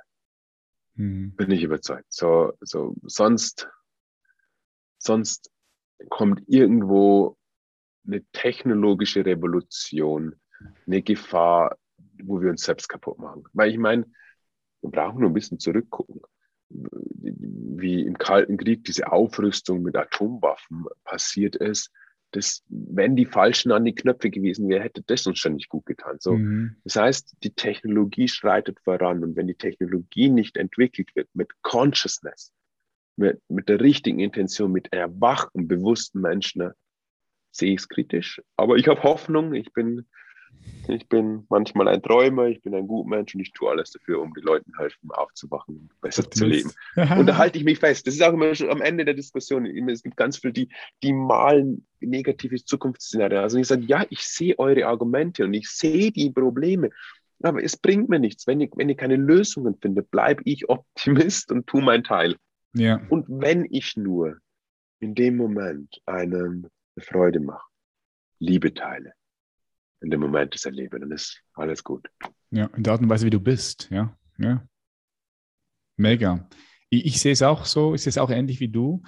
Mhm. 1.03 1.35
Bin 1.35 1.51
ich 1.51 1.65
überzeugt. 1.65 2.07
So, 2.11 2.53
so, 2.61 2.95
sonst, 3.03 3.69
sonst 4.99 5.51
kommt 6.11 6.43
irgendwo 6.47 7.37
eine 8.07 8.25
technologische 8.33 9.25
Revolution, 9.25 10.37
eine 10.87 11.03
Gefahr, 11.03 11.77
wo 12.23 12.41
wir 12.41 12.51
uns 12.51 12.63
selbst 12.63 12.89
kaputt 12.89 13.19
machen. 13.19 13.45
Weil 13.53 13.71
ich 13.71 13.79
meine, 13.79 14.05
wir 14.81 14.91
brauchen 14.91 15.21
nur 15.21 15.31
ein 15.31 15.35
bisschen 15.35 15.59
zurückgucken, 15.59 16.21
wie 16.69 18.07
im 18.07 18.17
Kalten 18.17 18.57
Krieg 18.57 18.85
diese 18.85 19.11
Aufrüstung 19.11 19.83
mit 19.83 19.97
Atomwaffen 19.97 20.87
passiert 21.03 21.57
ist. 21.57 21.91
Das, 22.33 22.63
wenn 22.69 23.15
die 23.15 23.27
Falschen 23.27 23.73
an 23.73 23.85
die 23.85 23.95
Knöpfe 23.95 24.31
gewesen 24.31 24.69
wären, 24.69 24.83
hätte 24.83 25.03
das 25.07 25.27
uns 25.27 25.39
schon 25.39 25.55
nicht 25.55 25.69
gut 25.69 25.87
getan. 25.87 26.17
So, 26.19 26.33
mhm. 26.35 26.77
Das 26.85 26.97
heißt, 26.97 27.37
die 27.43 27.55
Technologie 27.55 28.29
schreitet 28.29 28.81
voran 28.81 29.23
und 29.23 29.37
wenn 29.37 29.47
die 29.47 29.55
Technologie 29.55 30.31
nicht 30.31 30.57
entwickelt 30.57 31.15
wird 31.15 31.29
mit 31.35 31.51
Consciousness, 31.63 32.53
mit, 33.17 33.41
mit 33.49 33.69
der 33.69 33.81
richtigen 33.81 34.19
Intention, 34.19 34.73
mit 34.73 34.93
erwachten, 34.93 35.69
bewussten 35.69 36.21
Menschen, 36.21 36.63
ne, 36.63 36.75
sehe 37.53 37.75
ich 37.75 37.81
es 37.81 37.89
kritisch. 37.89 38.43
Aber 38.57 38.77
ich 38.77 38.89
habe 38.89 39.03
Hoffnung. 39.03 39.55
Ich 39.55 39.73
bin, 39.73 40.09
ich 40.89 41.09
bin 41.09 41.45
manchmal 41.49 41.89
ein 41.89 42.03
Träumer, 42.03 42.47
ich 42.47 42.61
bin 42.63 42.75
ein 42.75 42.89
guter 42.89 43.09
Mensch 43.09 43.35
und 43.35 43.41
ich 43.41 43.53
tue 43.53 43.71
alles 43.71 43.93
dafür, 43.93 44.21
um 44.21 44.33
den 44.35 44.45
Leuten 44.45 44.73
helfen, 44.77 45.11
aufzuwachen 45.11 45.77
und 45.77 46.01
besser 46.01 46.29
zu 46.31 46.45
leben. 46.45 46.73
und 46.97 47.27
da 47.27 47.37
halte 47.39 47.59
ich 47.59 47.65
mich 47.65 47.79
fest. 47.79 48.07
Das 48.07 48.15
ist 48.15 48.23
auch 48.23 48.33
immer 48.33 48.55
schon 48.55 48.71
am 48.71 48.83
Ende 48.83 49.05
der 49.05 49.15
Diskussion. 49.15 49.67
Es 49.89 50.03
gibt 50.03 50.17
ganz 50.17 50.39
viele, 50.39 50.53
die, 50.53 50.69
die 51.03 51.13
malen 51.13 51.87
negative 52.01 52.65
Zukunftsszenarien. 52.65 53.41
Also 53.41 53.59
ich 53.59 53.67
sage, 53.67 53.83
ja, 53.83 54.05
ich 54.11 54.21
sehe 54.21 54.59
eure 54.59 54.87
Argumente 54.87 55.45
und 55.45 55.55
ich 55.55 55.69
sehe 55.69 56.11
die 56.11 56.31
Probleme. 56.31 56.91
Aber 57.43 57.63
es 57.63 57.77
bringt 57.77 58.09
mir 58.09 58.19
nichts. 58.19 58.47
Wenn 58.47 58.61
ich, 58.61 58.71
wenn 58.77 58.89
ich 58.89 58.97
keine 58.97 59.17
Lösungen 59.17 59.77
finde, 59.81 60.03
bleibe 60.03 60.43
ich 60.45 60.69
Optimist 60.69 61.51
und 61.53 61.67
tue 61.67 61.83
meinen 61.83 62.05
Teil. 62.05 62.37
Ja. 62.75 63.01
Und 63.09 63.27
wenn 63.29 63.67
ich 63.71 63.97
nur 63.97 64.39
in 65.01 65.15
dem 65.15 65.37
Moment 65.37 66.01
einem 66.07 66.69
eine 66.95 67.05
Freude 67.05 67.41
mache, 67.41 67.67
Liebe 68.39 68.75
teile, 68.75 69.13
in 70.03 70.11
dem 70.11 70.21
Moment 70.21 70.55
das 70.55 70.65
erlebe, 70.65 70.99
dann 70.99 71.11
ist 71.11 71.41
alles 71.55 71.83
gut. 71.83 72.09
Ja, 72.51 72.67
in 72.77 72.83
der 72.83 72.93
Art 72.93 73.03
und 73.03 73.09
Weise, 73.09 73.27
wie 73.27 73.31
du 73.31 73.41
bist, 73.41 73.89
ja. 73.91 74.17
ja. 74.39 74.67
Mega. 75.97 76.49
Ich, 76.91 77.07
ich 77.07 77.21
sehe 77.21 77.33
es 77.33 77.43
auch 77.43 77.65
so, 77.65 77.95
ich 77.95 78.03
sehe 78.03 78.11
es 78.11 78.19
auch 78.19 78.31
ähnlich 78.31 78.61
wie 78.61 78.69
du. 78.69 79.03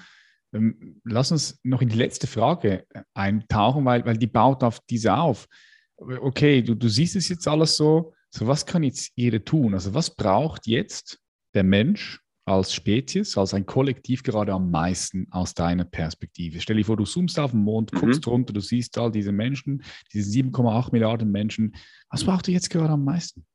Ähm, 0.53 1.01
lass 1.05 1.33
uns 1.33 1.61
noch 1.63 1.83
in 1.83 1.89
die 1.89 1.99
letzte 1.99 2.27
Frage 2.27 2.87
eintauchen, 3.13 3.85
weil, 3.85 4.05
weil 4.07 4.17
die 4.17 4.27
baut 4.27 4.63
auf 4.63 4.81
diese 4.89 5.15
auf. 5.17 5.49
Okay, 5.97 6.63
du, 6.63 6.75
du 6.75 6.89
siehst 6.89 7.17
es 7.17 7.29
jetzt 7.29 7.47
alles 7.47 7.77
so, 7.77 8.15
so 8.31 8.47
was 8.47 8.67
kann 8.67 8.83
jetzt 8.83 9.13
jeder 9.17 9.45
tun? 9.45 9.75
Also 9.75 9.95
was 9.95 10.15
braucht 10.15 10.67
jetzt 10.67 11.21
der 11.55 11.65
Mensch, 11.65 12.21
als 12.47 12.75
Spezies, 12.75 13.39
als 13.39 13.55
ein 13.55 13.67
Kollektiv 13.67 14.23
gerade 14.23 14.53
am 14.53 14.71
meisten 14.71 15.27
aus 15.31 15.55
deiner 15.55 15.85
Perspektive? 15.85 16.61
Stell 16.61 16.77
dir 16.77 16.85
vor, 16.85 16.97
du 16.97 17.05
zoomst 17.05 17.39
auf 17.39 17.53
den 17.53 17.63
Mond, 17.63 17.93
mhm. 17.93 17.99
guckst 17.99 18.27
runter, 18.27 18.53
du 18.53 18.61
siehst 18.61 18.99
all 18.99 19.11
diese 19.11 19.33
Menschen, 19.33 19.83
diese 20.13 20.31
7,8 20.31 20.93
Milliarden 20.93 21.31
Menschen. 21.31 21.75
Was 22.11 22.25
braucht 22.25 22.49
ihr 22.49 22.55
jetzt 22.55 22.71
gerade 22.71 22.93
am 22.93 23.05
meisten? 23.05 23.47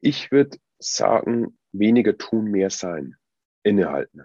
Ich 0.00 0.30
würde 0.30 0.58
sagen, 0.78 1.58
weniger 1.72 2.16
tun, 2.16 2.50
mehr 2.50 2.70
sein. 2.70 3.16
Innehalten. 3.62 4.22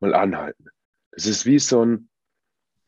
Mal 0.00 0.14
anhalten. 0.14 0.66
Das 1.12 1.26
ist 1.26 1.44
wie 1.44 1.58
so 1.58 1.84
ein, 1.84 2.08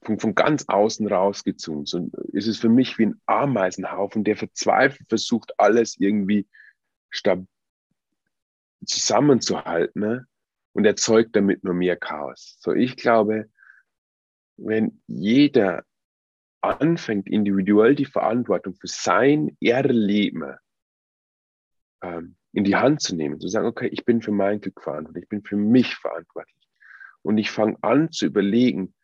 von, 0.02 0.18
von 0.18 0.34
ganz 0.34 0.64
außen 0.68 1.06
rausgezogen. 1.06 1.84
So 1.84 2.10
ist 2.32 2.46
es 2.46 2.58
für 2.58 2.70
mich 2.70 2.98
wie 2.98 3.06
ein 3.06 3.20
Ameisenhaufen, 3.26 4.24
der 4.24 4.36
verzweifelt 4.36 5.08
versucht, 5.08 5.52
alles 5.58 5.96
irgendwie 5.98 6.46
zusammenzuhalten 8.84 10.00
ne? 10.00 10.26
und 10.72 10.84
erzeugt 10.84 11.34
damit 11.34 11.64
nur 11.64 11.74
mehr 11.74 11.96
Chaos. 11.96 12.58
So, 12.60 12.72
ich 12.72 12.96
glaube, 12.96 13.50
wenn 14.56 15.00
jeder 15.06 15.84
anfängt, 16.60 17.28
individuell 17.28 17.94
die 17.94 18.04
Verantwortung 18.04 18.74
für 18.74 18.88
sein 18.88 19.56
Erleben 19.60 20.56
ähm, 22.02 22.36
in 22.52 22.64
die 22.64 22.76
Hand 22.76 23.00
zu 23.02 23.14
nehmen, 23.14 23.40
zu 23.40 23.48
sagen, 23.48 23.66
okay, 23.66 23.88
ich 23.88 24.04
bin 24.04 24.22
für 24.22 24.32
mein 24.32 24.60
Glück 24.60 24.80
verantwortlich, 24.82 25.24
ich 25.24 25.28
bin 25.28 25.44
für 25.44 25.56
mich 25.56 25.94
verantwortlich. 25.96 26.68
Und 27.22 27.38
ich 27.38 27.50
fange 27.50 27.76
an 27.82 28.10
zu 28.10 28.26
überlegen, 28.26 28.94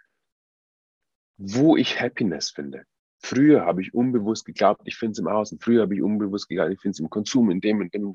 wo 1.36 1.76
ich 1.76 2.00
Happiness 2.00 2.50
finde. 2.50 2.84
Früher 3.24 3.64
habe 3.64 3.80
ich 3.80 3.94
unbewusst 3.94 4.44
geglaubt, 4.44 4.82
ich 4.84 4.96
finde 4.96 5.12
es 5.12 5.18
im 5.18 5.28
Außen. 5.28 5.58
Früher 5.58 5.80
habe 5.80 5.94
ich 5.94 6.02
unbewusst 6.02 6.46
geglaubt, 6.46 6.72
ich 6.72 6.80
finde 6.80 6.92
es 6.92 7.00
im 7.00 7.08
Konsum, 7.08 7.50
in 7.50 7.62
dem 7.62 7.80
und 7.80 7.94
dem. 7.94 8.12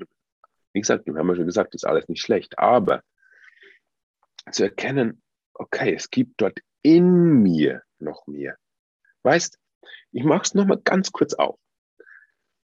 Wie 0.72 0.80
gesagt, 0.80 1.04
wir 1.04 1.14
haben 1.16 1.28
ja 1.28 1.34
schon 1.34 1.46
gesagt, 1.46 1.74
ist 1.74 1.84
alles 1.84 2.08
nicht 2.08 2.22
schlecht. 2.22 2.56
Aber 2.60 3.02
zu 4.52 4.62
erkennen, 4.62 5.20
okay, 5.54 5.94
es 5.94 6.10
gibt 6.10 6.40
dort 6.40 6.60
in 6.82 7.42
mir 7.42 7.82
noch 7.98 8.28
mehr. 8.28 8.56
Weißt, 9.24 9.58
ich 10.12 10.22
mache 10.22 10.42
es 10.42 10.54
nochmal 10.54 10.80
ganz 10.84 11.10
kurz 11.10 11.34
auf. 11.34 11.58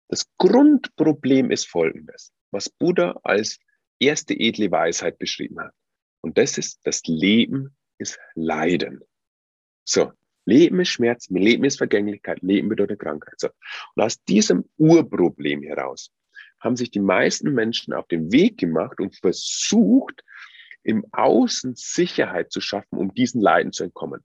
Das 0.07 0.29
Grundproblem 0.37 1.49
ist 1.49 1.67
folgendes, 1.67 2.33
was 2.51 2.69
Buddha 2.69 3.19
als 3.23 3.57
erste 3.97 4.35
edle 4.35 4.69
Weisheit 4.69 5.17
beschrieben 5.17 5.59
hat. 5.59 5.73
Und 6.21 6.37
das 6.37 6.59
ist, 6.59 6.81
das 6.83 7.01
Leben 7.07 7.75
ist 7.97 8.19
Leiden. 8.35 9.01
So, 9.83 10.13
Leben 10.47 10.79
ist 10.79 10.89
Schmerz, 10.89 11.29
Leben 11.29 11.65
ist 11.65 11.77
Vergänglichkeit, 11.77 12.41
Leben 12.41 12.69
bedeutet 12.69 12.99
Krankheit. 12.99 13.35
So. 13.37 13.49
Und 13.95 14.03
aus 14.03 14.23
diesem 14.23 14.65
Urproblem 14.77 15.61
heraus 15.61 16.11
haben 16.59 16.77
sich 16.77 16.89
die 16.89 17.01
meisten 17.01 17.53
Menschen 17.53 17.93
auf 17.93 18.07
den 18.07 18.31
Weg 18.31 18.57
gemacht 18.57 18.99
und 18.99 19.15
versucht, 19.15 20.23
im 20.83 21.05
Außen 21.11 21.73
Sicherheit 21.75 22.51
zu 22.51 22.61
schaffen, 22.61 22.97
um 22.97 23.13
diesen 23.13 23.41
Leiden 23.41 23.73
zu 23.73 23.83
entkommen. 23.83 24.23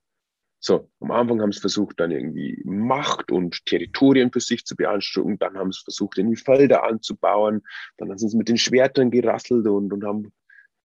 So, 0.61 0.89
am 1.01 1.11
Anfang 1.11 1.43
haben 1.43 1.51
sie 1.51 1.59
versucht, 1.59 1.99
dann 1.99 2.12
irgendwie 2.12 2.62
Macht 2.64 3.33
und 3.33 3.66
Territorien 3.66 4.31
für 4.31 4.39
sich 4.39 4.64
zu 4.64 4.77
beanspruchen. 4.77 5.41
Dann 5.41 5.59
haben 5.59 5.73
sie 5.73 5.83
versucht, 5.83 6.18
irgendwie 6.18 6.37
Felder 6.37 6.85
anzubauen. 6.85 7.62
Dann 7.97 8.16
sind 8.16 8.29
sie 8.29 8.37
mit 8.37 8.49
den 8.49 8.59
Schwertern 8.59 9.11
gerasselt 9.11 9.66
und, 9.66 9.93
und 9.93 10.05
haben 10.05 10.33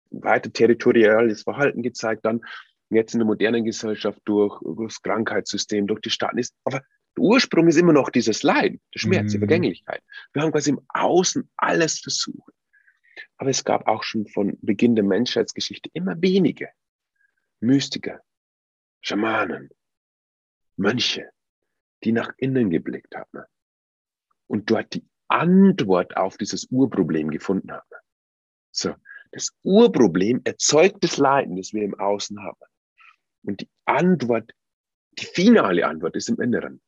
weiter 0.09 0.51
territoriales 0.51 1.43
Verhalten 1.43 1.83
gezeigt. 1.83 2.25
Dann 2.25 2.41
jetzt 2.89 3.13
in 3.13 3.19
der 3.19 3.27
modernen 3.27 3.63
Gesellschaft 3.63 4.21
durch, 4.25 4.59
durch 4.61 4.93
das 4.93 5.01
Krankheitssystem, 5.01 5.87
durch 5.87 6.01
die 6.01 6.09
Staaten 6.09 6.37
ist. 6.37 6.55
Aber 6.63 6.81
der 7.17 7.23
Ursprung 7.23 7.67
ist 7.67 7.77
immer 7.77 7.93
noch 7.93 8.09
dieses 8.09 8.43
Leiden, 8.43 8.79
der 8.93 8.99
Schmerz, 8.99 9.31
die 9.31 9.37
mhm. 9.37 9.41
Vergänglichkeit. 9.41 10.01
Wir 10.33 10.43
haben 10.43 10.51
quasi 10.51 10.71
im 10.71 10.81
Außen 10.89 11.49
alles 11.57 11.99
versucht. 11.99 12.53
Aber 13.37 13.49
es 13.49 13.63
gab 13.63 13.87
auch 13.87 14.03
schon 14.03 14.27
von 14.27 14.57
Beginn 14.61 14.95
der 14.95 15.03
Menschheitsgeschichte 15.03 15.89
immer 15.93 16.21
wenige 16.21 16.69
Mystiker, 17.59 18.21
Schamanen, 19.01 19.69
Mönche, 20.75 21.29
die 22.03 22.11
nach 22.11 22.31
innen 22.37 22.69
geblickt 22.69 23.15
haben 23.15 23.43
und 24.47 24.69
dort 24.69 24.93
die 24.93 25.05
Antwort 25.27 26.15
auf 26.15 26.37
dieses 26.37 26.65
Urproblem 26.69 27.29
gefunden 27.31 27.71
haben. 27.71 27.83
So, 28.71 28.95
das 29.31 29.49
Urproblem 29.63 30.41
erzeugt 30.43 31.03
das 31.03 31.17
Leiden, 31.17 31.57
das 31.57 31.73
wir 31.73 31.83
im 31.83 31.99
Außen 31.99 32.41
haben. 32.41 32.59
Und 33.47 33.61
die 33.61 33.69
Antwort, 33.85 34.51
die 35.13 35.25
finale 35.25 35.87
Antwort 35.87 36.15
ist 36.15 36.29
im 36.29 36.39
Inneren. 36.39 36.81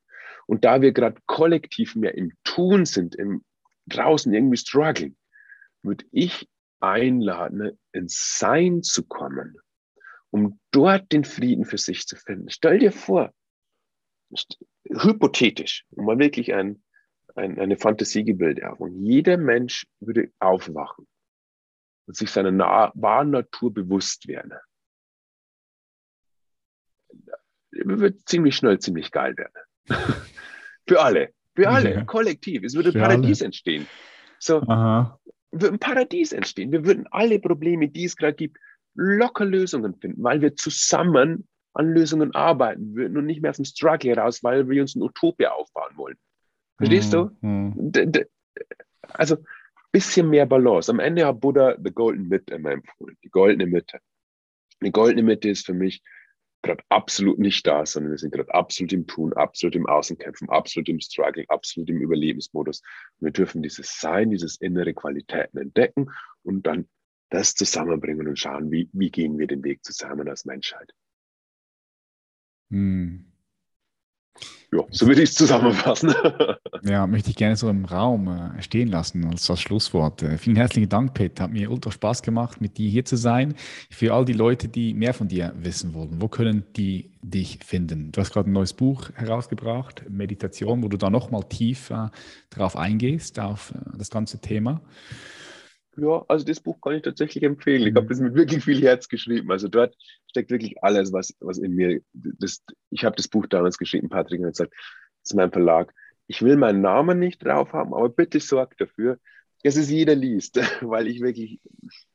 Und 0.45 0.65
da 0.65 0.81
wir 0.81 0.91
gerade 0.91 1.21
kollektiv 1.25 1.95
mehr 1.95 2.15
im 2.15 2.33
Tun 2.43 2.85
sind, 2.85 3.15
im 3.15 3.43
draußen 3.87 4.33
irgendwie 4.33 4.57
struggling, 4.57 5.15
würde 5.81 6.05
ich 6.11 6.47
einladen, 6.79 7.79
ins 7.91 8.37
Sein 8.37 8.83
zu 8.83 9.05
kommen 9.07 9.57
um 10.31 10.59
dort 10.71 11.11
den 11.11 11.23
Frieden 11.23 11.65
für 11.65 11.77
sich 11.77 12.05
zu 12.05 12.15
finden. 12.15 12.49
Stell 12.49 12.79
dir 12.79 12.91
vor, 12.91 13.33
hypothetisch, 14.85 15.85
um 15.91 16.05
mal 16.05 16.19
wirklich 16.19 16.53
ein, 16.53 16.83
ein, 17.35 17.59
eine 17.59 17.77
Fantasiegebilde 17.77 18.71
auf. 18.71 18.79
Und 18.79 19.03
jeder 19.03 19.37
Mensch 19.37 19.87
würde 19.99 20.31
aufwachen 20.39 21.07
und 22.05 22.15
sich 22.15 22.29
seiner 22.29 22.51
wahren 22.93 23.31
Natur 23.31 23.73
bewusst 23.73 24.27
werden. 24.27 24.53
Wird 27.71 28.27
ziemlich 28.27 28.55
schnell 28.55 28.79
ziemlich 28.79 29.11
geil 29.11 29.35
werden. 29.37 29.53
für 30.87 31.01
alle. 31.01 31.29
Für 31.55 31.69
alle, 31.69 31.93
ja. 31.93 32.03
kollektiv. 32.05 32.63
Es 32.63 32.75
würde 32.75 32.89
ein 32.89 33.01
Paradies 33.01 33.41
alle. 33.41 33.47
entstehen. 33.47 33.87
So, 34.39 34.61
Aha. 34.61 35.19
würde 35.51 35.75
ein 35.75 35.79
Paradies 35.79 36.31
entstehen. 36.31 36.71
Wir 36.71 36.85
würden 36.85 37.05
alle 37.11 37.39
Probleme, 37.39 37.89
die 37.89 38.05
es 38.05 38.15
gerade 38.15 38.35
gibt, 38.35 38.57
locker 38.95 39.45
Lösungen 39.45 39.95
finden, 39.95 40.23
weil 40.23 40.41
wir 40.41 40.55
zusammen 40.55 41.47
an 41.73 41.93
Lösungen 41.93 42.33
arbeiten 42.33 42.95
würden 42.95 43.17
und 43.17 43.25
nicht 43.25 43.41
mehr 43.41 43.51
aus 43.51 43.57
dem 43.57 43.65
Struggle 43.65 44.11
heraus, 44.11 44.43
weil 44.43 44.67
wir 44.69 44.81
uns 44.81 44.95
eine 44.95 45.05
Utopia 45.05 45.51
aufbauen 45.51 45.95
wollen. 45.95 46.17
Verstehst 46.77 47.13
du? 47.13 47.29
Mhm. 47.41 47.91
Also 49.13 49.37
bisschen 49.91 50.29
mehr 50.29 50.45
Balance. 50.45 50.91
Am 50.91 50.99
Ende 50.99 51.25
hat 51.25 51.39
Buddha 51.39 51.75
the 51.83 51.91
Golden 51.91 52.27
Mitte 52.27 52.53
immer 52.53 52.71
empfohlen, 52.71 53.17
die 53.23 53.29
goldene 53.29 53.65
Mitte. 53.65 53.99
Die 54.81 54.91
goldene 54.91 55.23
Mitte 55.23 55.49
ist 55.49 55.65
für 55.65 55.73
mich 55.73 56.01
gerade 56.61 56.83
absolut 56.89 57.39
nicht 57.39 57.65
da, 57.65 57.85
sondern 57.85 58.11
wir 58.11 58.17
sind 58.17 58.33
gerade 58.33 58.53
absolut 58.53 58.91
im 58.93 59.07
Tun, 59.07 59.33
absolut 59.33 59.75
im 59.75 59.87
Außenkämpfen, 59.87 60.49
absolut 60.49 60.89
im 60.89 60.99
Struggle, 60.99 61.45
absolut 61.47 61.89
im 61.89 62.01
Überlebensmodus. 62.01 62.81
Und 63.19 63.25
wir 63.25 63.31
dürfen 63.31 63.61
dieses 63.61 63.99
Sein, 63.99 64.29
dieses 64.29 64.57
innere 64.57 64.93
Qualitäten 64.93 65.57
entdecken 65.57 66.11
und 66.43 66.65
dann 66.65 66.87
das 67.29 67.53
zusammenbringen 67.53 68.27
und 68.27 68.39
schauen, 68.39 68.71
wie, 68.71 68.89
wie 68.93 69.11
gehen 69.11 69.37
wir 69.37 69.47
den 69.47 69.63
Weg 69.63 69.83
zusammen 69.83 70.27
als 70.27 70.45
Menschheit. 70.45 70.91
Hm. 72.71 73.28
Ja, 74.71 74.83
so 74.91 75.07
würde 75.07 75.23
ich 75.23 75.29
es 75.29 75.35
zusammenfassen. 75.35 76.13
ja, 76.83 77.07
möchte 77.07 77.31
ich 77.31 77.35
gerne 77.35 77.55
so 77.55 77.69
im 77.69 77.85
Raum 77.85 78.27
äh, 78.27 78.61
stehen 78.61 78.89
lassen 78.89 79.25
als, 79.25 79.49
als 79.49 79.61
Schlusswort. 79.61 80.21
Äh, 80.21 80.37
vielen 80.37 80.57
herzlichen 80.57 80.89
Dank, 80.89 81.15
Peter. 81.15 81.45
Hat 81.45 81.51
mir 81.51 81.71
ultra 81.71 81.91
Spaß 81.91 82.21
gemacht, 82.21 82.61
mit 82.61 82.77
dir 82.77 82.87
hier 82.87 83.03
zu 83.03 83.15
sein. 83.15 83.55
Für 83.89 84.13
all 84.13 84.25
die 84.25 84.33
Leute, 84.33 84.67
die 84.67 84.93
mehr 84.93 85.15
von 85.15 85.27
dir 85.27 85.53
wissen 85.59 85.95
wollen, 85.95 86.21
wo 86.21 86.27
können 86.27 86.65
die 86.75 87.09
dich 87.23 87.59
finden? 87.65 88.11
Du 88.11 88.21
hast 88.21 88.31
gerade 88.31 88.47
ein 88.47 88.53
neues 88.53 88.73
Buch 88.73 89.09
herausgebracht, 89.15 90.03
Meditation, 90.07 90.83
wo 90.83 90.87
du 90.87 90.97
da 90.97 91.09
nochmal 91.09 91.43
tief 91.49 91.89
äh, 91.89 92.09
drauf 92.51 92.77
eingehst, 92.77 93.39
auf 93.39 93.71
äh, 93.71 93.97
das 93.97 94.11
ganze 94.11 94.39
Thema. 94.39 94.81
Ja, 96.01 96.25
also 96.27 96.45
das 96.45 96.59
Buch 96.59 96.79
kann 96.81 96.95
ich 96.95 97.01
tatsächlich 97.01 97.43
empfehlen. 97.43 97.87
Ich 97.87 97.95
habe 97.95 98.07
das 98.07 98.19
mit 98.19 98.35
wirklich 98.35 98.63
viel 98.63 98.81
Herz 98.81 99.07
geschrieben. 99.07 99.51
Also 99.51 99.67
dort 99.67 99.95
steckt 100.27 100.51
wirklich 100.51 100.83
alles, 100.83 101.11
was, 101.13 101.35
was 101.39 101.57
in 101.57 101.73
mir. 101.73 102.01
Das, 102.13 102.63
ich 102.89 103.03
habe 103.05 103.15
das 103.15 103.27
Buch 103.27 103.47
damals 103.47 103.77
geschrieben, 103.77 104.09
Patrick, 104.09 104.41
und 104.41 104.47
gesagt, 104.47 104.73
das 104.73 105.31
ist 105.31 105.35
mein 105.35 105.51
Verlag. 105.51 105.93
Ich 106.27 106.41
will 106.41 106.57
meinen 106.57 106.81
Namen 106.81 107.19
nicht 107.19 107.43
drauf 107.43 107.73
haben, 107.73 107.93
aber 107.93 108.09
bitte 108.09 108.39
sorg 108.39 108.77
dafür, 108.77 109.17
dass 109.63 109.75
es 109.75 109.89
jeder 109.89 110.15
liest, 110.15 110.57
weil 110.81 111.07
ich 111.07 111.21
wirklich, 111.21 111.59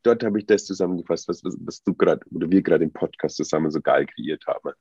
dort 0.03 0.25
habe 0.25 0.39
ich 0.39 0.47
das 0.47 0.65
zusammengefasst, 0.65 1.29
was, 1.29 1.45
was, 1.45 1.57
was 1.61 1.83
du 1.83 1.95
gerade 1.95 2.25
oder 2.31 2.51
wir 2.51 2.63
gerade 2.63 2.85
im 2.85 2.93
Podcast 2.93 3.37
zusammen 3.37 3.71
so 3.71 3.81
geil 3.81 4.07
kreiert 4.07 4.47
haben. 4.47 4.73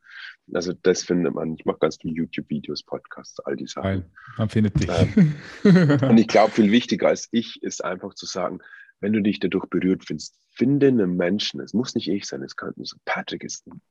Also 0.53 0.73
das 0.73 1.03
findet 1.03 1.33
man, 1.33 1.55
ich 1.55 1.65
mache 1.65 1.79
ganz 1.79 1.97
viele 2.01 2.13
YouTube-Videos, 2.15 2.83
Podcasts, 2.83 3.39
all 3.41 3.55
die 3.55 3.67
Sachen. 3.67 3.83
Geil, 3.83 4.05
man 4.37 4.49
findet 4.49 4.79
dich. 4.79 4.89
Ähm, 4.89 5.99
und 6.09 6.17
ich 6.17 6.27
glaube, 6.27 6.51
viel 6.51 6.71
wichtiger 6.71 7.09
als 7.09 7.27
ich 7.31 7.61
ist 7.61 7.83
einfach 7.83 8.13
zu 8.13 8.25
sagen, 8.25 8.59
wenn 9.03 9.11
du 9.11 9.21
dich 9.21 9.41
dadurch 9.41 9.65
berührt 9.65 10.05
findest, 10.05 10.39
finde 10.51 10.87
einen 10.87 11.17
Menschen. 11.17 11.59
Es 11.59 11.73
muss 11.73 11.93
nicht 11.93 12.07
ich 12.07 12.25
sein, 12.25 12.41
es 12.41 12.55
kann 12.55 12.73
so 12.77 12.95
Patrick 13.03 13.43
ist 13.43 13.67
ein 13.67 13.81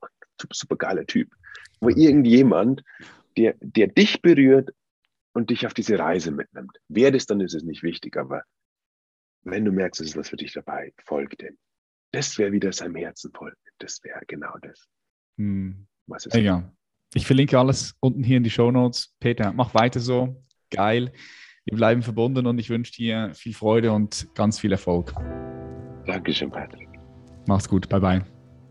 super, 0.40 0.54
super 0.54 0.76
geiler 0.76 1.04
Typ. 1.04 1.30
Aber 1.80 1.94
irgendjemand, 1.94 2.82
der, 3.36 3.54
der 3.60 3.88
dich 3.88 4.22
berührt 4.22 4.70
und 5.34 5.50
dich 5.50 5.66
auf 5.66 5.74
diese 5.74 5.98
Reise 5.98 6.30
mitnimmt. 6.30 6.78
Wer 6.88 7.10
das 7.10 7.26
dann 7.26 7.42
ist, 7.42 7.52
ist 7.52 7.64
nicht 7.64 7.82
wichtig, 7.82 8.16
aber 8.16 8.42
wenn 9.42 9.66
du 9.66 9.70
merkst, 9.70 10.00
es 10.00 10.08
ist 10.08 10.16
was 10.16 10.30
für 10.30 10.36
dich 10.36 10.54
dabei, 10.54 10.94
folg 11.04 11.36
dem. 11.36 11.58
Das 12.12 12.38
wäre 12.38 12.52
wieder 12.52 12.72
seinem 12.72 12.96
Herzen 12.96 13.32
folgen. 13.34 13.56
Das 13.80 14.02
wäre 14.04 14.22
genau 14.26 14.56
das. 14.62 14.88
Hm. 15.36 15.88
Was 16.06 16.24
ist 16.24 16.34
ja. 16.36 16.72
Ich 17.12 17.26
verlinke 17.26 17.58
alles 17.58 17.94
unten 18.00 18.24
hier 18.24 18.38
in 18.38 18.44
die 18.44 18.50
Show 18.50 18.70
Notes. 18.70 19.14
Peter, 19.20 19.52
mach 19.52 19.74
weiter 19.74 20.00
so. 20.00 20.42
Geil. 20.70 21.12
Wir 21.64 21.76
bleiben 21.76 22.02
verbunden 22.02 22.46
und 22.46 22.58
ich 22.58 22.70
wünsche 22.70 22.92
dir 22.92 23.30
viel 23.34 23.54
Freude 23.54 23.92
und 23.92 24.26
ganz 24.34 24.58
viel 24.58 24.72
Erfolg. 24.72 25.14
Dankeschön, 26.06 26.50
Patrick. 26.50 26.88
Mach's 27.46 27.68
gut. 27.68 27.88
Bye, 27.88 28.00
bye. 28.00 28.24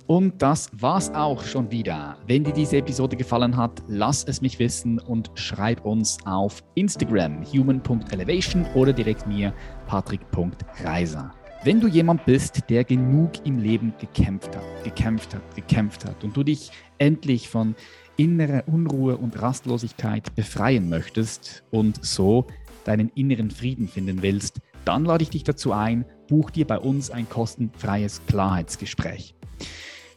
Und 0.08 0.42
das 0.42 0.70
war's 0.74 1.10
auch 1.12 1.42
schon 1.42 1.72
wieder. 1.72 2.18
Wenn 2.28 2.44
dir 2.44 2.52
diese 2.52 2.78
Episode 2.78 3.16
gefallen 3.16 3.56
hat, 3.56 3.82
lass 3.88 4.26
es 4.26 4.42
mich 4.42 4.60
wissen 4.60 5.00
und 5.00 5.32
schreib 5.36 5.86
uns 5.86 6.18
auf 6.26 6.62
Instagram 6.76 7.46
human.elevation 7.46 8.66
oder 8.76 8.92
direkt 8.92 9.26
mir 9.26 9.54
patrick.reiser. 9.88 11.34
Wenn 11.64 11.80
du 11.80 11.88
jemand 11.88 12.26
bist, 12.26 12.70
der 12.70 12.84
genug 12.84 13.46
im 13.46 13.60
Leben 13.60 13.94
gekämpft 14.00 14.56
hat, 14.56 14.84
gekämpft 14.84 15.36
hat, 15.36 15.56
gekämpft 15.56 16.04
hat 16.04 16.24
und 16.24 16.36
du 16.36 16.44
dich 16.44 16.72
endlich 16.98 17.48
von 17.48 17.76
innerer 18.18 18.64
Unruhe 18.68 19.16
und 19.16 19.42
Rastlosigkeit 19.42 20.36
befreien 20.36 20.90
möchtest 20.90 21.64
und 21.72 22.04
so 22.04 22.48
deinen 22.84 23.10
inneren 23.16 23.52
Frieden 23.52 23.88
finden 23.88 24.22
willst, 24.22 24.60
dann 24.86 25.06
lade 25.06 25.24
ich 25.24 25.30
dich 25.30 25.44
dazu 25.44 25.74
ein, 25.74 26.06
buch 26.28 26.50
dir 26.50 26.66
bei 26.66 26.80
uns 26.80 27.12
ein 27.12 27.30
kostenfreies 27.30 28.22
Klarheitsgespräch. 28.28 29.36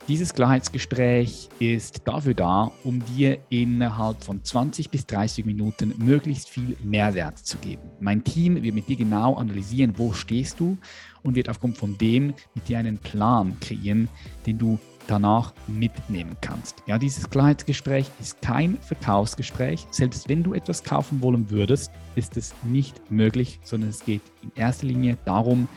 Dieses 0.06 0.34
Klarheitsgespräch 0.34 1.48
ist 1.60 2.02
dafür 2.04 2.34
da, 2.34 2.70
um 2.84 3.02
dir 3.16 3.38
innerhalb 3.48 4.22
von 4.22 4.44
20 4.44 4.90
bis 4.90 5.06
30 5.06 5.46
Minuten 5.46 5.94
möglichst 5.96 6.50
viel 6.50 6.76
Mehrwert 6.82 7.38
zu 7.38 7.56
geben. 7.56 7.90
Mein 8.00 8.22
Team 8.22 8.62
wird 8.62 8.74
mit 8.74 8.86
dir 8.86 8.96
genau 8.96 9.34
analysieren, 9.36 9.94
wo 9.96 10.12
stehst 10.12 10.60
du 10.60 10.76
und 11.22 11.36
wird 11.36 11.48
aufgrund 11.48 11.78
von 11.78 11.96
dem 11.96 12.34
mit 12.54 12.68
dir 12.68 12.78
einen 12.78 12.98
Plan 12.98 13.58
kreieren, 13.60 14.10
den 14.46 14.58
du 14.58 14.78
danach 15.07 15.52
mitnehmen 15.66 16.36
kannst. 16.40 16.82
Ja, 16.86 16.98
dieses 16.98 17.28
Klarheitsgespräch 17.28 18.11
ist 18.20 18.40
kein 18.42 18.78
Verkaufsgespräch. 18.78 19.86
Selbst 19.90 20.28
wenn 20.28 20.42
du 20.42 20.55
etwas 20.55 20.82
kaufen 20.82 21.22
wollen 21.22 21.50
würdest, 21.50 21.90
ist 22.14 22.36
es 22.36 22.55
nicht 22.62 23.11
möglich, 23.11 23.61
sondern 23.64 23.90
es 23.90 24.05
geht 24.05 24.22
in 24.42 24.52
erster 24.55 24.86
Linie 24.86 25.18
darum, 25.24 25.68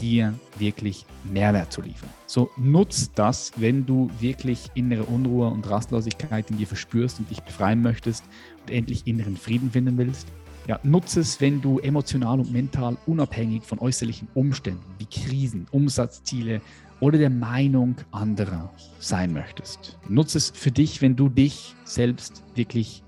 dir 0.00 0.34
wirklich 0.58 1.06
Mehrwert 1.24 1.72
zu 1.72 1.80
liefern. 1.80 2.10
So 2.26 2.50
nutz 2.56 3.10
das, 3.14 3.52
wenn 3.56 3.86
du 3.86 4.10
wirklich 4.20 4.70
innere 4.74 5.04
Unruhe 5.04 5.48
und 5.48 5.68
Rastlosigkeit 5.68 6.50
in 6.50 6.58
dir 6.58 6.66
verspürst 6.66 7.18
und 7.18 7.30
dich 7.30 7.40
befreien 7.42 7.82
möchtest 7.82 8.24
und 8.62 8.72
endlich 8.72 9.06
inneren 9.06 9.36
Frieden 9.36 9.70
finden 9.70 9.96
willst. 9.98 10.28
Ja, 10.66 10.80
nutze 10.82 11.20
es, 11.20 11.40
wenn 11.40 11.60
du 11.60 11.78
emotional 11.78 12.40
und 12.40 12.52
mental 12.52 12.96
unabhängig 13.06 13.62
von 13.62 13.78
äußerlichen 13.78 14.26
Umständen 14.34 14.82
wie 14.98 15.06
Krisen, 15.06 15.68
Umsatzziele 15.70 16.60
oder 17.00 17.18
der 17.18 17.30
Meinung 17.30 17.96
anderer 18.10 18.72
sein 18.98 19.32
möchtest. 19.32 19.98
Nutze 20.08 20.38
es 20.38 20.50
für 20.50 20.70
dich, 20.70 21.02
wenn 21.02 21.16
du 21.16 21.28
dich 21.28 21.74
selbst 21.84 22.42
wirklich 22.54 23.02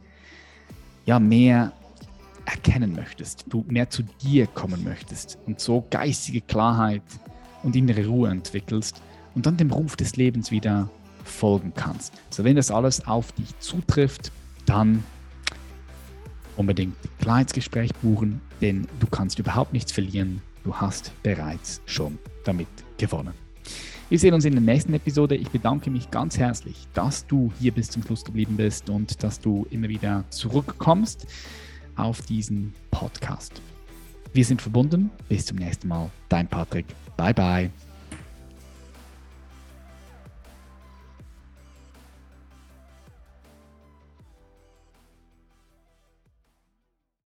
ja, 1.07 1.18
mehr 1.18 1.72
erkennen 2.45 2.95
möchtest, 2.95 3.45
du 3.49 3.64
mehr 3.68 3.91
zu 3.91 4.03
dir 4.22 4.47
kommen 4.47 4.84
möchtest 4.84 5.39
und 5.47 5.61
so 5.61 5.86
geistige 5.91 6.41
Klarheit 6.41 7.03
und 7.62 7.76
innere 7.76 8.07
Ruhe 8.07 8.30
entwickelst 8.30 9.03
und 9.34 9.47
dann 9.47 9.57
dem 9.57 9.70
Ruf 9.70 9.97
des 9.97 10.16
Lebens 10.16 10.51
wieder 10.51 10.91
folgen 11.24 11.72
kannst. 11.74 12.12
So, 12.30 12.45
wenn 12.45 12.57
das 12.57 12.70
alles 12.70 13.07
auf 13.07 13.32
dich 13.32 13.59
zutrifft, 13.59 14.32
dann 14.66 15.05
unbedingt 16.57 16.97
Klarheitsgespräch 17.20 17.95
buchen, 18.03 18.41
denn 18.61 18.86
du 19.01 19.07
kannst 19.07 19.39
überhaupt 19.39 19.72
nichts 19.72 19.93
verlieren. 19.93 20.43
Du 20.64 20.74
hast 20.74 21.12
bereits 21.22 21.80
schon 21.86 22.18
damit 22.45 22.68
gewonnen. 22.99 23.47
Wir 24.11 24.18
sehen 24.18 24.32
uns 24.32 24.46
in 24.46 24.52
der 24.52 24.62
nächsten 24.62 24.94
Episode. 24.94 25.36
Ich 25.36 25.50
bedanke 25.50 25.90
mich 25.90 26.11
ganz 26.11 26.38
herzlich, 26.38 26.88
dass 26.94 27.26
du 27.26 27.52
hier 27.61 27.72
bis 27.72 27.90
zum 27.90 28.02
Schluss 28.02 28.24
geblieben 28.24 28.56
bist 28.56 28.88
und 28.88 29.22
dass 29.22 29.38
du 29.38 29.66
immer 29.70 29.90
wieder 29.90 30.24
zurückkommst 30.30 31.26
auf 31.94 32.22
diesen 32.22 32.72
Podcast. 32.90 33.61
Wir 34.32 34.46
sind 34.46 34.62
verbunden. 34.62 35.11
Bis 35.28 35.44
zum 35.44 35.59
nächsten 35.59 35.88
Mal. 35.88 36.11
Dein 36.30 36.48
Patrick. 36.48 36.86
Bye 37.18 37.34
bye. 37.34 37.88